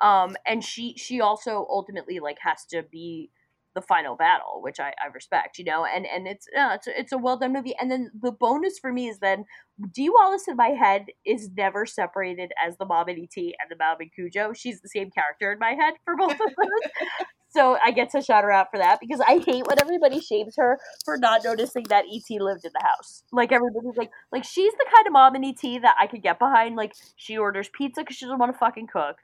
Um, 0.00 0.36
and 0.46 0.64
she 0.64 0.94
she 0.96 1.20
also 1.20 1.66
ultimately 1.68 2.20
like 2.20 2.38
has 2.42 2.64
to 2.70 2.82
be 2.82 3.30
the 3.74 3.82
final 3.82 4.16
battle, 4.16 4.60
which 4.62 4.80
I, 4.80 4.92
I 5.02 5.08
respect, 5.14 5.58
you 5.58 5.64
know, 5.64 5.84
and 5.84 6.06
and 6.06 6.26
it's 6.26 6.46
uh, 6.58 6.70
it's 6.74 6.86
a, 6.86 7.00
it's 7.00 7.12
a 7.12 7.18
well 7.18 7.36
done 7.36 7.52
movie. 7.52 7.74
And 7.80 7.90
then 7.90 8.10
the 8.20 8.32
bonus 8.32 8.78
for 8.78 8.92
me 8.92 9.08
is 9.08 9.18
then 9.20 9.44
Dee 9.92 10.10
Wallace 10.10 10.48
in 10.48 10.56
my 10.56 10.70
head 10.70 11.06
is 11.24 11.50
never 11.56 11.86
separated 11.86 12.52
as 12.64 12.76
the 12.76 12.86
mom 12.86 13.08
in 13.08 13.18
ET 13.18 13.36
and 13.36 13.70
the 13.70 13.76
mom 13.78 13.98
in 14.00 14.10
Cujo. 14.10 14.52
She's 14.52 14.80
the 14.80 14.88
same 14.88 15.10
character 15.10 15.52
in 15.52 15.58
my 15.58 15.70
head 15.70 15.94
for 16.04 16.16
both 16.16 16.32
of 16.32 16.38
those. 16.38 16.90
so 17.50 17.78
I 17.82 17.92
get 17.92 18.10
to 18.10 18.22
shout 18.22 18.44
her 18.44 18.50
out 18.50 18.68
for 18.72 18.78
that 18.78 18.98
because 19.00 19.20
I 19.20 19.38
hate 19.38 19.66
when 19.66 19.80
everybody 19.80 20.20
shames 20.20 20.54
her 20.56 20.78
for 21.04 21.16
not 21.16 21.44
noticing 21.44 21.84
that 21.90 22.04
ET 22.12 22.40
lived 22.40 22.64
in 22.64 22.72
the 22.72 22.84
house. 22.84 23.22
Like 23.32 23.52
everybody's 23.52 23.96
like, 23.96 24.10
like 24.32 24.44
she's 24.44 24.72
the 24.72 24.86
kind 24.92 25.06
of 25.06 25.12
mom 25.12 25.36
in 25.36 25.44
ET 25.44 25.82
that 25.82 25.96
I 25.98 26.08
could 26.08 26.22
get 26.22 26.38
behind. 26.38 26.74
Like 26.74 26.94
she 27.16 27.38
orders 27.38 27.70
pizza 27.72 28.02
because 28.02 28.16
she 28.16 28.24
doesn't 28.24 28.38
want 28.38 28.52
to 28.52 28.58
fucking 28.58 28.88
cook, 28.92 29.16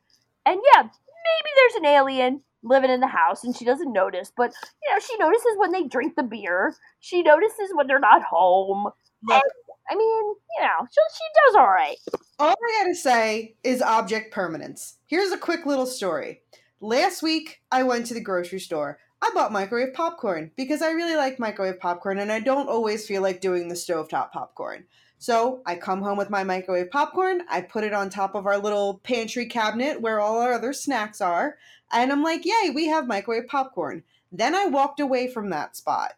and 0.46 0.60
yeah, 0.74 0.82
maybe 0.82 1.50
there's 1.56 1.74
an 1.74 1.86
alien 1.86 2.42
living 2.62 2.90
in 2.90 3.00
the 3.00 3.06
house 3.06 3.44
and 3.44 3.54
she 3.54 3.64
doesn't 3.64 3.92
notice, 3.92 4.32
but 4.36 4.52
you 4.82 4.92
know 4.92 5.00
she 5.00 5.16
notices 5.18 5.56
when 5.56 5.72
they 5.72 5.84
drink 5.84 6.14
the 6.16 6.22
beer. 6.22 6.74
She 7.00 7.22
notices 7.22 7.70
when 7.74 7.86
they're 7.86 8.00
not 8.00 8.22
home. 8.22 8.90
Look, 9.22 9.42
I 9.90 9.94
mean, 9.94 10.24
you 10.24 10.60
know, 10.60 10.86
she, 10.90 11.00
she 11.14 11.24
does 11.46 11.56
all 11.56 11.68
right. 11.68 11.96
All 12.38 12.50
I 12.50 12.82
gotta 12.82 12.94
say 12.94 13.56
is 13.64 13.82
object 13.82 14.32
permanence. 14.32 14.98
Here's 15.06 15.32
a 15.32 15.38
quick 15.38 15.66
little 15.66 15.86
story. 15.86 16.42
Last 16.80 17.22
week, 17.22 17.62
I 17.72 17.82
went 17.82 18.06
to 18.06 18.14
the 18.14 18.20
grocery 18.20 18.60
store. 18.60 18.98
I 19.22 19.30
bought 19.34 19.52
microwave 19.52 19.94
popcorn 19.94 20.50
because 20.56 20.82
I 20.82 20.90
really 20.90 21.16
like 21.16 21.40
microwave 21.40 21.80
popcorn 21.80 22.18
and 22.18 22.30
I 22.30 22.40
don't 22.40 22.68
always 22.68 23.06
feel 23.06 23.22
like 23.22 23.40
doing 23.40 23.68
the 23.68 23.74
stovetop 23.74 24.30
popcorn. 24.30 24.84
So 25.18 25.62
I 25.64 25.76
come 25.76 26.02
home 26.02 26.18
with 26.18 26.30
my 26.30 26.44
microwave 26.44 26.90
popcorn, 26.90 27.42
I 27.48 27.62
put 27.62 27.84
it 27.84 27.92
on 27.92 28.10
top 28.10 28.34
of 28.34 28.46
our 28.46 28.58
little 28.58 29.00
pantry 29.02 29.46
cabinet 29.46 30.00
where 30.00 30.20
all 30.20 30.40
our 30.40 30.52
other 30.52 30.72
snacks 30.72 31.20
are, 31.20 31.56
and 31.90 32.12
I'm 32.12 32.22
like, 32.22 32.44
yay, 32.44 32.70
we 32.74 32.88
have 32.88 33.06
microwave 33.06 33.46
popcorn. 33.48 34.02
Then 34.30 34.54
I 34.54 34.66
walked 34.66 35.00
away 35.00 35.28
from 35.28 35.50
that 35.50 35.76
spot. 35.76 36.12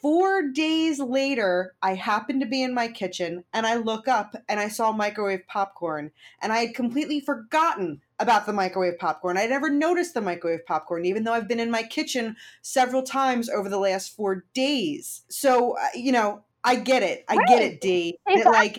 Four 0.00 0.42
days 0.52 1.00
later, 1.00 1.74
I 1.82 1.94
happened 1.94 2.40
to 2.40 2.46
be 2.46 2.62
in 2.62 2.72
my 2.72 2.86
kitchen 2.86 3.44
and 3.52 3.66
I 3.66 3.76
look 3.76 4.06
up 4.06 4.36
and 4.48 4.60
I 4.60 4.68
saw 4.68 4.92
microwave 4.92 5.48
popcorn 5.48 6.12
and 6.40 6.52
I 6.52 6.58
had 6.58 6.74
completely 6.74 7.18
forgotten 7.18 8.02
about 8.20 8.46
the 8.46 8.52
microwave 8.52 8.98
popcorn. 8.98 9.36
I'd 9.36 9.50
never 9.50 9.68
noticed 9.68 10.14
the 10.14 10.20
microwave 10.20 10.64
popcorn, 10.64 11.04
even 11.04 11.24
though 11.24 11.32
I've 11.32 11.48
been 11.48 11.60
in 11.60 11.70
my 11.70 11.82
kitchen 11.82 12.36
several 12.62 13.02
times 13.02 13.48
over 13.48 13.68
the 13.68 13.78
last 13.78 14.14
four 14.14 14.44
days. 14.54 15.22
So, 15.28 15.76
uh, 15.76 15.88
you 15.94 16.12
know, 16.12 16.44
I 16.66 16.76
get 16.76 17.02
it. 17.04 17.24
I 17.28 17.36
get 17.46 17.62
it, 17.62 17.80
Dee. 17.80 18.18
It 18.26 18.44
That, 18.44 18.52
like, 18.52 18.76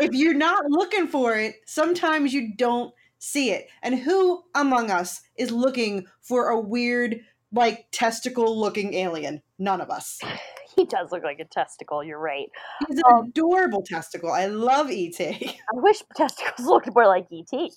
if 0.00 0.12
you're 0.12 0.34
not 0.34 0.64
looking 0.68 1.08
for 1.08 1.36
it, 1.36 1.56
sometimes 1.66 2.32
you 2.32 2.54
don't 2.56 2.94
see 3.18 3.50
it. 3.50 3.66
And 3.82 3.98
who 3.98 4.42
among 4.54 4.90
us 4.90 5.20
is 5.36 5.50
looking 5.50 6.06
for 6.20 6.48
a 6.48 6.60
weird, 6.60 7.20
like, 7.52 7.86
testicle 7.90 8.58
looking 8.58 8.94
alien? 8.94 9.42
None 9.58 9.80
of 9.80 9.90
us. 9.90 10.20
he 10.76 10.84
does 10.84 11.10
look 11.10 11.24
like 11.24 11.40
a 11.40 11.44
testicle. 11.44 12.04
You're 12.04 12.20
right. 12.20 12.48
He's 12.86 12.98
an 12.98 13.02
Um, 13.12 13.26
adorable 13.26 13.82
testicle. 13.82 14.30
I 14.30 14.46
love 14.46 14.88
ET. 14.90 15.20
I 15.20 15.56
wish 15.72 16.02
testicles 16.16 16.66
looked 16.66 16.88
more 16.94 17.06
like 17.06 17.26
ET. 17.32 17.70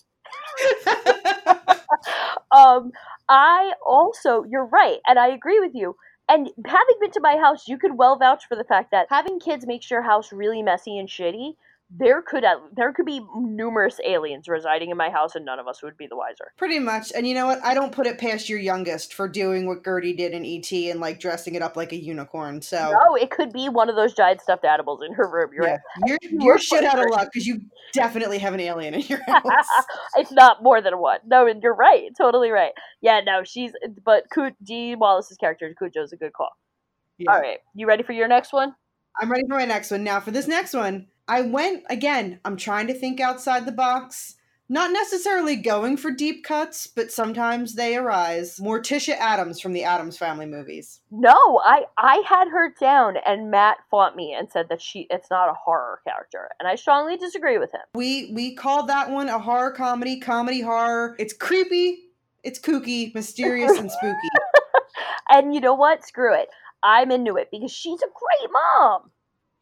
um, 2.56 2.92
I 3.28 3.74
also, 3.86 4.44
you're 4.44 4.68
right, 4.68 5.00
and 5.08 5.18
I 5.18 5.30
agree 5.30 5.60
with 5.60 5.72
you. 5.74 5.96
And 6.28 6.50
having 6.66 6.96
been 7.00 7.12
to 7.12 7.20
my 7.22 7.38
house, 7.38 7.68
you 7.68 7.78
could 7.78 7.98
well 7.98 8.18
vouch 8.18 8.46
for 8.48 8.56
the 8.56 8.64
fact 8.64 8.92
that 8.92 9.08
having 9.10 9.40
kids 9.40 9.68
makes 9.68 9.92
your 9.92 10.02
house 10.02 10.34
really 10.34 10.64
messy 10.64 10.98
and 10.98 11.08
shitty, 11.08 11.56
there 11.90 12.22
could 12.22 12.44
there 12.76 12.92
could 12.94 13.06
be 13.06 13.22
numerous 13.36 14.00
aliens 14.06 14.48
residing 14.48 14.90
in 14.90 14.98
my 14.98 15.10
house, 15.10 15.36
and 15.36 15.46
none 15.46 15.60
of 15.60 15.68
us 15.68 15.84
would 15.84 15.96
be 15.98 16.08
the 16.08 16.16
wiser. 16.16 16.52
Pretty 16.58 16.80
much. 16.80 17.12
And 17.16 17.28
you 17.28 17.36
know 17.36 17.46
what? 17.46 17.64
I 17.64 17.74
don't 17.76 17.92
put 17.92 18.08
it 18.08 18.18
past 18.18 18.50
your 18.50 18.60
youngest 18.60 19.14
for 19.14 19.28
doing 19.28 19.68
what 19.68 19.84
Gertie 19.86 20.14
did 20.14 20.34
in 20.34 20.44
ET 20.46 20.72
and 20.72 21.00
like 21.00 21.20
dressing 21.20 21.54
it 21.54 21.62
up 21.62 21.78
like 21.78 21.92
a 21.92 21.96
unicorn. 21.96 22.62
So 22.62 22.92
No, 22.92 23.16
it 23.16 23.30
could 23.30 23.54
be 23.54 23.70
one 23.70 23.90
of 23.90 23.96
those 23.96 24.14
giant 24.14 24.42
stuffed 24.42 24.66
animals 24.66 25.02
in 25.06 25.14
her 25.14 25.30
room. 25.30 25.52
You're 25.54 25.66
yeah, 25.66 25.78
right. 26.02 26.08
you're 26.08 26.18
you're 26.42 26.60
shit 26.60 26.84
out 26.84 27.00
of 27.00 27.10
luck 27.12 27.30
because 27.32 27.46
you 27.46 27.62
definitely 27.94 28.40
have 28.40 28.54
an 28.56 28.60
alien 28.62 28.96
in 28.96 29.02
your 29.02 29.22
house. 29.28 29.68
it's 30.16 30.32
not 30.32 30.64
more 30.64 30.82
than 30.82 30.98
one. 30.98 31.20
No, 31.26 31.46
and 31.48 31.62
you're 31.62 31.76
right. 31.76 32.10
Totally 32.18 32.50
right. 32.50 32.72
Yeah, 33.02 33.22
no, 33.24 33.44
she's 33.44 33.72
but 34.04 34.24
Cu- 34.32 34.52
Wallace's 34.98 35.38
character 35.38 35.74
Cujo's 35.80 36.14
a 36.14 36.18
good 36.18 36.34
call. 36.34 36.50
Yeah. 37.20 37.32
All 37.32 37.40
right, 37.40 37.60
you 37.76 37.88
ready 37.88 38.04
for 38.04 38.14
your 38.14 38.28
next 38.28 38.52
one? 38.52 38.76
I'm 39.22 39.32
ready 39.32 39.44
for 39.48 39.56
my 39.56 39.66
next 39.66 39.92
one. 39.92 40.04
Now, 40.04 40.20
for 40.20 40.32
this 40.32 40.48
next 40.48 40.74
one, 40.74 41.08
I 41.28 41.42
went 41.42 41.84
again. 41.90 42.40
I'm 42.46 42.58
trying 42.58 42.88
to 42.88 42.94
think 42.94 43.20
outside 43.20 43.66
the 43.66 43.72
box. 43.72 44.36
Not 44.68 44.92
necessarily 44.92 45.58
going 45.58 45.96
for 45.96 46.10
deep 46.10 46.44
cuts, 46.44 46.88
but 46.88 47.12
sometimes 47.12 47.76
they 47.76 47.96
arise. 47.96 48.58
Morticia 48.58 49.16
Addams 49.16 49.60
from 49.60 49.74
the 49.74 49.84
Addams 49.84 50.18
Family 50.18 50.48
movies. 50.48 51.02
No, 51.12 51.36
I 51.64 51.84
I 52.00 52.24
had 52.28 52.48
her 52.48 52.74
down, 52.80 53.18
and 53.28 53.52
Matt 53.52 53.78
fought 53.92 54.16
me 54.16 54.34
and 54.34 54.52
said 54.52 54.70
that 54.70 54.82
she 54.82 55.06
it's 55.12 55.30
not 55.30 55.50
a 55.50 55.54
horror 55.54 56.02
character, 56.08 56.50
and 56.60 56.68
I 56.68 56.76
strongly 56.76 57.16
disagree 57.16 57.60
with 57.60 57.72
him. 57.72 57.82
We 57.94 58.32
we 58.34 58.56
called 58.56 58.90
that 58.90 59.12
one 59.12 59.30
a 59.30 59.38
horror 59.38 59.72
comedy, 59.72 60.20
comedy 60.20 60.62
horror. 60.62 61.16
It's 61.20 61.34
creepy, 61.34 62.06
it's 62.44 62.60
kooky, 62.60 63.14
mysterious, 63.14 63.78
and 63.78 63.92
spooky. 63.92 64.30
And 65.30 65.54
you 65.54 65.62
know 65.62 65.74
what? 65.74 66.06
Screw 66.06 66.34
it. 66.34 66.50
I'm 66.84 67.12
into 67.12 67.36
it 67.36 67.50
because 67.52 67.72
she's 67.72 68.02
a 68.02 68.06
great 68.06 68.52
mom. 68.52 69.12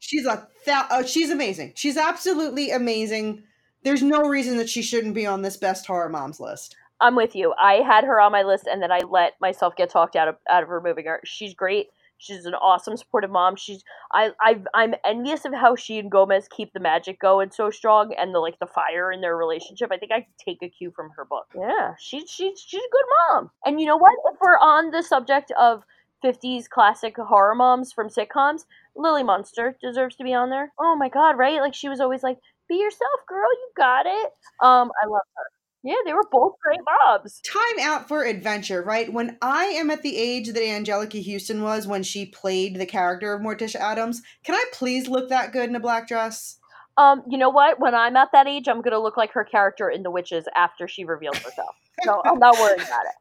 She's 0.06 0.26
a 0.26 0.46
thou- 0.66 0.86
uh, 0.90 1.02
she's 1.02 1.30
amazing. 1.30 1.72
She's 1.76 1.96
absolutely 1.96 2.70
amazing. 2.70 3.42
There's 3.84 4.02
no 4.02 4.28
reason 4.28 4.58
that 4.58 4.68
she 4.68 4.82
shouldn't 4.82 5.14
be 5.14 5.26
on 5.26 5.40
this 5.40 5.56
best 5.56 5.86
horror 5.86 6.10
moms 6.10 6.40
list. 6.40 6.76
I'm 7.00 7.16
with 7.16 7.34
you. 7.34 7.54
I 7.60 7.76
had 7.76 8.04
her 8.04 8.20
on 8.20 8.30
my 8.30 8.42
list, 8.42 8.66
and 8.66 8.82
then 8.82 8.92
I 8.92 8.98
let 8.98 9.32
myself 9.40 9.76
get 9.76 9.88
talked 9.88 10.14
out 10.14 10.28
of 10.28 10.36
out 10.50 10.62
of 10.62 10.68
removing 10.68 11.06
her. 11.06 11.20
She's 11.24 11.54
great. 11.54 11.86
She's 12.18 12.44
an 12.44 12.54
awesome 12.54 12.98
supportive 12.98 13.30
mom. 13.30 13.56
She's 13.56 13.82
I 14.12 14.32
I 14.42 14.62
I'm 14.74 14.94
envious 15.06 15.46
of 15.46 15.54
how 15.54 15.74
she 15.74 15.98
and 15.98 16.10
Gomez 16.10 16.48
keep 16.54 16.74
the 16.74 16.80
magic 16.80 17.18
going 17.18 17.50
so 17.50 17.70
strong 17.70 18.14
and 18.14 18.34
the 18.34 18.40
like 18.40 18.58
the 18.58 18.66
fire 18.66 19.10
in 19.10 19.22
their 19.22 19.36
relationship. 19.38 19.90
I 19.90 19.96
think 19.96 20.12
I 20.12 20.20
could 20.20 20.38
take 20.44 20.62
a 20.62 20.68
cue 20.68 20.92
from 20.94 21.10
her 21.16 21.24
book. 21.24 21.46
Yeah, 21.58 21.94
she's 21.98 22.30
she's 22.30 22.60
she's 22.60 22.82
a 22.82 22.92
good 22.92 23.06
mom. 23.30 23.50
And 23.64 23.80
you 23.80 23.86
know 23.86 23.96
what? 23.96 24.12
If 24.32 24.38
we're 24.38 24.58
on 24.58 24.90
the 24.90 25.02
subject 25.02 25.50
of 25.58 25.82
50s 26.24 26.68
classic 26.68 27.16
horror 27.16 27.54
moms 27.54 27.92
from 27.92 28.08
sitcoms, 28.08 28.64
Lily 28.96 29.22
Munster 29.22 29.76
deserves 29.82 30.16
to 30.16 30.24
be 30.24 30.34
on 30.34 30.50
there. 30.50 30.72
Oh 30.78 30.96
my 30.96 31.08
god, 31.08 31.38
right? 31.38 31.60
Like 31.60 31.74
she 31.74 31.88
was 31.88 32.00
always 32.00 32.22
like, 32.22 32.38
"Be 32.68 32.76
yourself, 32.76 33.20
girl. 33.28 33.50
You 33.52 33.70
got 33.76 34.06
it." 34.06 34.32
Um, 34.60 34.90
I 35.02 35.06
love 35.06 35.22
her. 35.36 35.44
Yeah, 35.82 35.96
they 36.06 36.14
were 36.14 36.26
both 36.32 36.54
great 36.64 36.80
moms. 37.02 37.42
Time 37.42 37.78
out 37.82 38.08
for 38.08 38.24
adventure, 38.24 38.82
right? 38.82 39.12
When 39.12 39.36
I 39.42 39.66
am 39.66 39.90
at 39.90 40.02
the 40.02 40.16
age 40.16 40.48
that 40.48 40.62
Anjelica 40.62 41.22
Huston 41.22 41.62
was 41.62 41.86
when 41.86 42.02
she 42.02 42.24
played 42.24 42.76
the 42.76 42.86
character 42.86 43.34
of 43.34 43.42
Morticia 43.42 43.76
Addams, 43.76 44.22
can 44.44 44.54
I 44.54 44.64
please 44.72 45.08
look 45.08 45.28
that 45.28 45.52
good 45.52 45.68
in 45.68 45.76
a 45.76 45.80
black 45.80 46.08
dress? 46.08 46.58
Um, 46.96 47.22
you 47.28 47.36
know 47.36 47.50
what? 47.50 47.80
When 47.80 47.94
I'm 47.94 48.16
at 48.16 48.30
that 48.32 48.46
age, 48.46 48.66
I'm 48.66 48.80
gonna 48.80 48.98
look 48.98 49.18
like 49.18 49.32
her 49.32 49.44
character 49.44 49.90
in 49.90 50.02
The 50.02 50.10
Witches 50.10 50.46
after 50.56 50.88
she 50.88 51.04
reveals 51.04 51.36
herself. 51.38 51.74
So 52.02 52.22
I'm 52.24 52.38
not 52.38 52.56
worried 52.56 52.80
about 52.80 53.04
it. 53.04 53.14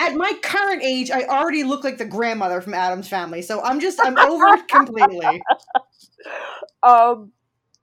At 0.00 0.14
my 0.14 0.32
current 0.42 0.82
age, 0.82 1.10
I 1.10 1.24
already 1.24 1.62
look 1.62 1.84
like 1.84 1.98
the 1.98 2.06
grandmother 2.06 2.60
from 2.62 2.72
Addams 2.74 3.06
family, 3.06 3.42
so 3.42 3.60
I'm 3.60 3.80
just 3.80 4.00
I'm 4.02 4.18
over 4.18 4.54
it 4.54 4.66
completely. 4.68 5.42
Um, 6.82 7.32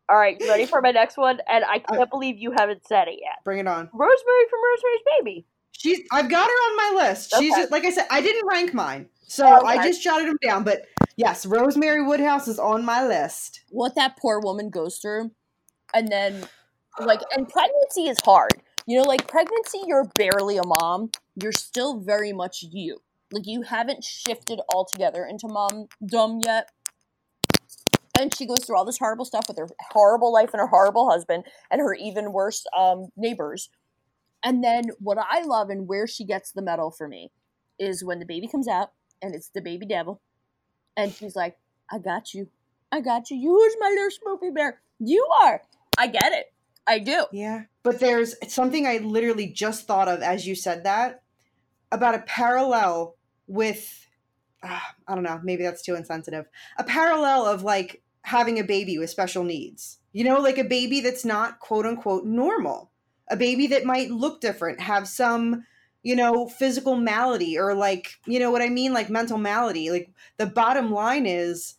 all 0.09 0.17
right, 0.17 0.41
ready 0.49 0.65
for 0.65 0.81
my 0.81 0.91
next 0.91 1.17
one? 1.17 1.39
And 1.47 1.63
I 1.65 1.79
can't 1.79 2.09
believe 2.09 2.39
you 2.39 2.51
haven't 2.51 2.87
said 2.87 3.07
it 3.07 3.19
yet. 3.21 3.43
Bring 3.43 3.59
it 3.59 3.67
on. 3.67 3.89
Rosemary 3.93 4.45
from 4.49 4.59
Rosemary's 4.63 5.01
Baby. 5.19 5.45
She's 5.73 5.99
I've 6.11 6.29
got 6.29 6.47
her 6.47 6.51
on 6.51 6.77
my 6.77 7.03
list. 7.03 7.35
She's 7.37 7.55
just, 7.55 7.71
like 7.71 7.85
I 7.85 7.91
said, 7.91 8.07
I 8.09 8.21
didn't 8.21 8.47
rank 8.47 8.73
mine. 8.73 9.09
So 9.27 9.45
I 9.45 9.75
Okay. 9.75 9.89
just 9.89 10.01
jotted 10.01 10.27
them 10.27 10.37
down, 10.41 10.63
but 10.63 10.83
yes, 11.17 11.45
Rosemary 11.45 12.03
Woodhouse 12.03 12.47
is 12.47 12.57
on 12.57 12.83
my 12.85 13.05
list. 13.05 13.61
What 13.69 13.95
that 13.95 14.17
poor 14.17 14.39
woman 14.39 14.69
goes 14.69 14.97
through, 14.97 15.31
and 15.93 16.07
then 16.07 16.47
like, 16.99 17.21
and 17.35 17.47
pregnancy 17.47 18.07
is 18.07 18.19
hard. 18.19 18.63
You 18.87 18.97
know, 18.97 19.03
like 19.03 19.27
pregnancy, 19.27 19.81
you're 19.85 20.05
barely 20.15 20.57
a 20.57 20.65
mom. 20.65 21.11
You're 21.35 21.51
still 21.51 21.99
very 21.99 22.31
much 22.31 22.63
you. 22.63 22.99
Like 23.33 23.45
you 23.45 23.61
haven't 23.61 24.03
shifted 24.03 24.61
altogether 24.73 25.25
into 25.25 25.49
mom 25.49 25.87
dumb 26.05 26.39
yet. 26.45 26.69
And 28.17 28.33
she 28.33 28.47
goes 28.47 28.63
through 28.65 28.77
all 28.77 28.85
this 28.85 28.97
horrible 28.97 29.25
stuff 29.25 29.43
with 29.49 29.57
her 29.57 29.67
horrible 29.91 30.31
life 30.31 30.51
and 30.53 30.61
her 30.61 30.67
horrible 30.67 31.09
husband 31.11 31.43
and 31.69 31.81
her 31.81 31.93
even 31.93 32.31
worse 32.31 32.63
um, 32.75 33.09
neighbors. 33.17 33.69
And 34.41 34.63
then 34.63 34.85
what 34.99 35.17
I 35.19 35.41
love 35.41 35.69
and 35.69 35.87
where 35.87 36.07
she 36.07 36.23
gets 36.23 36.51
the 36.51 36.61
medal 36.61 36.89
for 36.89 37.09
me 37.09 37.31
is 37.77 38.05
when 38.05 38.19
the 38.19 38.25
baby 38.25 38.47
comes 38.47 38.69
out 38.69 38.91
and 39.21 39.35
it's 39.35 39.49
the 39.49 39.61
baby 39.61 39.85
devil. 39.85 40.21
And 40.95 41.13
she's 41.13 41.35
like, 41.35 41.57
I 41.91 41.99
got 41.99 42.33
you. 42.33 42.47
I 42.91 43.01
got 43.01 43.29
you. 43.29 43.37
Who's 43.37 43.75
my 43.79 43.89
little 43.89 44.09
Smoopy 44.09 44.53
Bear? 44.55 44.79
You 44.99 45.27
are. 45.43 45.61
I 45.97 46.07
get 46.07 46.31
it. 46.31 46.53
I 46.87 46.99
do. 46.99 47.25
Yeah. 47.31 47.63
But 47.83 47.99
there's 47.99 48.35
something 48.47 48.87
I 48.87 48.97
literally 48.97 49.47
just 49.47 49.85
thought 49.85 50.07
of 50.07 50.21
as 50.21 50.47
you 50.47 50.55
said 50.55 50.85
that 50.85 51.21
about 51.91 52.15
a 52.15 52.19
parallel 52.19 53.15
with, 53.47 54.07
ah, 54.63 54.95
I 55.07 55.15
don't 55.15 55.23
know, 55.23 55.39
maybe 55.43 55.63
that's 55.63 55.81
too 55.81 55.95
insensitive. 55.95 56.45
A 56.77 56.83
parallel 56.83 57.45
of 57.45 57.63
like 57.63 58.01
having 58.23 58.59
a 58.59 58.63
baby 58.63 58.97
with 58.97 59.09
special 59.09 59.43
needs. 59.43 59.99
You 60.13 60.23
know, 60.23 60.39
like 60.39 60.57
a 60.57 60.63
baby 60.63 60.99
that's 61.01 61.25
not 61.25 61.59
quote 61.59 61.85
unquote 61.85 62.25
normal. 62.25 62.91
A 63.29 63.37
baby 63.37 63.67
that 63.67 63.85
might 63.85 64.09
look 64.09 64.41
different, 64.41 64.79
have 64.81 65.07
some, 65.07 65.65
you 66.01 66.15
know, 66.15 66.47
physical 66.47 66.95
malady 66.95 67.57
or 67.57 67.75
like, 67.75 68.15
you 68.25 68.39
know 68.39 68.49
what 68.49 68.61
I 68.61 68.69
mean? 68.69 68.93
Like 68.93 69.09
mental 69.09 69.37
malady. 69.37 69.91
Like 69.91 70.09
the 70.37 70.45
bottom 70.45 70.91
line 70.91 71.25
is 71.25 71.75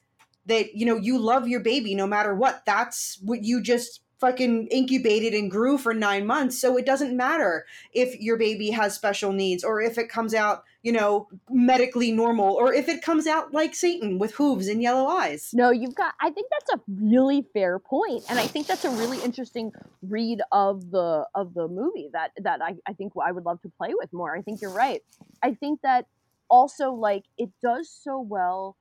that, 0.46 0.74
you 0.74 0.86
know, 0.86 0.96
you 0.96 1.18
love 1.18 1.48
your 1.48 1.60
baby 1.60 1.94
no 1.94 2.06
matter 2.06 2.34
what. 2.34 2.64
That's 2.64 3.18
what 3.22 3.44
you 3.44 3.62
just 3.62 4.00
fucking 4.18 4.66
incubated 4.68 5.33
and 5.33 5.50
grew 5.50 5.78
for 5.78 5.94
nine 5.94 6.26
months. 6.26 6.59
So 6.59 6.76
it 6.76 6.85
doesn't 6.85 7.16
matter 7.16 7.66
if 7.92 8.18
your 8.20 8.37
baby 8.37 8.70
has 8.70 8.94
special 8.94 9.33
needs 9.33 9.62
or 9.62 9.81
if 9.81 9.96
it 9.96 10.09
comes 10.09 10.35
out, 10.35 10.64
you 10.83 10.92
know, 10.92 11.28
medically 11.48 12.11
normal 12.11 12.54
or 12.54 12.72
if 12.72 12.88
it 12.88 13.00
comes 13.00 13.26
out 13.26 13.52
like 13.52 13.74
Satan 13.74 14.18
with 14.18 14.35
hooves 14.35 14.66
and 14.66 14.83
yellow 14.83 15.07
eyes. 15.07 15.50
No, 15.54 15.70
you've 15.70 15.94
got 15.94 16.14
I 16.20 16.31
think 16.31 16.48
that's 16.50 16.72
a 16.74 16.81
really 16.88 17.46
fair 17.52 17.78
point. 17.78 18.24
And 18.28 18.38
I 18.38 18.46
think 18.46 18.66
that's 18.66 18.85
a 18.85 18.90
really 18.90 19.22
interesting 19.22 19.72
read 20.02 20.40
of 20.50 20.90
the 20.90 21.26
of 21.35 21.54
the 21.54 21.68
movie 21.68 22.11
that 22.12 22.33
that 22.42 22.61
I, 22.61 22.76
I 22.87 22.94
think 22.94 23.12
I 23.22 23.33
would 23.33 23.44
love 23.44 23.62
to 23.62 23.68
play 23.78 23.90
with 23.92 24.12
more. 24.12 24.37
I 24.37 24.42
think 24.42 24.61
you're 24.61 24.72
right. 24.72 25.02
I 25.42 25.54
think 25.54 25.83
that 25.83 26.07
also 26.50 26.92
like 26.92 27.24
it 27.37 27.50
does 27.62 27.88
so 27.88 28.20
well 28.20 28.76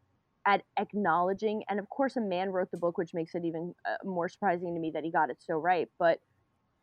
at 0.47 0.63
acknowledging 0.79 1.61
and 1.69 1.79
of 1.79 1.87
course 1.89 2.15
a 2.15 2.21
man 2.21 2.49
wrote 2.49 2.71
the 2.71 2.77
book 2.77 2.97
which 2.97 3.13
makes 3.13 3.35
it 3.35 3.43
even 3.45 3.75
uh, 3.85 3.95
more 4.03 4.27
surprising 4.29 4.73
to 4.73 4.79
me 4.79 4.89
that 4.91 5.03
he 5.03 5.11
got 5.11 5.29
it 5.29 5.37
so 5.39 5.55
right 5.55 5.89
but 5.99 6.19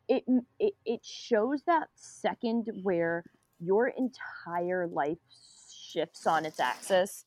it, 0.07 0.23
it 0.59 0.73
it 0.85 0.99
shows 1.03 1.63
that 1.65 1.87
second 1.95 2.67
where 2.83 3.23
your 3.59 3.87
entire 3.87 4.87
life 4.87 5.17
shifts 5.71 6.27
on 6.27 6.45
its 6.45 6.59
axis. 6.59 7.25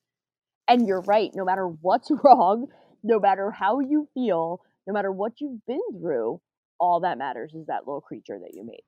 And 0.67 0.87
you're 0.87 1.01
right 1.01 1.31
no 1.35 1.45
matter 1.45 1.67
what's 1.67 2.11
wrong 2.25 2.67
no 3.03 3.19
matter 3.19 3.51
how 3.51 3.81
you 3.81 4.09
feel 4.13 4.61
no 4.87 4.93
matter 4.93 5.11
what 5.13 5.41
you've 5.41 5.65
been 5.67 5.81
through 6.01 6.41
all 6.81 7.01
that 7.01 7.17
matters 7.17 7.55
is 7.55 7.67
that 7.67 7.87
little 7.87 8.01
creature 8.01 8.39
that 8.39 8.55
you 8.55 8.65
made 8.65 8.83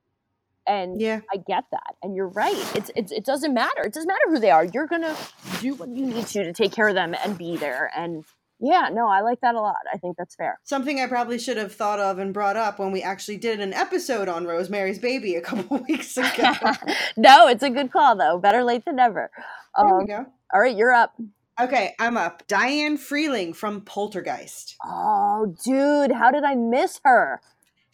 and 0.70 1.00
Yeah. 1.00 1.20
I 1.33 1.37
get 1.37 1.64
that, 1.72 1.94
and 2.02 2.14
you're 2.16 2.28
right. 2.28 2.76
It's, 2.76 2.90
it's 2.94 3.12
it 3.12 3.24
doesn't 3.24 3.52
matter. 3.52 3.83
It 3.85 3.92
doesn't 3.92 4.09
matter 4.09 4.26
who 4.28 4.38
they 4.38 4.50
are. 4.50 4.64
You're 4.64 4.87
gonna 4.87 5.16
do 5.61 5.74
what 5.74 5.88
you 5.90 6.06
need 6.06 6.26
to 6.28 6.44
to 6.44 6.52
take 6.52 6.72
care 6.72 6.88
of 6.88 6.94
them 6.94 7.14
and 7.24 7.37
be 7.37 7.56
there. 7.56 7.90
And 7.96 8.24
yeah, 8.62 8.90
no, 8.92 9.09
I 9.09 9.20
like 9.22 9.40
that 9.40 9.54
a 9.54 9.61
lot. 9.61 9.76
I 9.92 9.96
think 9.96 10.16
that's 10.18 10.35
fair. 10.35 10.59
Something 10.64 11.00
I 11.00 11.06
probably 11.06 11.38
should 11.38 11.56
have 11.56 11.74
thought 11.74 11.98
of 11.98 12.18
and 12.18 12.33
brought 12.35 12.56
up 12.56 12.78
when 12.78 12.92
we 12.92 13.02
actually 13.02 13.38
did 13.38 13.59
an 13.61 13.72
episode 13.72 14.28
on 14.28 14.46
Rosemary's 14.46 14.98
Baby 14.98 15.35
a 15.37 15.40
couple 15.40 15.78
weeks 15.88 16.16
ago. 16.18 16.52
no, 17.16 17.48
it's 17.48 17.62
a 17.62 17.70
good 17.70 17.90
call 17.90 18.16
though. 18.16 18.38
Better 18.38 18.62
late 18.62 18.85
than 18.85 18.96
never. 18.96 19.30
there 19.76 19.87
Um, 19.87 19.98
we 19.98 20.06
go. 20.06 20.26
all 20.52 20.61
right, 20.61 20.76
you're 20.76 20.92
up. 20.92 21.14
Okay, 21.61 21.94
I'm 21.98 22.16
up. 22.16 22.42
Diane 22.48 22.96
Freeling 22.96 23.52
from 23.52 23.83
Poltergeist. 23.83 24.76
Oh, 24.85 25.54
dude, 25.64 26.12
how 26.12 26.30
did 26.30 26.42
I 26.44 26.54
miss 26.54 27.00
her? 27.04 27.40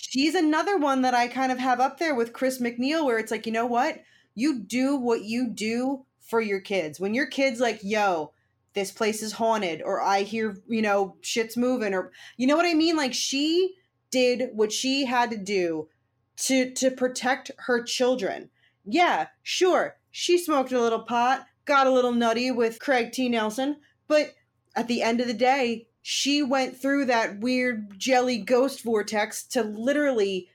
She's 0.09 0.35
another 0.35 0.79
one 0.79 1.03
that 1.03 1.15
I 1.15 1.27
kind 1.27 1.51
of 1.51 1.59
have 1.59 1.81
up 1.81 1.99
there 1.99 2.15
with 2.15 2.33
Chris 2.33 2.61
McNeil, 2.61 3.05
where 3.05 3.19
it's 3.19 3.31
like, 3.33 3.45
you 3.45 3.53
know 3.53 3.67
what? 3.67 4.03
You 4.35 4.61
do 4.61 4.97
what 4.97 5.25
you 5.25 5.49
do 5.49 6.05
for 6.21 6.41
your 6.41 6.61
kids. 6.61 7.01
When 7.01 7.13
your 7.13 7.27
kid's 7.27 7.59
like, 7.61 7.81
yo, 7.83 8.33
this 8.75 8.93
place 8.93 9.23
is 9.23 9.33
haunted, 9.33 9.83
or 9.83 10.01
I 10.01 10.23
hear, 10.23 10.57
you 10.69 10.83
know, 10.83 11.17
shit's 11.23 11.57
moving, 11.57 11.93
or 11.93 12.13
you 12.37 12.47
know 12.47 12.57
what 12.57 12.67
I 12.67 12.75
mean? 12.75 12.97
Like 12.97 13.15
she 13.15 13.75
did 14.11 14.51
what 14.53 14.71
she 14.71 15.07
had 15.07 15.31
to 15.31 15.37
do 15.37 15.89
to 16.37 16.73
to 16.75 16.91
protect 16.91 17.51
her 17.59 17.83
children. 17.83 18.51
Yeah, 18.85 19.27
sure. 19.43 19.97
She 20.13 20.39
smoked 20.39 20.73
a 20.73 20.81
little 20.81 21.03
pot, 21.03 21.47
got 21.65 21.87
a 21.87 21.93
little 21.93 22.13
nutty 22.13 22.51
with 22.51 22.79
Craig 22.79 23.13
T. 23.13 23.29
Nelson, 23.29 23.79
but 24.07 24.35
at 24.77 24.89
the 24.89 25.03
end 25.03 25.21
of 25.21 25.27
the 25.27 25.35
day, 25.35 25.86
she 26.09 26.41
went 26.41 26.81
through 26.81 27.05
that 27.05 27.41
weird 27.41 27.99
jelly 27.99 28.39
ghost 28.39 28.85
vortex 28.85 29.43
to 29.43 29.65
literally 29.65 30.49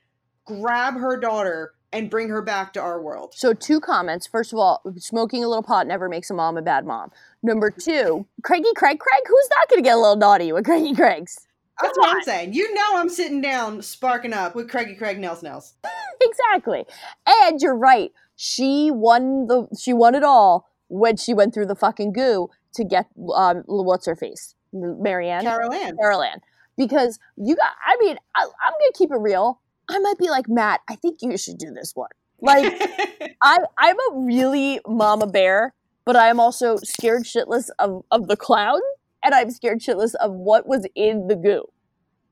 grab 0.46 0.94
her 0.94 1.20
daughter 1.20 1.74
and 1.92 2.08
bring 2.08 2.30
her 2.30 2.40
back 2.40 2.72
to 2.72 2.80
our 2.80 3.02
world. 3.02 3.34
So, 3.36 3.52
two 3.52 3.78
comments. 3.78 4.26
First 4.26 4.54
of 4.54 4.58
all, 4.58 4.80
smoking 4.96 5.44
a 5.44 5.48
little 5.48 5.62
pot 5.62 5.86
never 5.86 6.08
makes 6.08 6.30
a 6.30 6.34
mom 6.34 6.56
a 6.56 6.62
bad 6.62 6.86
mom. 6.86 7.10
Number 7.42 7.70
two, 7.70 8.26
Craigie 8.42 8.72
Craig 8.74 8.98
Craig, 8.98 9.22
who's 9.28 9.48
not 9.50 9.68
going 9.68 9.82
to 9.82 9.86
get 9.86 9.94
a 9.94 10.00
little 10.00 10.16
naughty 10.16 10.52
with 10.52 10.64
Craigie 10.64 10.94
Craig's? 10.94 11.38
That's 11.82 11.98
what 11.98 12.16
I'm 12.16 12.22
saying. 12.22 12.54
You 12.54 12.72
know 12.72 12.92
I'm 12.94 13.10
sitting 13.10 13.42
down 13.42 13.82
sparking 13.82 14.32
up 14.32 14.54
with 14.54 14.70
Craigie 14.70 14.94
Craig 14.94 15.18
Nels 15.18 15.42
Nels. 15.42 15.74
exactly. 16.22 16.86
And 17.26 17.60
you're 17.60 17.76
right. 17.76 18.10
She 18.36 18.90
won 18.90 19.48
the 19.48 19.68
she 19.78 19.92
won 19.92 20.14
it 20.14 20.24
all 20.24 20.70
when 20.88 21.18
she 21.18 21.34
went 21.34 21.52
through 21.52 21.66
the 21.66 21.76
fucking 21.76 22.14
goo 22.14 22.48
to 22.72 22.84
get 22.84 23.08
um 23.34 23.64
what's 23.66 24.06
her 24.06 24.16
face? 24.16 24.54
Marianne? 24.72 25.42
Carol 25.42 25.72
Ann. 25.72 25.96
Carol 25.96 26.22
Ann. 26.22 26.40
Because 26.76 27.18
you 27.36 27.56
got 27.56 27.72
I 27.84 27.96
mean, 28.00 28.16
I, 28.34 28.42
I'm 28.42 28.72
gonna 28.72 28.92
keep 28.94 29.10
it 29.10 29.18
real. 29.18 29.60
I 29.88 29.98
might 29.98 30.18
be 30.18 30.30
like, 30.30 30.48
Matt, 30.48 30.80
I 30.88 30.96
think 30.96 31.18
you 31.20 31.36
should 31.36 31.58
do 31.58 31.70
this 31.72 31.92
one. 31.94 32.10
Like 32.40 32.72
I 33.42 33.58
I'm 33.78 33.96
a 33.96 34.24
really 34.24 34.80
mama 34.86 35.26
bear, 35.26 35.74
but 36.04 36.16
I 36.16 36.28
am 36.28 36.40
also 36.40 36.76
scared 36.76 37.24
shitless 37.24 37.70
of, 37.78 38.04
of 38.10 38.28
the 38.28 38.36
clown 38.36 38.80
and 39.22 39.34
I'm 39.34 39.50
scared 39.50 39.80
shitless 39.80 40.14
of 40.16 40.32
what 40.32 40.66
was 40.66 40.86
in 40.94 41.28
the 41.28 41.36
goo. 41.36 41.64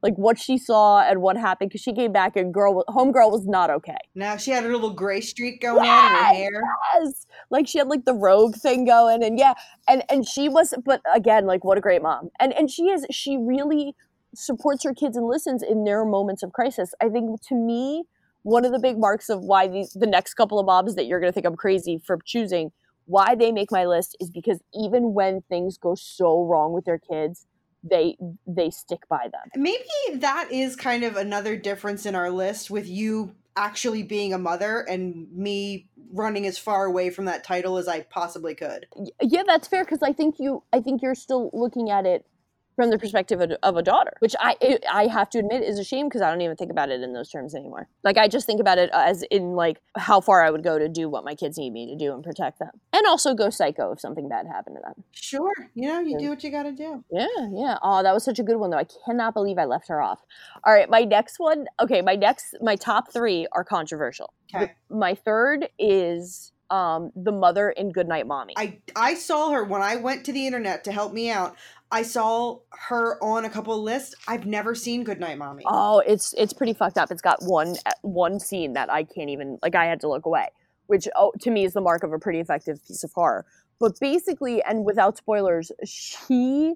Like 0.02 0.14
what 0.14 0.38
she 0.38 0.56
saw 0.56 1.00
and 1.00 1.20
what 1.20 1.36
happened 1.36 1.70
because 1.70 1.82
she 1.82 1.92
came 1.92 2.12
back 2.12 2.34
and 2.36 2.54
girl 2.54 2.84
homegirl 2.88 3.30
was 3.30 3.46
not 3.46 3.68
okay. 3.70 3.98
now 4.14 4.36
she 4.36 4.50
had 4.50 4.64
a 4.64 4.68
little 4.68 4.94
gray 4.94 5.20
streak 5.20 5.60
going 5.60 5.86
on 5.86 6.12
in 6.12 6.18
her 6.18 6.24
hair. 6.24 6.62
Yes. 6.94 7.26
Like 7.50 7.68
she 7.68 7.78
had 7.78 7.88
like 7.88 8.06
the 8.06 8.14
rogue 8.14 8.56
thing 8.56 8.86
going 8.86 9.22
and 9.22 9.38
yeah. 9.38 9.54
And 9.88 10.02
and 10.10 10.26
she 10.26 10.48
was 10.48 10.72
but 10.84 11.02
again, 11.14 11.46
like 11.46 11.64
what 11.64 11.76
a 11.76 11.80
great 11.80 12.02
mom. 12.02 12.30
And 12.40 12.52
and 12.54 12.70
she 12.70 12.84
is 12.84 13.06
she 13.10 13.36
really 13.36 13.94
supports 14.34 14.84
her 14.84 14.94
kids 14.94 15.16
and 15.16 15.26
listens 15.26 15.62
in 15.62 15.84
their 15.84 16.04
moments 16.04 16.42
of 16.42 16.52
crisis. 16.52 16.94
I 17.00 17.08
think 17.08 17.40
to 17.48 17.54
me, 17.54 18.04
one 18.42 18.64
of 18.64 18.72
the 18.72 18.78
big 18.78 18.98
marks 18.98 19.28
of 19.28 19.42
why 19.42 19.68
these 19.68 19.92
the 19.92 20.06
next 20.06 20.34
couple 20.34 20.58
of 20.58 20.66
moms 20.66 20.94
that 20.94 21.06
you're 21.06 21.20
gonna 21.20 21.32
think 21.32 21.46
I'm 21.46 21.56
crazy 21.56 21.98
for 21.98 22.18
choosing, 22.24 22.72
why 23.06 23.34
they 23.34 23.52
make 23.52 23.70
my 23.70 23.84
list 23.84 24.16
is 24.20 24.30
because 24.30 24.60
even 24.74 25.14
when 25.14 25.42
things 25.42 25.76
go 25.76 25.94
so 25.94 26.44
wrong 26.44 26.72
with 26.72 26.84
their 26.84 26.98
kids, 26.98 27.46
they 27.83 28.16
they 28.47 28.71
stick 28.71 29.09
by 29.09 29.29
them. 29.33 29.51
Maybe 29.57 29.85
that 30.14 30.49
is 30.51 30.77
kind 30.77 31.05
of 31.05 31.16
another 31.16 31.57
difference 31.57 32.07
in 32.07 32.14
our 32.14 32.31
list 32.31 32.71
with 32.71 32.88
you 32.88 33.35
actually 33.57 34.03
being 34.03 34.33
a 34.33 34.38
mother 34.38 34.81
and 34.81 35.31
me 35.33 35.88
running 36.12 36.47
as 36.47 36.59
far 36.59 36.87
away 36.87 37.11
from 37.11 37.25
that 37.27 37.45
title 37.45 37.77
as 37.77 37.88
I 37.88 38.01
possibly 38.03 38.55
could. 38.55 38.87
Yeah, 39.21 39.43
that's 39.47 39.69
fair 39.69 39.85
because 39.85 40.03
I 40.03 40.12
think 40.12 40.37
you 40.38 40.62
I 40.73 40.81
think 40.81 41.03
you're 41.03 41.14
still 41.14 41.51
looking 41.53 41.90
at 41.90 42.07
it 42.07 42.27
from 42.76 42.90
the 42.90 42.98
perspective 42.98 43.40
of, 43.40 43.52
of 43.62 43.76
a 43.76 43.83
daughter, 43.83 44.12
which 44.20 44.35
I 44.40 44.56
it, 44.61 44.85
I 44.90 45.06
have 45.06 45.28
to 45.30 45.38
admit 45.38 45.62
is 45.62 45.78
a 45.78 45.85
shame 45.85 46.09
because 46.09 46.22
I 46.22 46.30
don't 46.30 46.40
even 46.40 46.56
think 46.56 46.70
about 46.70 46.90
it 46.90 47.02
in 47.02 47.12
those 47.12 47.30
terms 47.30 47.54
anymore. 47.54 47.88
Like 48.04 48.16
I 48.16 48.28
just 48.28 48.46
think 48.46 48.61
about 48.61 48.78
it 48.78 48.90
as 48.92 49.22
in 49.30 49.52
like 49.52 49.80
how 49.96 50.20
far 50.20 50.44
I 50.44 50.50
would 50.50 50.62
go 50.62 50.78
to 50.78 50.88
do 50.88 51.09
what 51.09 51.24
my 51.24 51.35
kids 51.35 51.59
need 51.59 51.72
me 51.72 51.87
to 51.87 51.96
do 51.96 52.14
and 52.14 52.22
protect 52.24 52.59
them, 52.59 52.70
and 52.92 53.06
also 53.06 53.35
go 53.35 53.50
psycho 53.50 53.92
if 53.92 54.00
something 54.00 54.28
bad 54.28 54.46
happened 54.46 54.76
to 54.76 54.83
them. 54.83 55.04
Sure, 55.12 55.52
you 55.74 55.88
know, 55.88 56.00
you 56.00 56.18
do 56.18 56.30
what 56.30 56.42
you 56.42 56.50
got 56.50 56.64
to 56.64 56.72
do. 56.72 57.04
Yeah, 57.11 57.26
yeah. 57.52 57.78
Oh, 57.83 58.02
that 58.02 58.14
was 58.14 58.24
such 58.24 58.38
a 58.38 58.42
good 58.42 58.56
one 58.56 58.70
though. 58.70 58.78
I 58.78 58.87
cannot 59.04 59.35
believe 59.35 59.59
I 59.59 59.64
left 59.64 59.88
her 59.88 60.00
off. 60.00 60.20
All 60.64 60.72
right, 60.72 60.88
my 60.88 61.02
next 61.02 61.38
one. 61.38 61.66
Okay, 61.80 62.02
my 62.02 62.14
next 62.14 62.54
my 62.61 62.76
top 62.76 63.12
three 63.12 63.46
are 63.52 63.64
controversial. 63.64 64.33
Okay. 64.54 64.72
My 64.88 65.14
third 65.14 65.68
is 65.78 66.52
um 66.70 67.11
the 67.16 67.33
mother 67.33 67.70
in 67.70 67.90
Goodnight 67.90 68.26
Mommy. 68.26 68.54
I 68.56 68.78
I 68.94 69.14
saw 69.14 69.50
her 69.50 69.64
when 69.64 69.83
I 69.83 69.96
went 69.96 70.24
to 70.26 70.33
the 70.33 70.46
internet 70.46 70.85
to 70.85 70.92
help 70.92 71.12
me 71.12 71.30
out. 71.30 71.56
I 71.92 72.03
saw 72.03 72.59
her 72.70 73.22
on 73.22 73.44
a 73.44 73.50
couple 73.50 73.81
lists. 73.83 74.14
I've 74.29 74.46
never 74.46 74.74
seen 74.74 75.03
Goodnight 75.03 75.38
Mommy. 75.38 75.64
Oh, 75.66 76.00
it's 76.07 76.33
it's 76.35 76.53
pretty 76.53 76.72
fucked 76.72 76.98
up. 76.98 77.11
It's 77.11 77.22
got 77.22 77.42
one 77.42 77.76
one 78.03 78.38
scene 78.38 78.74
that 78.74 78.90
I 78.90 79.03
can't 79.03 79.31
even 79.31 79.59
like. 79.62 79.74
I 79.74 79.87
had 79.87 80.00
to 80.00 80.09
look 80.09 80.24
away, 80.24 80.48
which 80.87 81.09
oh, 81.16 81.33
to 81.40 81.50
me 81.50 81.64
is 81.64 81.72
the 81.72 81.81
mark 81.81 82.03
of 82.03 82.12
a 82.12 82.18
pretty 82.18 82.38
effective 82.38 82.79
piece 82.87 83.03
of 83.03 83.12
horror. 83.12 83.44
But 83.81 83.98
basically, 84.00 84.62
and 84.62 84.85
without 84.85 85.16
spoilers, 85.16 85.72
she 85.85 86.74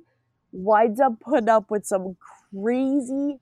winds 0.52 1.00
up 1.00 1.20
putting 1.20 1.48
up 1.48 1.70
with 1.70 1.86
some 1.86 2.16
crazy, 2.52 3.38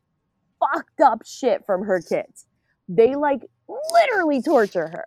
fucked 0.59 1.01
up 1.01 1.23
shit 1.25 1.65
from 1.65 1.85
her 1.85 2.03
kids. 2.03 2.47
They 2.89 3.15
like 3.15 3.49
literally 3.69 4.43
torture 4.43 4.89
her, 4.89 5.07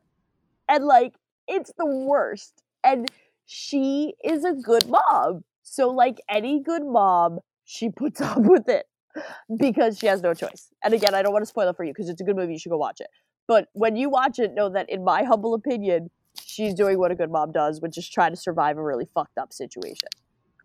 and 0.68 0.86
like 0.86 1.14
it's 1.48 1.72
the 1.78 1.86
worst. 1.86 2.64
And 2.84 3.08
she 3.46 4.14
is 4.24 4.46
a 4.46 4.54
good 4.54 4.88
mom. 4.88 5.44
So, 5.68 5.90
like 5.90 6.22
any 6.30 6.62
good 6.62 6.86
mom, 6.86 7.40
she 7.66 7.90
puts 7.90 8.22
up 8.30 8.38
with 8.38 8.70
it 8.70 8.86
because 9.58 9.98
she 9.98 10.06
has 10.08 10.22
no 10.22 10.34
choice. 10.34 10.70
And 10.84 10.94
again, 10.94 11.14
I 11.14 11.22
don't 11.22 11.34
want 11.34 11.42
to 11.42 11.48
spoil 11.48 11.70
it 11.70 11.76
for 11.76 11.84
you 11.84 11.92
because 11.92 12.08
it's 12.08 12.22
a 12.22 12.24
good 12.24 12.36
movie. 12.36 12.54
You 12.54 12.60
should 12.60 12.70
go 12.70 12.78
watch 12.78 13.02
it. 13.02 13.08
But 13.48 13.68
when 13.74 13.96
you 13.96 14.10
watch 14.10 14.40
it, 14.40 14.54
know 14.54 14.70
that 14.70 14.90
in 14.90 15.04
my 15.04 15.24
humble 15.24 15.54
opinion, 15.54 16.10
she's 16.42 16.74
doing 16.74 17.00
what 17.00 17.12
a 17.12 17.16
good 17.16 17.32
mom 17.32 17.52
does, 17.52 17.82
which 17.82 17.98
is 17.98 18.08
try 18.08 18.30
to 18.30 18.36
survive 18.36 18.78
a 18.78 18.84
really 18.84 19.06
fucked 19.14 19.38
up 19.38 19.52
situation 19.54 20.10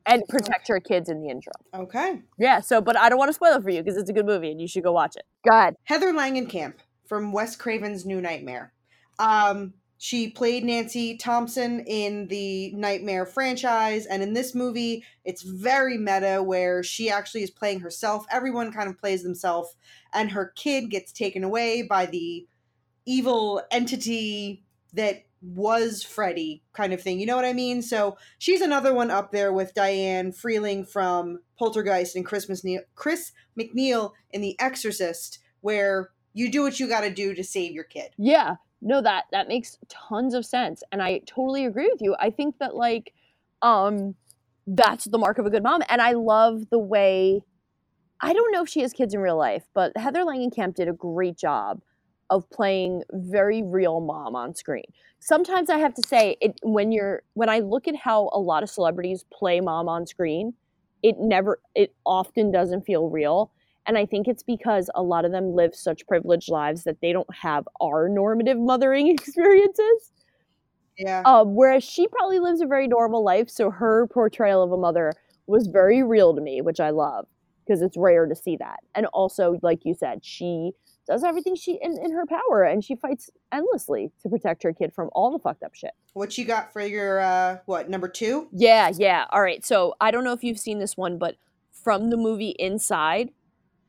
and 0.07 0.23
protect 0.29 0.69
her 0.69 0.81
kids 0.81 1.09
in 1.09 1.23
the 1.23 1.29
interim. 1.29 1.57
Okay. 1.75 2.23
Yeah. 2.39 2.61
So, 2.61 2.81
but 2.81 2.99
I 2.99 3.09
don't 3.09 3.19
want 3.19 3.29
to 3.31 3.35
spoil 3.35 3.57
it 3.57 3.63
for 3.63 3.71
you 3.71 3.83
because 3.83 3.97
it's 3.97 4.11
a 4.11 4.13
good 4.13 4.27
movie 4.27 4.51
and 4.51 4.61
you 4.61 4.69
should 4.69 4.83
go 4.83 4.93
watch 4.93 5.17
it. 5.17 5.25
Go 5.49 5.57
ahead. 5.57 5.77
Heather 5.85 6.13
Langenkamp 6.13 6.75
from 7.07 7.33
Wes 7.33 7.57
Craven's 7.57 8.07
New 8.07 8.21
Nightmare. 8.21 8.73
Um, 9.19 9.75
she 10.03 10.31
played 10.31 10.65
Nancy 10.65 11.19
Thompson 11.19 11.81
in 11.81 12.27
the 12.29 12.73
Nightmare 12.73 13.27
franchise, 13.27 14.07
and 14.07 14.23
in 14.23 14.33
this 14.33 14.55
movie, 14.55 15.05
it's 15.27 15.43
very 15.43 15.99
meta 15.99 16.43
where 16.43 16.83
she 16.83 17.11
actually 17.11 17.43
is 17.43 17.51
playing 17.51 17.81
herself. 17.81 18.25
Everyone 18.31 18.73
kind 18.73 18.89
of 18.89 18.99
plays 18.99 19.23
themselves, 19.23 19.77
and 20.15 20.31
her 20.31 20.55
kid 20.57 20.89
gets 20.89 21.13
taken 21.13 21.45
away 21.45 21.83
by 21.83 22.07
the 22.07 22.47
evil 23.05 23.61
entity 23.71 24.65
that 24.95 25.25
was 25.43 26.03
Freddy, 26.03 26.63
kind 26.73 26.95
of 26.95 27.03
thing. 27.03 27.21
You 27.21 27.27
know 27.27 27.37
what 27.37 27.45
I 27.45 27.53
mean? 27.53 27.83
So 27.83 28.17
she's 28.39 28.63
another 28.63 28.95
one 28.95 29.11
up 29.11 29.33
there 29.33 29.53
with 29.53 29.75
Diane 29.75 30.33
Freeling 30.33 30.87
from 30.87 31.41
Poltergeist 31.59 32.17
and 32.17 32.25
Chris 32.25 32.47
McNeil, 32.47 32.81
Chris 32.95 33.33
McNeil 33.55 34.13
in 34.31 34.41
The 34.41 34.59
Exorcist, 34.59 35.41
where 35.61 36.09
you 36.33 36.51
do 36.51 36.63
what 36.63 36.81
you 36.81 36.89
got 36.89 37.03
to 37.03 37.11
do 37.11 37.35
to 37.35 37.45
save 37.45 37.73
your 37.73 37.85
kid. 37.85 38.13
Yeah. 38.17 38.57
No, 38.83 39.03
that 39.03 39.25
that 39.33 39.49
makes 39.49 39.79
tons 39.89 40.35
of 40.35 40.47
sense. 40.47 40.83
And 40.93 41.03
I 41.03 41.21
totally 41.27 41.67
agree 41.67 41.89
with 41.91 42.01
you. 42.01 42.17
I 42.19 42.31
think 42.31 42.59
that 42.59 42.75
like 42.75 43.13
um 43.63 44.15
that's 44.67 45.05
the 45.07 45.19
mark 45.19 45.39
of 45.39 45.47
a 45.47 45.51
good 45.51 45.63
mom. 45.63 45.83
And 45.89 46.01
I 46.01 46.13
love 46.13 46.71
the 46.71 46.79
way 46.79 47.43
I 48.21 48.33
don't 48.33 48.53
know 48.53 48.63
if 48.63 48.69
she 48.69 48.81
has 48.83 48.93
kids 48.93 49.15
in 49.15 49.21
real 49.21 49.37
life, 49.39 49.65
but 49.75 49.97
Heather 49.97 50.23
Langenkamp 50.25 50.75
did 50.75 50.89
a 50.89 50.93
great 50.93 51.39
job 51.39 51.81
of 52.31 52.49
playing 52.51 53.03
very 53.13 53.63
real 53.63 54.01
mom 54.01 54.37
on 54.37 54.55
screen. 54.55 54.85
Sometimes 55.21 55.71
I 55.71 55.79
have 55.79 55.95
to 55.95 56.03
say 56.07 56.37
it 56.41 56.59
when 56.63 56.93
you're 56.93 57.23
when 57.35 57.49
I 57.49 57.61
look 57.61 57.89
at 57.89 57.97
how 57.97 58.31
a 58.33 58.41
lot 58.41 58.63
of 58.63 58.71
celebrities 58.71 59.25
play 59.33 59.61
mom 59.61 59.89
on 59.89 60.07
screen, 60.07 60.55
it 61.03 61.17
never 61.19 61.61
it 61.75 61.95
often 62.07 62.51
doesn't 62.53 62.83
feel 62.87 63.09
real. 63.09 63.53
And 63.87 63.97
I 63.99 64.07
think 64.07 64.29
it's 64.29 64.43
because 64.43 64.91
a 64.95 65.03
lot 65.03 65.25
of 65.25 65.33
them 65.33 65.55
live 65.55 65.75
such 65.75 66.07
privileged 66.07 66.51
lives 66.51 66.85
that 66.85 67.01
they 67.01 67.13
don't 67.13 67.33
have 67.35 67.67
our 67.81 68.09
normative 68.09 68.59
mothering 68.59 69.09
experiences. 69.11 70.13
Yeah. 70.99 71.23
Um, 71.25 71.55
whereas 71.55 71.83
she 71.83 72.07
probably 72.09 72.41
lives 72.41 72.61
a 72.61 72.67
very 72.67 72.87
normal 72.87 73.25
life, 73.25 73.49
so 73.49 73.71
her 73.71 74.07
portrayal 74.09 74.63
of 74.63 74.73
a 74.73 74.77
mother 74.77 75.13
was 75.47 75.67
very 75.67 76.03
real 76.03 76.35
to 76.35 76.41
me, 76.41 76.61
which 76.61 76.79
I 76.79 76.91
love 76.91 77.27
because 77.71 77.83
it's 77.83 77.97
rare 77.97 78.27
to 78.27 78.35
see 78.35 78.57
that. 78.57 78.81
And 78.95 79.07
also, 79.07 79.59
like 79.63 79.85
you 79.85 79.95
said, 79.95 80.25
she 80.25 80.73
does 81.07 81.25
everything 81.25 81.55
she 81.55 81.79
in, 81.81 81.99
in 82.05 82.13
her 82.13 82.27
power 82.27 82.65
and 82.65 82.85
she 82.85 82.97
fights 82.97 83.31
endlessly 83.53 84.11
to 84.23 84.29
protect 84.29 84.63
her 84.63 84.73
kid 84.73 84.93
from 84.93 85.09
all 85.13 85.31
the 85.31 85.39
fucked 85.39 85.63
up 85.63 85.75
shit. 85.75 85.93
What 86.13 86.37
you 86.37 86.45
got 86.45 86.73
for 86.73 86.81
your 86.81 87.21
uh 87.21 87.59
what 87.67 87.89
number 87.89 88.09
two? 88.09 88.49
Yeah, 88.53 88.93
yeah. 88.97 89.27
All 89.31 89.43
right. 89.43 89.65
So 89.65 89.95
I 90.01 90.11
don't 90.11 90.25
know 90.25 90.33
if 90.33 90.45
you've 90.45 90.59
seen 90.59 90.79
this 90.79 90.97
one, 90.97 91.19
but 91.19 91.37
from 91.73 92.11
the 92.11 92.17
movie 92.17 92.55
Inside, 92.59 93.31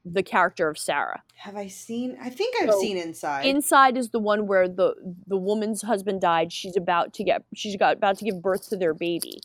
the 0.05 0.23
character 0.23 0.67
of 0.67 0.77
Sarah. 0.77 1.23
Have 1.35 1.55
I 1.55 1.67
seen? 1.67 2.17
I 2.21 2.29
think 2.29 2.55
I've 2.61 2.71
So, 2.71 2.79
seen 2.81 2.97
Inside. 2.97 3.45
Inside 3.45 3.97
is 3.97 4.09
the 4.09 4.19
one 4.19 4.47
where 4.47 4.67
the 4.67 4.95
the 5.27 5.37
woman's 5.37 5.81
husband 5.81 6.21
died. 6.21 6.51
She's 6.51 6.77
about 6.77 7.13
to 7.13 7.23
get 7.23 7.43
she's 7.55 7.75
got 7.75 7.97
about 7.97 8.17
to 8.19 8.25
give 8.25 8.41
birth 8.41 8.69
to 8.69 8.77
their 8.77 8.93
baby. 8.93 9.39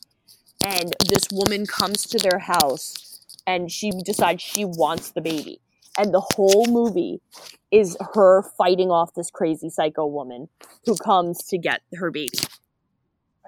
And 0.65 0.95
this 1.09 1.25
woman 1.31 1.67
comes 1.67 2.05
to 2.07 2.19
their 2.19 2.39
house 2.39 3.21
and 3.47 3.71
she 3.71 3.91
decides 3.91 4.43
she 4.43 4.65
wants 4.65 5.13
the 5.13 5.21
baby. 5.21 5.61
And 5.99 6.13
the 6.13 6.23
whole 6.35 6.67
movie 6.67 7.21
is 7.71 7.97
her 8.15 8.43
fighting 8.43 8.91
off 8.91 9.15
this 9.15 9.31
crazy 9.31 9.71
psycho 9.71 10.07
woman 10.07 10.49
who 10.85 10.97
comes 10.97 11.43
to 11.45 11.59
get 11.59 11.83
her 11.95 12.11
baby. 12.11 12.39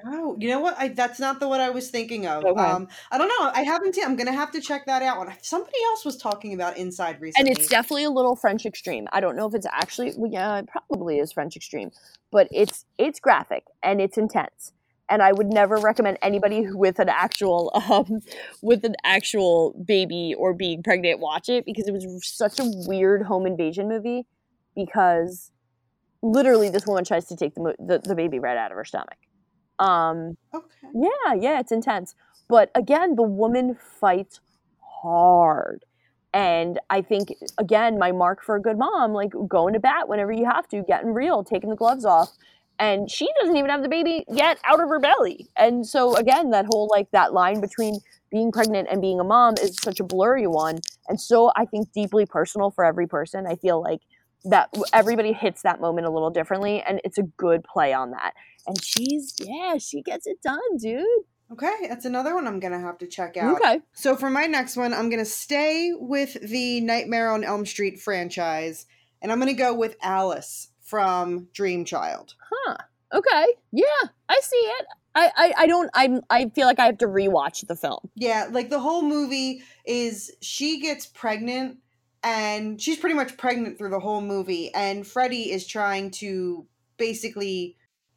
Oh, 0.06 0.36
you 0.38 0.48
know 0.48 0.60
what? 0.60 0.76
I, 0.78 0.88
that's 0.88 1.18
not 1.18 1.40
the 1.40 1.48
one 1.48 1.60
I 1.60 1.70
was 1.70 1.90
thinking 1.90 2.26
of. 2.26 2.44
Okay. 2.44 2.60
Um, 2.60 2.88
I 3.10 3.18
don't 3.18 3.28
know. 3.28 3.50
I 3.54 3.62
haven't 3.62 3.94
seen. 3.94 4.04
I'm 4.04 4.16
gonna 4.16 4.32
have 4.32 4.50
to 4.52 4.60
check 4.60 4.86
that 4.86 5.02
out. 5.02 5.28
Somebody 5.42 5.78
else 5.86 6.04
was 6.04 6.16
talking 6.16 6.54
about 6.54 6.76
Inside 6.76 7.20
recently. 7.20 7.50
and 7.50 7.58
it's 7.58 7.68
definitely 7.68 8.04
a 8.04 8.10
little 8.10 8.36
French 8.36 8.66
extreme. 8.66 9.06
I 9.12 9.20
don't 9.20 9.36
know 9.36 9.46
if 9.46 9.54
it's 9.54 9.66
actually 9.70 10.12
well, 10.16 10.30
yeah, 10.30 10.58
it 10.58 10.68
probably 10.68 11.18
is 11.18 11.32
French 11.32 11.56
extreme, 11.56 11.90
but 12.30 12.48
it's 12.52 12.84
it's 12.98 13.20
graphic 13.20 13.64
and 13.82 14.00
it's 14.00 14.16
intense. 14.18 14.72
and 15.10 15.22
I 15.22 15.32
would 15.32 15.46
never 15.46 15.76
recommend 15.76 16.18
anybody 16.22 16.66
with 16.72 16.98
an 16.98 17.08
actual 17.08 17.70
um 17.90 18.20
with 18.62 18.84
an 18.84 18.94
actual 19.04 19.72
baby 19.84 20.34
or 20.36 20.52
being 20.54 20.82
pregnant 20.82 21.20
watch 21.20 21.48
it 21.48 21.64
because 21.64 21.88
it 21.88 21.92
was 21.92 22.26
such 22.26 22.58
a 22.60 22.64
weird 22.86 23.22
home 23.22 23.46
invasion 23.46 23.88
movie 23.88 24.26
because 24.74 25.50
literally 26.22 26.68
this 26.68 26.86
woman 26.86 27.04
tries 27.04 27.26
to 27.26 27.36
take 27.36 27.54
the 27.54 27.74
the, 27.78 27.98
the 28.00 28.14
baby 28.14 28.38
right 28.38 28.56
out 28.56 28.70
of 28.70 28.76
her 28.76 28.84
stomach. 28.84 29.16
Um 29.78 30.36
Okay. 30.54 30.88
yeah, 30.94 31.34
yeah, 31.34 31.60
it's 31.60 31.72
intense. 31.72 32.14
But 32.48 32.70
again, 32.74 33.16
the 33.16 33.22
woman 33.22 33.76
fights 34.00 34.40
hard. 35.02 35.84
And 36.32 36.78
I 36.90 37.02
think 37.02 37.34
again, 37.58 37.98
my 37.98 38.12
mark 38.12 38.42
for 38.42 38.56
a 38.56 38.60
good 38.60 38.78
mom, 38.78 39.12
like 39.12 39.32
going 39.48 39.74
to 39.74 39.80
bat 39.80 40.08
whenever 40.08 40.32
you 40.32 40.44
have 40.44 40.68
to, 40.68 40.82
getting 40.82 41.12
real, 41.12 41.42
taking 41.44 41.70
the 41.70 41.76
gloves 41.76 42.04
off. 42.04 42.30
And 42.78 43.10
she 43.10 43.28
doesn't 43.40 43.56
even 43.56 43.70
have 43.70 43.82
the 43.82 43.88
baby 43.88 44.24
yet 44.28 44.58
out 44.64 44.80
of 44.80 44.88
her 44.88 45.00
belly. 45.00 45.48
And 45.56 45.86
so 45.86 46.16
again, 46.16 46.50
that 46.50 46.66
whole 46.66 46.88
like 46.90 47.10
that 47.10 47.32
line 47.32 47.60
between 47.60 48.00
being 48.30 48.52
pregnant 48.52 48.88
and 48.90 49.00
being 49.00 49.18
a 49.18 49.24
mom 49.24 49.58
is 49.58 49.80
such 49.82 49.98
a 50.00 50.04
blurry 50.04 50.46
one. 50.46 50.78
And 51.08 51.20
so 51.20 51.50
I 51.56 51.64
think 51.64 51.92
deeply 51.92 52.24
personal 52.26 52.70
for 52.70 52.84
every 52.84 53.06
person. 53.08 53.46
I 53.46 53.56
feel 53.56 53.82
like 53.82 54.02
that 54.44 54.68
everybody 54.92 55.32
hits 55.32 55.62
that 55.62 55.80
moment 55.80 56.06
a 56.06 56.10
little 56.10 56.30
differently 56.30 56.82
and 56.82 57.00
it's 57.04 57.18
a 57.18 57.22
good 57.22 57.64
play 57.64 57.92
on 57.92 58.12
that. 58.12 58.34
And 58.66 58.82
she's 58.82 59.34
yeah, 59.40 59.78
she 59.78 60.02
gets 60.02 60.26
it 60.26 60.40
done, 60.42 60.76
dude. 60.78 61.04
Okay, 61.50 61.86
that's 61.88 62.04
another 62.04 62.34
one 62.34 62.46
I'm 62.46 62.60
gonna 62.60 62.80
have 62.80 62.98
to 62.98 63.06
check 63.06 63.36
out. 63.36 63.56
Okay. 63.56 63.80
So 63.94 64.16
for 64.16 64.28
my 64.28 64.44
next 64.44 64.76
one, 64.76 64.92
I'm 64.92 65.08
gonna 65.08 65.24
stay 65.24 65.92
with 65.94 66.34
the 66.46 66.80
Nightmare 66.82 67.30
on 67.30 67.42
Elm 67.42 67.64
Street 67.64 68.00
franchise, 68.00 68.86
and 69.22 69.32
I'm 69.32 69.38
gonna 69.38 69.54
go 69.54 69.74
with 69.74 69.96
Alice 70.02 70.68
from 70.82 71.48
Dream 71.54 71.84
Child. 71.84 72.34
Huh. 72.50 72.76
Okay. 73.14 73.46
Yeah, 73.72 73.84
I 74.28 74.40
see 74.42 74.56
it. 74.56 74.86
I, 75.14 75.32
I, 75.36 75.54
I 75.58 75.66
don't 75.66 75.90
I'm 75.94 76.20
I 76.28 76.50
feel 76.50 76.66
like 76.66 76.78
I 76.78 76.86
have 76.86 76.98
to 76.98 77.06
rewatch 77.06 77.66
the 77.66 77.76
film. 77.76 78.10
Yeah, 78.14 78.48
like 78.50 78.68
the 78.68 78.78
whole 78.78 79.02
movie 79.02 79.62
is 79.86 80.30
she 80.42 80.80
gets 80.80 81.06
pregnant 81.06 81.78
and 82.22 82.80
she's 82.80 82.98
pretty 82.98 83.14
much 83.14 83.36
pregnant 83.36 83.78
through 83.78 83.90
the 83.90 84.00
whole 84.00 84.20
movie 84.20 84.72
and 84.74 85.06
Freddy 85.06 85.50
is 85.50 85.66
trying 85.66 86.10
to 86.10 86.66
basically 86.96 87.76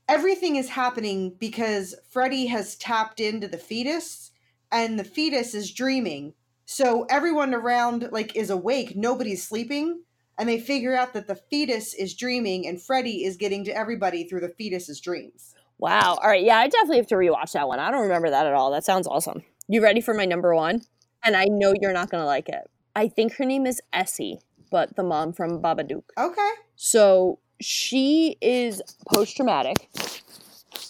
everything 0.09 0.55
is 0.55 0.69
happening 0.69 1.35
because 1.39 1.95
Freddy 2.09 2.47
has 2.47 2.75
tapped 2.75 3.19
into 3.19 3.47
the 3.47 3.57
fetus 3.57 4.31
and 4.71 4.99
the 4.99 5.03
fetus 5.03 5.53
is 5.53 5.71
dreaming. 5.71 6.33
So 6.65 7.05
everyone 7.09 7.53
around 7.53 8.09
like 8.11 8.35
is 8.35 8.49
awake, 8.49 8.95
nobody's 8.95 9.47
sleeping, 9.47 10.03
and 10.37 10.49
they 10.49 10.59
figure 10.59 10.95
out 10.95 11.13
that 11.13 11.27
the 11.27 11.35
fetus 11.35 11.93
is 11.93 12.13
dreaming 12.13 12.67
and 12.67 12.81
Freddy 12.81 13.23
is 13.23 13.37
getting 13.37 13.63
to 13.65 13.77
everybody 13.77 14.23
through 14.23 14.41
the 14.41 14.49
fetus's 14.49 14.99
dreams. 14.99 15.53
Wow. 15.77 16.19
All 16.21 16.29
right. 16.29 16.43
Yeah, 16.43 16.57
I 16.57 16.67
definitely 16.67 16.97
have 16.97 17.07
to 17.07 17.15
rewatch 17.15 17.53
that 17.53 17.67
one. 17.67 17.79
I 17.79 17.89
don't 17.91 18.01
remember 18.01 18.29
that 18.29 18.45
at 18.45 18.53
all. 18.53 18.71
That 18.71 18.85
sounds 18.85 19.07
awesome. 19.07 19.43
You 19.67 19.81
ready 19.81 20.01
for 20.01 20.13
my 20.13 20.25
number 20.25 20.55
one? 20.55 20.81
And 21.23 21.35
I 21.35 21.45
know 21.45 21.73
you're 21.79 21.93
not 21.93 22.09
gonna 22.09 22.25
like 22.25 22.49
it. 22.49 22.69
I 22.95 23.07
think 23.07 23.33
her 23.35 23.45
name 23.45 23.65
is 23.65 23.81
Essie, 23.93 24.39
but 24.69 24.95
the 24.95 25.03
mom 25.03 25.33
from 25.33 25.61
Babadook. 25.61 26.03
Okay. 26.17 26.51
So 26.75 27.39
she 27.61 28.37
is 28.41 28.81
post 29.07 29.35
traumatic. 29.35 29.89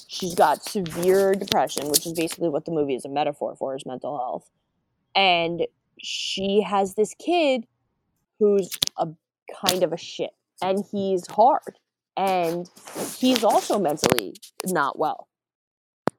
She's 0.08 0.36
got 0.36 0.64
severe 0.64 1.34
depression, 1.34 1.88
which 1.90 2.06
is 2.06 2.14
basically 2.14 2.50
what 2.50 2.66
the 2.66 2.72
movie 2.72 2.96
is 2.96 3.06
a 3.06 3.10
metaphor 3.10 3.56
for 3.56 3.76
is 3.76 3.86
mental 3.86 4.18
health. 4.18 4.50
And 5.16 5.68
she 6.00 6.62
has 6.62 6.96
this 6.96 7.14
kid 7.14 7.66
who's 8.40 8.70
a 8.98 9.08
kind 9.66 9.84
of 9.84 9.94
a 9.94 9.98
shit 9.98 10.32
and 10.62 10.84
he's 10.92 11.28
hard 11.28 11.78
and 12.18 12.70
he's 13.18 13.44
also 13.44 13.80
mentally 13.80 14.36
not 14.66 14.98
well. 14.98 15.28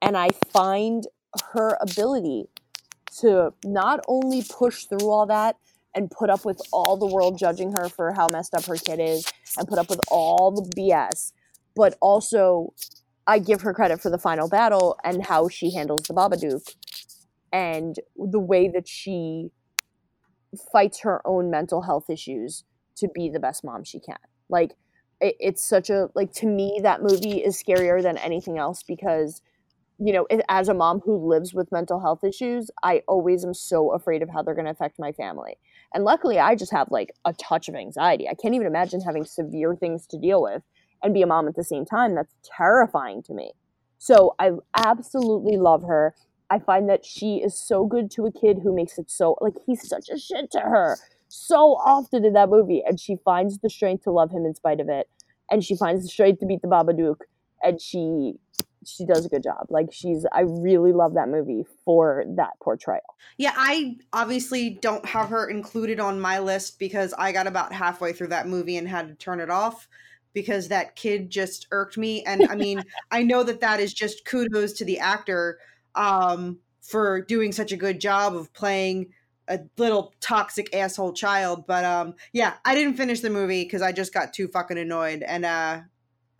And 0.01 0.17
I 0.17 0.29
find 0.51 1.07
her 1.53 1.77
ability 1.81 2.45
to 3.19 3.53
not 3.63 3.99
only 4.07 4.43
push 4.43 4.85
through 4.85 5.09
all 5.09 5.25
that 5.27 5.57
and 5.95 6.09
put 6.09 6.29
up 6.29 6.45
with 6.45 6.61
all 6.71 6.97
the 6.97 7.05
world 7.05 7.37
judging 7.37 7.71
her 7.77 7.89
for 7.89 8.13
how 8.13 8.27
messed 8.27 8.53
up 8.53 8.65
her 8.65 8.75
kid 8.75 8.99
is 8.99 9.31
and 9.57 9.67
put 9.67 9.77
up 9.77 9.89
with 9.89 9.99
all 10.09 10.51
the 10.51 10.69
BS, 10.75 11.33
but 11.75 11.97
also 12.01 12.73
I 13.27 13.39
give 13.39 13.61
her 13.61 13.73
credit 13.73 14.01
for 14.01 14.09
the 14.09 14.17
final 14.17 14.49
battle 14.49 14.97
and 15.03 15.25
how 15.25 15.47
she 15.47 15.73
handles 15.73 16.03
the 16.03 16.13
Babadook 16.13 16.75
and 17.51 17.95
the 18.15 18.39
way 18.39 18.67
that 18.67 18.87
she 18.87 19.51
fights 20.71 21.01
her 21.01 21.21
own 21.25 21.49
mental 21.49 21.83
health 21.83 22.09
issues 22.09 22.63
to 22.95 23.07
be 23.13 23.29
the 23.29 23.39
best 23.39 23.63
mom 23.63 23.83
she 23.83 23.99
can. 23.99 24.17
Like 24.49 24.73
it, 25.21 25.35
it's 25.39 25.63
such 25.63 25.89
a 25.89 26.09
like 26.15 26.33
to 26.33 26.47
me 26.47 26.79
that 26.83 27.01
movie 27.01 27.43
is 27.43 27.61
scarier 27.61 28.01
than 28.01 28.17
anything 28.17 28.57
else 28.57 28.83
because 28.83 29.41
you 29.99 30.11
know 30.11 30.27
as 30.49 30.69
a 30.69 30.73
mom 30.73 30.99
who 31.05 31.29
lives 31.29 31.53
with 31.53 31.71
mental 31.71 31.99
health 31.99 32.23
issues 32.23 32.71
i 32.81 33.03
always 33.07 33.45
am 33.45 33.53
so 33.53 33.91
afraid 33.91 34.23
of 34.23 34.29
how 34.29 34.41
they're 34.41 34.55
going 34.55 34.65
to 34.65 34.71
affect 34.71 34.97
my 34.97 35.11
family 35.11 35.55
and 35.93 36.03
luckily 36.03 36.39
i 36.39 36.55
just 36.55 36.71
have 36.71 36.89
like 36.91 37.11
a 37.25 37.33
touch 37.33 37.67
of 37.69 37.75
anxiety. 37.75 38.27
I 38.27 38.33
can't 38.33 38.55
even 38.55 38.67
imagine 38.67 39.01
having 39.01 39.25
severe 39.25 39.75
things 39.75 40.07
to 40.07 40.17
deal 40.17 40.41
with 40.41 40.61
and 41.01 41.13
be 41.13 41.21
a 41.21 41.27
mom 41.27 41.47
at 41.47 41.55
the 41.55 41.63
same 41.63 41.85
time. 41.85 42.15
That's 42.15 42.33
terrifying 42.43 43.23
to 43.23 43.33
me. 43.33 43.51
So 43.97 44.35
i 44.39 44.51
absolutely 44.75 45.57
love 45.57 45.83
her. 45.83 46.15
I 46.49 46.59
find 46.59 46.89
that 46.89 47.05
she 47.05 47.37
is 47.37 47.57
so 47.57 47.85
good 47.85 48.11
to 48.11 48.25
a 48.25 48.31
kid 48.31 48.59
who 48.63 48.75
makes 48.75 48.97
it 48.97 49.09
so 49.09 49.37
like 49.41 49.55
he's 49.65 49.87
such 49.87 50.09
a 50.09 50.17
shit 50.17 50.51
to 50.51 50.59
her. 50.59 50.97
So 51.29 51.75
often 51.83 52.25
in 52.25 52.33
that 52.33 52.49
movie 52.49 52.83
and 52.85 52.99
she 52.99 53.17
finds 53.25 53.59
the 53.59 53.69
strength 53.69 54.03
to 54.03 54.11
love 54.11 54.31
him 54.31 54.45
in 54.45 54.53
spite 54.55 54.79
of 54.79 54.89
it. 54.89 55.09
And 55.49 55.63
she 55.63 55.75
finds 55.75 56.03
the 56.03 56.09
strength 56.09 56.39
to 56.39 56.45
beat 56.45 56.61
the 56.61 56.67
babadook 56.67 57.21
and 57.63 57.81
she 57.81 58.33
she 58.85 59.05
does 59.05 59.25
a 59.25 59.29
good 59.29 59.43
job 59.43 59.65
like 59.69 59.87
she's 59.91 60.25
i 60.33 60.41
really 60.41 60.91
love 60.91 61.13
that 61.13 61.29
movie 61.29 61.63
for 61.85 62.25
that 62.35 62.51
portrayal 62.61 63.13
Yeah, 63.37 63.53
I 63.55 63.97
obviously 64.11 64.71
don't 64.81 65.05
have 65.05 65.29
her 65.29 65.49
included 65.49 65.99
on 65.99 66.19
my 66.19 66.39
list 66.39 66.77
because 66.77 67.13
I 67.17 67.31
got 67.31 67.47
about 67.47 67.73
halfway 67.73 68.13
through 68.13 68.27
that 68.27 68.47
movie 68.47 68.77
and 68.77 68.87
had 68.87 69.07
to 69.07 69.15
turn 69.15 69.39
it 69.39 69.49
off 69.49 69.87
because 70.33 70.67
that 70.67 70.95
kid 70.95 71.29
just 71.29 71.67
irked 71.71 71.97
me. 71.97 72.23
And 72.23 72.47
I 72.49 72.55
mean, 72.55 72.83
I 73.11 73.23
know 73.23 73.43
that 73.43 73.61
that 73.61 73.79
is 73.79 73.93
just 73.93 74.25
kudos 74.25 74.73
to 74.73 74.85
the 74.85 74.99
actor 74.99 75.59
um, 75.95 76.59
for 76.81 77.21
doing 77.21 77.51
such 77.51 77.71
a 77.71 77.77
good 77.77 77.99
job 77.99 78.35
of 78.35 78.53
playing 78.53 79.13
a 79.47 79.59
little 79.77 80.13
toxic 80.19 80.73
asshole 80.75 81.13
child. 81.13 81.65
But 81.67 81.85
um, 81.85 82.15
yeah, 82.31 82.53
I 82.65 82.75
didn't 82.75 82.95
finish 82.95 83.21
the 83.21 83.29
movie 83.29 83.63
because 83.63 83.81
I 83.81 83.91
just 83.91 84.13
got 84.13 84.33
too 84.33 84.47
fucking 84.47 84.77
annoyed. 84.77 85.23
And 85.23 85.45
uh, 85.45 85.81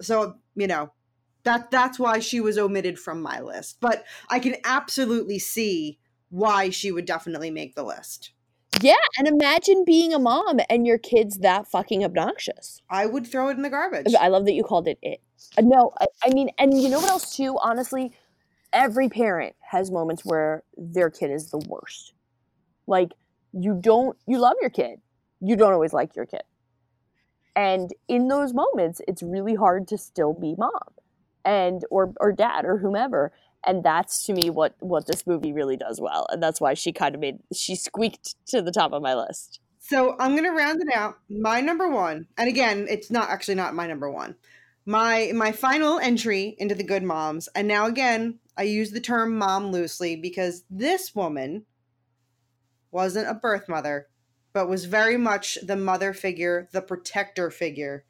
so, 0.02 0.36
you 0.56 0.68
know, 0.68 0.92
that 1.44 1.72
that's 1.72 2.00
why 2.00 2.20
she 2.20 2.40
was 2.40 2.58
omitted 2.58 3.00
from 3.00 3.22
my 3.22 3.40
list. 3.40 3.78
But 3.80 4.06
I 4.30 4.40
can 4.40 4.56
absolutely 4.64 5.40
see 5.40 6.00
why 6.30 6.70
she 6.70 6.92
would 6.92 7.06
definitely 7.06 7.52
make 7.52 7.76
the 7.76 7.84
list. 7.84 8.32
yeah 8.82 8.96
and 9.18 9.28
imagine 9.28 9.84
being 9.86 10.14
a 10.14 10.20
mom 10.20 10.60
and 10.68 10.88
your 10.88 10.98
kid's 10.98 11.38
that 11.40 11.68
fucking 11.68 12.04
obnoxious 12.04 12.82
I 12.90 13.06
would 13.06 13.28
throw 13.28 13.50
it 13.50 13.58
in 13.58 13.62
the 13.62 13.70
garbage. 13.70 14.14
I 14.20 14.30
love 14.30 14.46
that 14.46 14.54
you 14.54 14.64
called 14.64 14.88
it 14.88 14.98
it. 15.04 15.22
Uh, 15.58 15.62
no, 15.62 15.92
I, 16.00 16.08
I 16.26 16.34
mean, 16.34 16.50
and 16.58 16.82
you 16.82 16.90
know 16.90 17.00
what 17.00 17.10
else 17.10 17.36
too? 17.36 17.58
Honestly, 17.62 18.12
every 18.72 19.10
parent 19.10 19.56
has 19.72 19.92
moments 19.92 20.26
where 20.26 20.64
their 20.76 21.10
kid 21.10 21.30
is 21.30 21.52
the 21.52 21.60
worst. 21.60 22.14
Like 22.88 23.12
you 23.52 23.78
don't, 23.80 24.18
you 24.26 24.40
love 24.40 24.56
your 24.60 24.72
kid, 24.72 25.00
you 25.40 25.56
don't 25.56 25.74
always 25.74 25.94
like 25.94 26.16
your 26.16 26.26
kid, 26.26 26.44
and 27.56 27.92
in 28.08 28.28
those 28.28 28.54
moments, 28.54 29.02
it's 29.08 29.22
really 29.22 29.56
hard 29.56 29.88
to 29.90 29.98
still 29.98 30.34
be 30.34 30.56
mom, 30.58 30.72
and 31.46 31.84
or 31.90 32.14
or 32.20 32.32
dad 32.32 32.66
or 32.66 32.78
whomever. 32.78 33.32
And 33.66 33.84
that's 33.84 34.26
to 34.26 34.34
me 34.34 34.50
what 34.50 34.76
what 34.80 35.08
this 35.08 35.26
movie 35.26 35.54
really 35.54 35.78
does 35.78 36.00
well, 36.02 36.28
and 36.30 36.42
that's 36.42 36.60
why 36.60 36.74
she 36.74 36.92
kind 36.92 37.16
of 37.16 37.22
made 37.22 37.40
she 37.54 37.76
squeaked 37.76 38.36
to 38.48 38.62
the 38.62 38.72
top 38.72 38.92
of 38.92 39.02
my 39.02 39.16
list. 39.16 39.60
So 39.80 40.16
I'm 40.20 40.36
gonna 40.36 40.54
round 40.54 40.82
it 40.82 40.94
out. 40.96 41.18
My 41.30 41.62
number 41.62 41.90
one, 41.90 42.28
and 42.38 42.48
again, 42.48 42.88
it's 42.90 43.12
not 43.12 43.30
actually 43.30 43.56
not 43.56 43.76
my 43.76 43.88
number 43.88 44.10
one. 44.10 44.36
My 44.86 45.32
my 45.34 45.52
final 45.52 46.00
entry 46.00 46.56
into 46.58 46.76
the 46.76 46.84
good 46.84 47.04
moms, 47.04 47.48
and 47.56 47.68
now 47.68 47.86
again, 47.86 48.40
I 48.58 48.64
use 48.64 48.92
the 48.92 49.00
term 49.00 49.38
mom 49.38 49.72
loosely 49.72 50.16
because 50.16 50.64
this 50.70 51.16
woman 51.16 51.66
wasn't 52.92 53.30
a 53.30 53.34
birth 53.34 53.68
mother, 53.68 54.08
but 54.54 54.70
was 54.70 54.86
very 54.86 55.18
much 55.18 55.58
the 55.64 55.76
mother 55.76 56.14
figure, 56.14 56.70
the 56.72 56.82
protector 56.82 57.50
figure. 57.50 58.06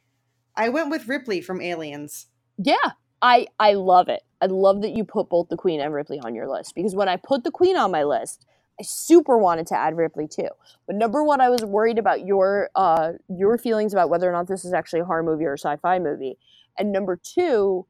I 0.56 0.70
went 0.70 0.90
with 0.90 1.08
Ripley 1.08 1.42
from 1.42 1.62
Aliens. 1.62 2.28
Yeah, 2.58 2.92
I 3.24 3.48
I 3.58 3.74
love 3.74 4.10
it. 4.10 4.22
I 4.42 4.48
love 4.48 4.82
that 4.82 4.92
you 4.92 5.06
put 5.06 5.30
both 5.30 5.48
the 5.48 5.56
Queen 5.56 5.80
and 5.80 5.94
Ripley 5.94 6.20
on 6.20 6.36
your 6.36 6.48
list 6.48 6.76
because 6.76 6.94
when 6.94 7.08
I 7.08 7.16
put 7.16 7.46
the 7.46 7.52
Queen 7.52 7.78
on 7.78 7.90
my 7.90 8.04
list, 8.04 8.46
I 8.80 8.84
super 8.84 9.38
wanted 9.38 9.66
to 9.68 9.78
add 9.78 9.96
Ripley 9.96 10.28
too. 10.28 10.50
But 10.86 10.98
number 10.98 11.24
one, 11.24 11.40
I 11.40 11.50
was 11.50 11.64
worried 11.64 11.98
about 11.98 12.26
your 12.26 12.70
uh 12.76 13.14
your 13.30 13.58
feelings 13.58 13.94
about 13.94 14.10
whether 14.10 14.30
or 14.30 14.34
not 14.34 14.48
this 14.48 14.66
is 14.66 14.74
actually 14.74 15.00
a 15.00 15.06
horror 15.06 15.24
movie 15.24 15.46
or 15.46 15.54
a 15.54 15.58
sci-fi 15.58 16.00
movie. 16.00 16.38
And 16.78 16.92
number 16.92 17.16
two, 17.16 17.86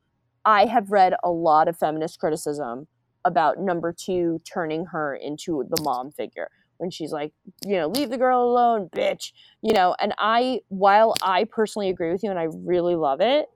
I 0.45 0.65
have 0.67 0.91
read 0.91 1.15
a 1.23 1.31
lot 1.31 1.67
of 1.67 1.77
feminist 1.77 2.19
criticism 2.19 2.87
about 3.25 3.59
number 3.59 3.91
two 3.91 4.39
turning 4.45 4.85
her 4.87 5.15
into 5.15 5.65
the 5.67 5.81
mom 5.81 6.11
figure 6.11 6.49
when 6.77 6.91
she's 6.91 7.11
like, 7.11 7.31
you 7.65 7.77
know, 7.77 7.87
leave 7.87 8.09
the 8.09 8.17
girl 8.17 8.43
alone, 8.43 8.89
bitch. 8.95 9.31
You 9.63 9.73
know, 9.73 9.95
and 9.99 10.13
I 10.19 10.59
while 10.67 11.15
I 11.23 11.45
personally 11.45 11.89
agree 11.89 12.11
with 12.11 12.21
you 12.21 12.29
and 12.29 12.37
I 12.37 12.49
really 12.51 12.95
love 12.95 13.19
it, 13.21 13.47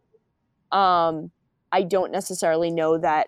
um, 0.71 1.29
I 1.71 1.83
don't 1.83 2.11
necessarily 2.11 2.71
know 2.71 2.97
that 2.97 3.27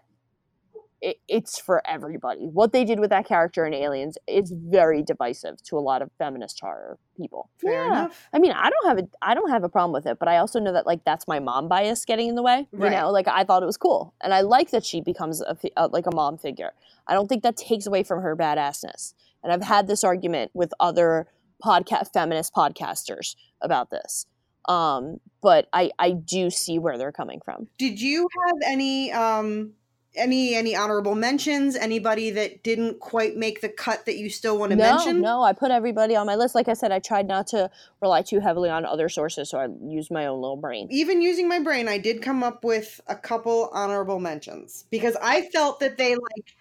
it, 1.01 1.17
it's 1.29 1.57
for 1.59 1.81
everybody. 1.87 2.41
What 2.47 2.73
they 2.73 2.83
did 2.83 2.99
with 2.99 3.09
that 3.11 3.25
character 3.25 3.65
in 3.65 3.73
Aliens 3.73 4.17
is 4.27 4.51
very 4.53 5.01
divisive 5.01 5.61
to 5.63 5.77
a 5.77 5.79
lot 5.79 6.01
of 6.01 6.11
feminist 6.17 6.59
horror 6.59 6.97
people. 7.15 7.49
Fair 7.61 7.85
enough. 7.85 8.27
I 8.33 8.39
mean, 8.39 8.51
I 8.51 8.69
don't 8.69 8.87
have 8.87 8.97
a 9.05 9.07
I 9.21 9.33
don't 9.33 9.49
have 9.49 9.63
a 9.63 9.69
problem 9.69 9.93
with 9.93 10.05
it, 10.05 10.19
but 10.19 10.27
I 10.27 10.37
also 10.37 10.59
know 10.59 10.73
that 10.73 10.85
like 10.85 11.05
that's 11.05 11.25
my 11.27 11.39
mom 11.39 11.69
bias 11.69 12.03
getting 12.03 12.27
in 12.27 12.35
the 12.35 12.43
way. 12.43 12.67
You 12.73 12.79
Right. 12.79 12.91
know, 12.91 13.11
like 13.11 13.27
I 13.29 13.43
thought 13.45 13.63
it 13.63 13.65
was 13.65 13.77
cool, 13.77 14.13
and 14.21 14.33
I 14.33 14.41
like 14.41 14.71
that 14.71 14.85
she 14.85 14.99
becomes 14.99 15.41
a, 15.41 15.55
fi- 15.55 15.71
uh, 15.77 15.87
like 15.91 16.05
a 16.05 16.13
mom 16.13 16.37
figure. 16.37 16.71
I 17.07 17.13
don't 17.13 17.27
think 17.27 17.43
that 17.43 17.55
takes 17.55 17.85
away 17.87 18.03
from 18.03 18.21
her 18.21 18.35
badassness. 18.35 19.13
And 19.41 19.53
I've 19.53 19.63
had 19.63 19.87
this 19.87 20.03
argument 20.03 20.51
with 20.53 20.73
other 20.81 21.27
podcast 21.63 22.11
feminist 22.13 22.53
podcasters 22.53 23.35
about 23.61 23.89
this. 23.89 24.25
Um, 24.69 25.19
but 25.41 25.67
I 25.73 25.91
I 25.99 26.11
do 26.11 26.49
see 26.49 26.79
where 26.79 26.97
they're 26.97 27.11
coming 27.11 27.41
from. 27.43 27.67
Did 27.77 27.99
you 27.99 28.27
have 28.45 28.55
any 28.65 29.11
um 29.11 29.73
any 30.15 30.53
any 30.53 30.75
honorable 30.75 31.15
mentions? 31.15 31.75
Anybody 31.75 32.29
that 32.31 32.63
didn't 32.63 32.99
quite 32.99 33.35
make 33.35 33.61
the 33.61 33.69
cut 33.69 34.05
that 34.05 34.17
you 34.17 34.29
still 34.29 34.59
want 34.59 34.71
to 34.71 34.77
no, 34.77 34.91
mention? 34.91 35.21
no, 35.21 35.41
I 35.41 35.53
put 35.53 35.71
everybody 35.71 36.15
on 36.15 36.27
my 36.27 36.35
list. 36.35 36.53
Like 36.53 36.67
I 36.67 36.73
said, 36.73 36.91
I 36.91 36.99
tried 36.99 37.27
not 37.27 37.47
to 37.47 37.71
rely 38.01 38.21
too 38.21 38.39
heavily 38.39 38.69
on 38.69 38.85
other 38.85 39.09
sources, 39.09 39.49
so 39.49 39.57
I 39.57 39.67
used 39.81 40.11
my 40.11 40.27
own 40.27 40.39
little 40.39 40.57
brain. 40.57 40.87
Even 40.91 41.21
using 41.21 41.47
my 41.47 41.59
brain, 41.59 41.87
I 41.87 41.97
did 41.97 42.21
come 42.21 42.43
up 42.43 42.63
with 42.63 43.01
a 43.07 43.15
couple 43.15 43.69
honorable 43.73 44.19
mentions 44.19 44.85
because 44.91 45.17
I 45.21 45.49
felt 45.49 45.79
that 45.79 45.97
they 45.97 46.15
like 46.15 46.55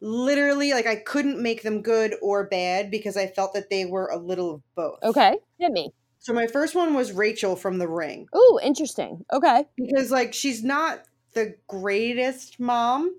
literally 0.00 0.72
like 0.72 0.86
I 0.86 0.96
couldn't 0.96 1.42
make 1.42 1.62
them 1.62 1.82
good 1.82 2.14
or 2.22 2.44
bad 2.44 2.90
because 2.90 3.16
I 3.16 3.26
felt 3.26 3.54
that 3.54 3.68
they 3.68 3.84
were 3.84 4.06
a 4.06 4.16
little 4.16 4.54
of 4.54 4.62
both. 4.76 5.02
Okay, 5.02 5.36
hit 5.58 5.72
me. 5.72 5.92
So 6.18 6.32
my 6.32 6.46
first 6.46 6.74
one 6.74 6.94
was 6.94 7.12
Rachel 7.12 7.56
from 7.56 7.78
The 7.78 7.88
Ring. 7.88 8.26
Oh, 8.32 8.60
interesting. 8.62 9.24
Okay. 9.32 9.64
because 9.76 10.10
like 10.10 10.34
she's 10.34 10.62
not 10.64 11.00
the 11.34 11.54
greatest 11.68 12.58
mom 12.58 13.14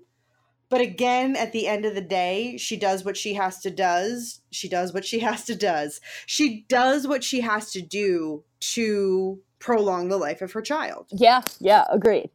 but 0.68 0.80
again 0.80 1.36
at 1.36 1.52
the 1.52 1.66
end 1.66 1.84
of 1.84 1.94
the 1.94 2.00
day 2.00 2.56
she 2.56 2.76
does 2.76 3.04
what 3.04 3.16
she 3.16 3.34
has 3.34 3.60
to 3.60 3.70
does 3.70 4.40
she 4.50 4.68
does 4.68 4.92
what 4.92 5.04
she 5.04 5.20
has 5.20 5.44
to 5.44 5.54
does 5.54 6.00
she 6.26 6.64
does 6.68 7.06
what 7.06 7.22
she 7.24 7.40
has 7.40 7.70
to 7.70 7.80
do 7.80 8.42
to 8.58 9.40
prolong 9.60 10.08
the 10.08 10.16
life 10.16 10.42
of 10.42 10.52
her 10.52 10.60
child 10.62 11.06
Yeah, 11.12 11.42
yeah, 11.60 11.84
agreed. 11.90 12.30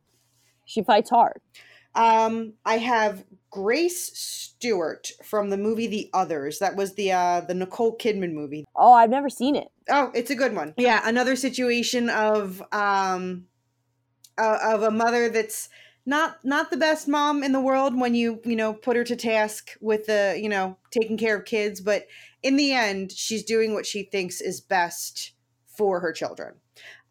She 0.65 0.81
fights 0.81 1.09
hard. 1.09 1.39
Um 1.95 2.53
i 2.65 2.77
have 2.77 3.23
grace 3.49 4.11
stewart 4.17 5.11
from 5.23 5.49
the 5.49 5.57
movie 5.57 5.87
the 5.87 6.09
others 6.13 6.59
that 6.59 6.75
was 6.75 6.95
the 6.95 7.11
uh 7.11 7.41
the 7.41 7.53
nicole 7.53 7.97
kidman 7.97 8.33
movie 8.33 8.65
Oh, 8.75 8.93
I've 8.93 9.09
never 9.09 9.29
seen 9.29 9.55
it. 9.55 9.69
Oh, 9.89 10.11
it's 10.13 10.31
a 10.31 10.35
good 10.35 10.53
one. 10.53 10.73
Yeah, 10.77 11.01
another 11.05 11.35
situation 11.35 12.09
of 12.09 12.61
um 12.71 13.45
uh, 14.37 14.57
of 14.61 14.83
a 14.83 14.91
mother 14.91 15.29
that's 15.29 15.69
not 16.05 16.43
not 16.43 16.69
the 16.69 16.77
best 16.77 17.07
mom 17.07 17.41
in 17.41 17.51
the 17.51 17.61
world 17.61 17.99
when 17.99 18.13
you 18.15 18.41
you 18.43 18.55
know 18.55 18.73
put 18.73 18.97
her 18.97 19.03
to 19.05 19.15
task 19.15 19.71
with 19.79 20.07
the 20.07 20.37
you 20.41 20.49
know 20.49 20.77
taking 20.91 21.17
care 21.17 21.37
of 21.37 21.45
kids, 21.45 21.79
but 21.81 22.07
in 22.43 22.57
the 22.57 22.73
end, 22.73 23.11
she's 23.11 23.43
doing 23.43 23.73
what 23.73 23.85
she 23.85 24.03
thinks 24.03 24.41
is 24.41 24.61
best 24.61 25.33
for 25.65 25.99
her 25.99 26.11
children. 26.11 26.55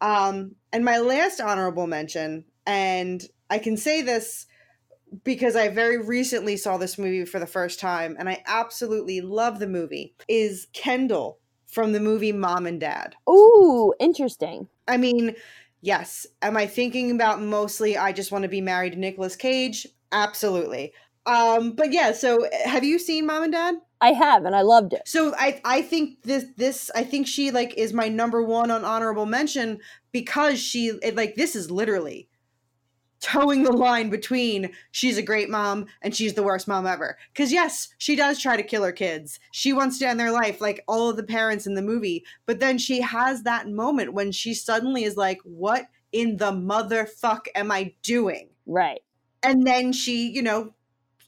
Um, 0.01 0.55
and 0.71 0.85
my 0.85 0.99
last 0.99 1.41
honorable 1.41 1.87
mention, 1.87 2.45
and 2.65 3.23
I 3.49 3.57
can 3.57 3.75
say 3.75 4.01
this 4.01 4.45
because 5.23 5.55
I 5.55 5.69
very 5.69 5.97
recently 5.97 6.57
saw 6.57 6.77
this 6.77 6.97
movie 6.97 7.25
for 7.25 7.39
the 7.39 7.47
first 7.47 7.79
time, 7.79 8.15
and 8.19 8.29
I 8.29 8.43
absolutely 8.45 9.21
love 9.21 9.59
the 9.59 9.67
movie, 9.67 10.15
is 10.27 10.67
Kendall 10.73 11.39
from 11.65 11.91
the 11.91 11.99
movie 11.99 12.31
Mom 12.31 12.65
and 12.65 12.79
Dad. 12.79 13.15
Ooh, 13.29 13.93
interesting. 13.99 14.67
I 14.87 14.97
mean, 14.97 15.35
yes. 15.81 16.25
Am 16.41 16.57
I 16.57 16.67
thinking 16.67 17.11
about 17.11 17.41
mostly 17.41 17.97
I 17.97 18.11
just 18.11 18.31
want 18.31 18.43
to 18.43 18.49
be 18.49 18.61
married 18.61 18.93
to 18.93 18.99
Nicolas 18.99 19.35
Cage? 19.35 19.87
Absolutely. 20.11 20.93
Um, 21.25 21.71
but 21.71 21.91
yeah, 21.91 22.11
so 22.11 22.47
have 22.65 22.83
you 22.83 22.99
seen 22.99 23.25
Mom 23.25 23.43
and 23.43 23.51
Dad? 23.51 23.75
I 24.01 24.09
have, 24.09 24.45
and 24.45 24.55
I 24.55 24.61
loved 24.61 24.93
it. 24.93 25.01
So 25.05 25.33
I 25.35 25.59
I 25.65 25.81
think 25.81 26.21
this 26.23 26.45
this 26.57 26.91
I 26.93 27.03
think 27.03 27.27
she 27.27 27.49
like 27.49 27.73
is 27.75 27.93
my 27.93 28.07
number 28.07 28.43
one 28.43 28.69
on 28.69 28.85
honorable 28.85 29.25
mention 29.25 29.79
because 30.11 30.59
she 30.59 30.89
it, 31.01 31.15
like 31.15 31.35
this 31.35 31.55
is 31.55 31.71
literally 31.71 32.29
towing 33.25 33.63
the 33.63 33.71
line 33.71 34.11
between 34.11 34.69
she's 34.91 35.17
a 35.17 35.23
great 35.23 35.49
mom 35.49 35.87
and 36.03 36.15
she's 36.15 36.35
the 36.35 36.43
worst 36.43 36.67
mom 36.67 36.85
ever. 36.85 37.17
Because 37.33 37.51
yes, 37.51 37.89
she 37.97 38.15
does 38.15 38.39
try 38.39 38.55
to 38.55 38.61
kill 38.61 38.83
her 38.83 38.91
kids. 38.91 39.39
She 39.51 39.73
wants 39.73 39.97
to 39.97 40.07
end 40.07 40.19
their 40.19 40.31
life 40.31 40.61
like 40.61 40.83
all 40.87 41.09
of 41.09 41.17
the 41.17 41.23
parents 41.23 41.65
in 41.65 41.73
the 41.73 41.81
movie. 41.81 42.23
But 42.45 42.59
then 42.59 42.77
she 42.77 43.01
has 43.01 43.41
that 43.41 43.67
moment 43.67 44.13
when 44.13 44.31
she 44.31 44.53
suddenly 44.53 45.03
is 45.05 45.17
like, 45.17 45.39
"What 45.43 45.85
in 46.11 46.37
the 46.37 46.51
motherfuck 46.51 47.47
am 47.55 47.71
I 47.71 47.95
doing?" 48.03 48.49
Right. 48.67 49.01
and 49.41 49.65
then 49.65 49.91
she 49.91 50.29
you 50.29 50.41
know 50.41 50.73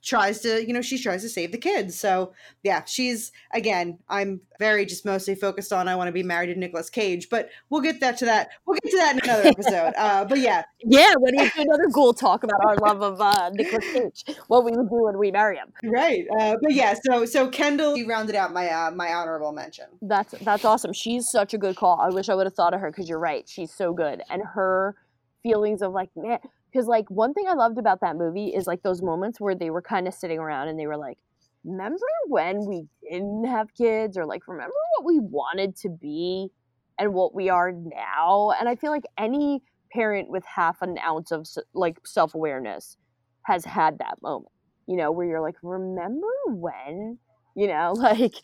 tries 0.07 0.39
to 0.39 0.65
you 0.65 0.73
know 0.73 0.81
she 0.81 0.97
tries 0.97 1.21
to 1.21 1.27
save 1.27 1.51
the 1.51 1.57
kids 1.57 1.99
so 1.99 2.31
yeah 2.63 2.81
she's 2.85 3.33
again 3.53 3.99
i'm 4.07 4.39
very 4.57 4.85
just 4.85 5.03
mostly 5.05 5.35
focused 5.35 5.73
on 5.73 5.87
i 5.89 5.95
want 5.95 6.07
to 6.07 6.13
be 6.13 6.23
married 6.23 6.47
to 6.47 6.57
Nicolas 6.57 6.89
cage 6.89 7.29
but 7.29 7.49
we'll 7.69 7.81
get 7.81 7.99
that 7.99 8.17
to 8.17 8.25
that 8.25 8.49
we'll 8.65 8.77
get 8.81 8.91
to 8.91 8.97
that 8.97 9.15
in 9.15 9.21
another 9.29 9.47
episode 9.49 9.93
uh 9.97 10.23
but 10.23 10.39
yeah 10.39 10.63
Yeah, 10.83 11.13
when 11.19 11.35
we 11.35 11.43
do 11.49 11.61
another 11.61 11.89
ghoul 11.91 12.13
talk 12.13 12.43
about 12.43 12.63
our 12.65 12.77
love 12.77 13.01
of 13.01 13.19
uh, 13.19 13.49
Nicolas 13.53 13.85
Cage, 13.91 14.37
what 14.47 14.63
we 14.63 14.71
would 14.71 14.89
do 14.89 15.03
when 15.03 15.17
we 15.17 15.29
marry 15.31 15.57
him. 15.57 15.73
right 15.83 16.25
uh 16.39 16.55
but 16.61 16.73
yeah 16.73 16.95
so 17.09 17.25
so 17.25 17.49
kendall 17.49 17.97
you 17.97 18.07
rounded 18.07 18.35
out 18.35 18.53
my 18.53 18.69
uh 18.69 18.91
my 18.91 19.13
honorable 19.13 19.51
mention 19.51 19.85
That's 20.01 20.33
that's 20.41 20.63
awesome. 20.63 20.93
She's 20.93 21.29
such 21.29 21.53
a 21.53 21.57
good 21.57 21.75
call. 21.75 21.99
I 21.99 22.09
wish 22.09 22.29
I 22.29 22.35
would 22.35 22.45
have 22.47 22.53
thought 22.53 22.73
of 22.73 22.79
her 22.79 22.89
because 22.91 23.09
you're 23.09 23.19
right. 23.19 23.47
She's 23.49 23.73
so 23.73 23.93
good, 23.93 24.21
and 24.29 24.41
her 24.53 24.95
feelings 25.43 25.81
of 25.81 25.91
like 25.91 26.09
man, 26.15 26.39
because 26.77 26.87
like 26.87 27.09
one 27.09 27.33
thing 27.33 27.45
I 27.47 27.53
loved 27.53 27.79
about 27.79 28.01
that 28.01 28.17
movie 28.17 28.49
is 28.49 28.67
like 28.67 28.83
those 28.83 29.01
moments 29.01 29.41
where 29.41 29.55
they 29.55 29.71
were 29.71 29.81
kind 29.81 30.07
of 30.07 30.13
sitting 30.13 30.37
around 30.37 30.67
and 30.67 30.79
they 30.79 30.85
were 30.85 30.95
like, 30.95 31.17
remember 31.63 32.05
when 32.27 32.67
we 32.67 32.83
didn't 33.09 33.45
have 33.45 33.73
kids, 33.73 34.15
or 34.15 34.27
like 34.27 34.47
remember 34.47 34.75
what 34.95 35.07
we 35.07 35.17
wanted 35.19 35.75
to 35.77 35.89
be 35.89 36.49
and 36.99 37.15
what 37.15 37.33
we 37.33 37.49
are 37.49 37.71
now. 37.71 38.51
And 38.59 38.69
I 38.69 38.75
feel 38.75 38.91
like 38.91 39.05
any 39.17 39.63
parent 39.91 40.29
with 40.29 40.43
half 40.45 40.83
an 40.83 40.99
ounce 40.99 41.31
of 41.31 41.47
like 41.73 41.97
self 42.05 42.35
awareness 42.35 42.95
has 43.47 43.65
had 43.65 43.97
that 43.97 44.21
moment. 44.21 44.51
You 44.85 44.97
know, 44.97 45.11
where 45.11 45.25
you're 45.25 45.41
like, 45.41 45.55
remember 45.63 46.27
when 46.45 47.17
you 47.57 47.67
know 47.67 47.91
like 47.97 48.35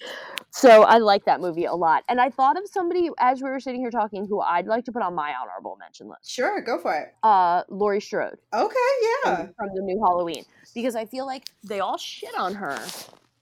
so 0.49 0.83
i 0.83 0.97
like 0.97 1.23
that 1.25 1.39
movie 1.39 1.65
a 1.65 1.73
lot. 1.73 2.03
And 2.09 2.19
i 2.19 2.29
thought 2.29 2.57
of 2.57 2.67
somebody 2.69 3.09
as 3.19 3.41
we 3.41 3.49
were 3.49 3.59
sitting 3.59 3.79
here 3.79 3.91
talking 3.91 4.25
who 4.27 4.41
i'd 4.41 4.65
like 4.67 4.83
to 4.85 4.91
put 4.91 5.01
on 5.01 5.15
my 5.15 5.33
honorable 5.41 5.77
mention 5.79 6.09
list. 6.09 6.29
Sure 6.29 6.59
go 6.61 6.77
for 6.79 6.93
it. 6.93 7.13
Uh 7.23 7.63
laurie 7.69 8.01
strode. 8.01 8.37
Okay 8.53 8.75
yeah. 9.23 9.35
From, 9.35 9.53
from 9.57 9.69
the 9.75 9.81
new 9.81 9.99
halloween. 9.99 10.43
Because 10.73 10.95
i 10.95 11.05
feel 11.05 11.25
like 11.25 11.45
they 11.63 11.79
all 11.79 11.97
shit 11.97 12.35
on 12.37 12.55
her 12.55 12.77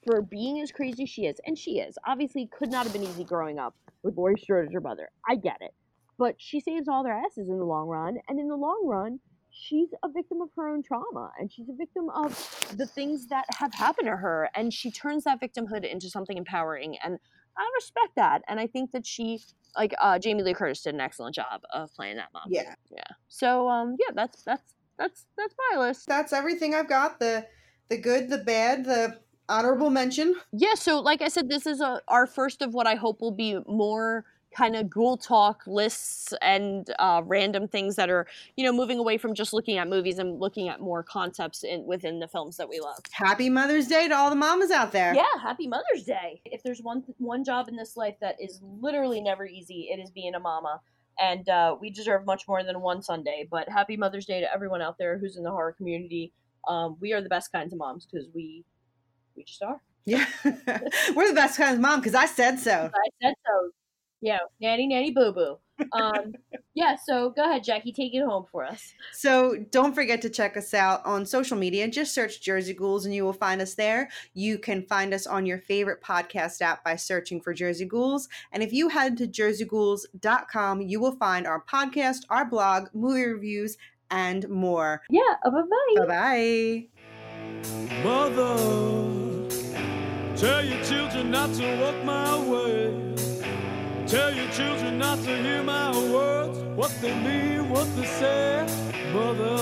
for 0.05 0.22
being 0.22 0.61
as 0.61 0.72
crazy 0.72 1.03
as 1.03 1.09
she 1.09 1.26
is. 1.26 1.39
And 1.45 1.57
she 1.57 1.80
is. 1.80 1.97
Obviously 2.05 2.47
could 2.47 2.72
not 2.72 2.84
have 2.84 2.93
been 2.93 3.03
easy 3.03 3.24
growing 3.24 3.57
up 3.57 3.76
with 4.03 4.17
laurie 4.17 4.39
strode 4.39 4.67
as 4.67 4.74
her 4.74 4.82
mother 4.82 5.09
i 5.28 5.36
get 5.36 5.57
it. 5.61 5.74
But 6.17 6.36
she 6.38 6.59
saves 6.59 6.88
all 6.88 7.03
their 7.03 7.17
asses 7.17 7.49
in 7.49 7.57
the 7.57 7.65
long 7.65 7.88
run. 7.88 8.17
And 8.28 8.39
in 8.39 8.47
the 8.47 8.55
long 8.55 8.86
run 8.86 9.19
she's 9.62 9.89
a 10.03 10.09
victim 10.09 10.41
of 10.41 10.49
her 10.55 10.68
own 10.68 10.82
trauma 10.82 11.32
and 11.39 11.51
she's 11.51 11.70
a 11.70 11.74
victim 11.74 12.09
of 12.09 12.32
the 12.78 12.86
things 12.86 13.28
that 13.28 13.45
have 13.55 13.74
happened 13.74 14.07
to 14.07 14.18
her 14.18 14.49
and 14.55 14.74
she 14.74 14.89
turns 14.89 15.24
that 15.24 15.39
victimhood 15.39 15.89
into 15.89 16.09
something 16.09 16.38
empowering 16.38 16.97
and 17.03 17.20
i 17.57 17.72
respect 17.76 18.16
that 18.16 18.41
and 18.47 18.59
i 18.59 18.66
think 18.66 18.91
that 18.91 19.05
she 19.05 19.39
like 19.78 19.93
uh, 20.01 20.18
jamie 20.18 20.41
lee 20.43 20.53
curtis 20.53 20.82
did 20.82 20.93
an 20.95 20.99
excellent 20.99 21.36
job 21.36 21.62
of 21.74 21.93
playing 21.93 22.18
that 22.18 22.30
mom. 22.34 22.43
Yeah. 22.47 22.74
Yeah. 22.91 23.03
So 23.28 23.70
um 23.70 23.95
yeah 23.99 24.14
that's 24.14 24.43
that's 24.43 24.74
that's 24.97 25.26
that's 25.38 25.55
my 25.72 25.80
list. 25.80 26.07
That's 26.07 26.34
everything 26.34 26.76
i've 26.76 26.89
got. 26.89 27.20
The 27.20 27.45
the 27.89 27.97
good 27.97 28.30
the 28.30 28.39
bad 28.39 28.86
the 28.86 29.20
honorable 29.47 29.89
mention. 29.89 30.36
Yeah 30.51 30.74
so 30.74 30.99
like 30.99 31.22
i 31.22 31.28
said 31.28 31.49
this 31.49 31.66
is 31.66 31.82
a, 31.82 32.01
our 32.07 32.26
first 32.28 32.62
of 32.62 32.74
what 32.74 32.88
i 32.88 32.95
hope 32.95 33.22
will 33.22 33.32
be 33.32 33.59
more 33.68 34.26
kind 34.55 34.75
of 34.75 34.89
ghoul 34.89 35.17
talk 35.17 35.63
lists 35.65 36.33
and 36.41 36.93
uh, 36.99 37.21
random 37.25 37.67
things 37.67 37.95
that 37.95 38.09
are 38.09 38.27
you 38.55 38.63
know 38.63 38.71
moving 38.71 38.99
away 38.99 39.17
from 39.17 39.33
just 39.33 39.53
looking 39.53 39.77
at 39.77 39.87
movies 39.87 40.19
and 40.19 40.39
looking 40.39 40.67
at 40.67 40.79
more 40.79 41.03
concepts 41.03 41.63
in 41.63 41.85
within 41.85 42.19
the 42.19 42.27
films 42.27 42.57
that 42.57 42.67
we 42.67 42.79
love. 42.79 42.99
Happy 43.11 43.49
mother's 43.49 43.87
day 43.87 44.07
to 44.07 44.15
all 44.15 44.29
the 44.29 44.35
mamas 44.35 44.71
out 44.71 44.91
there. 44.91 45.13
Yeah 45.13 45.25
happy 45.41 45.67
mother's 45.67 46.03
day. 46.03 46.41
If 46.45 46.63
there's 46.63 46.81
one 46.81 47.03
one 47.17 47.43
job 47.43 47.67
in 47.67 47.75
this 47.75 47.95
life 47.95 48.15
that 48.21 48.35
is 48.39 48.61
literally 48.81 49.21
never 49.21 49.45
easy 49.45 49.89
it 49.91 49.99
is 49.99 50.11
being 50.11 50.35
a 50.35 50.39
mama. 50.39 50.81
And 51.19 51.47
uh, 51.49 51.75
we 51.79 51.91
deserve 51.91 52.25
much 52.25 52.47
more 52.47 52.63
than 52.63 52.81
one 52.81 53.01
sunday 53.01 53.47
but 53.49 53.69
happy 53.69 53.97
mother's 53.97 54.25
day 54.25 54.41
to 54.41 54.53
everyone 54.53 54.81
out 54.81 54.97
there 54.97 55.17
who's 55.17 55.37
in 55.37 55.43
the 55.43 55.51
horror 55.51 55.73
community. 55.73 56.33
Um, 56.67 56.97
we 56.99 57.13
are 57.13 57.21
the 57.21 57.29
best 57.29 57.51
kinds 57.51 57.73
of 57.73 57.79
moms 57.79 58.05
because 58.05 58.27
we 58.33 58.63
we 59.35 59.43
just 59.43 59.63
are. 59.63 59.81
Yeah. 60.05 60.25
We're 61.15 61.27
the 61.27 61.35
best 61.35 61.57
kinds 61.57 61.75
of 61.75 61.79
mom 61.79 61.99
because 61.99 62.15
i 62.15 62.25
said 62.25 62.59
so. 62.59 62.71
I 62.71 63.09
said 63.21 63.35
so 63.45 63.71
yeah, 64.22 64.39
nanny, 64.59 64.88
nanny, 64.88 65.11
boo 65.11 65.32
boo. 65.34 65.57
Um, 65.93 66.34
yeah, 66.74 66.95
so 67.05 67.32
go 67.32 67.43
ahead, 67.43 67.63
Jackie, 67.63 67.91
take 67.91 68.13
it 68.13 68.24
home 68.24 68.45
for 68.51 68.63
us. 68.63 68.93
So 69.13 69.65
don't 69.72 69.93
forget 69.93 70.22
to 70.22 70.30
check 70.30 70.55
us 70.57 70.74
out 70.74 71.05
on 71.05 71.26
social 71.26 71.57
media. 71.57 71.88
Just 71.88 72.13
search 72.13 72.41
Jersey 72.41 72.74
Ghouls 72.74 73.05
and 73.05 73.13
you 73.13 73.24
will 73.24 73.34
find 73.34 73.61
us 73.61 73.74
there. 73.74 74.09
You 74.34 74.57
can 74.57 74.84
find 74.84 75.13
us 75.13 75.28
on 75.28 75.45
your 75.45 75.59
favorite 75.59 76.01
podcast 76.01 76.61
app 76.61 76.84
by 76.84 76.95
searching 76.95 77.41
for 77.41 77.53
Jersey 77.53 77.86
Ghouls. 77.86 78.30
And 78.51 78.61
if 78.63 78.72
you 78.72 78.89
head 78.89 79.17
to 79.17 79.28
jerseyghouls.com, 79.28 80.82
you 80.82 80.99
will 80.99 81.15
find 81.15 81.47
our 81.47 81.63
podcast, 81.63 82.19
our 82.30 82.45
blog, 82.45 82.89
movie 82.93 83.26
reviews, 83.26 83.78
and 84.09 84.47
more. 84.49 85.01
Yeah, 85.09 85.22
bye 85.43 85.51
bye. 85.51 86.05
Bye 86.05 86.05
bye. 86.05 86.88
Mother, 88.03 89.47
tell 90.36 90.65
your 90.65 90.84
children 90.84 91.32
not 91.32 91.53
to 91.53 91.78
walk 91.80 92.03
my 92.03 92.38
way. 92.47 93.11
Tell 94.12 94.36
your 94.36 94.49
children 94.51 94.97
not 94.97 95.20
to 95.20 95.38
hear 95.38 95.64
my 95.64 95.89
words, 96.12 96.59
what 96.76 96.91
they 96.99 97.16
mean, 97.18 97.70
what 97.70 97.88
they 97.95 98.05
say. 98.05 98.68
Mother, 99.14 99.55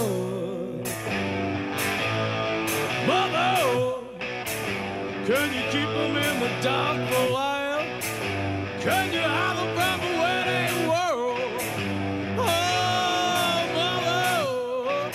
Mother, 3.05 4.01
can 5.27 5.53
you 5.53 5.61
keep 5.69 5.87
them 5.87 6.17
in 6.17 6.39
the 6.39 6.49
dark 6.63 6.97
for 7.09 7.27
a 7.27 7.31
while? 7.31 7.85
Can 8.81 9.13
you 9.13 9.21
hide 9.21 9.55
them 9.59 9.69
from 9.77 9.99
the 10.01 10.13
wedding 10.17 10.87
world? 10.89 11.61
Oh, 12.39 13.59
Mother. 13.77 15.13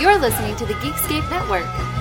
You're 0.00 0.18
listening 0.18 0.56
to 0.56 0.64
the 0.64 0.74
Geekscape 0.80 1.28
Network. 1.28 1.91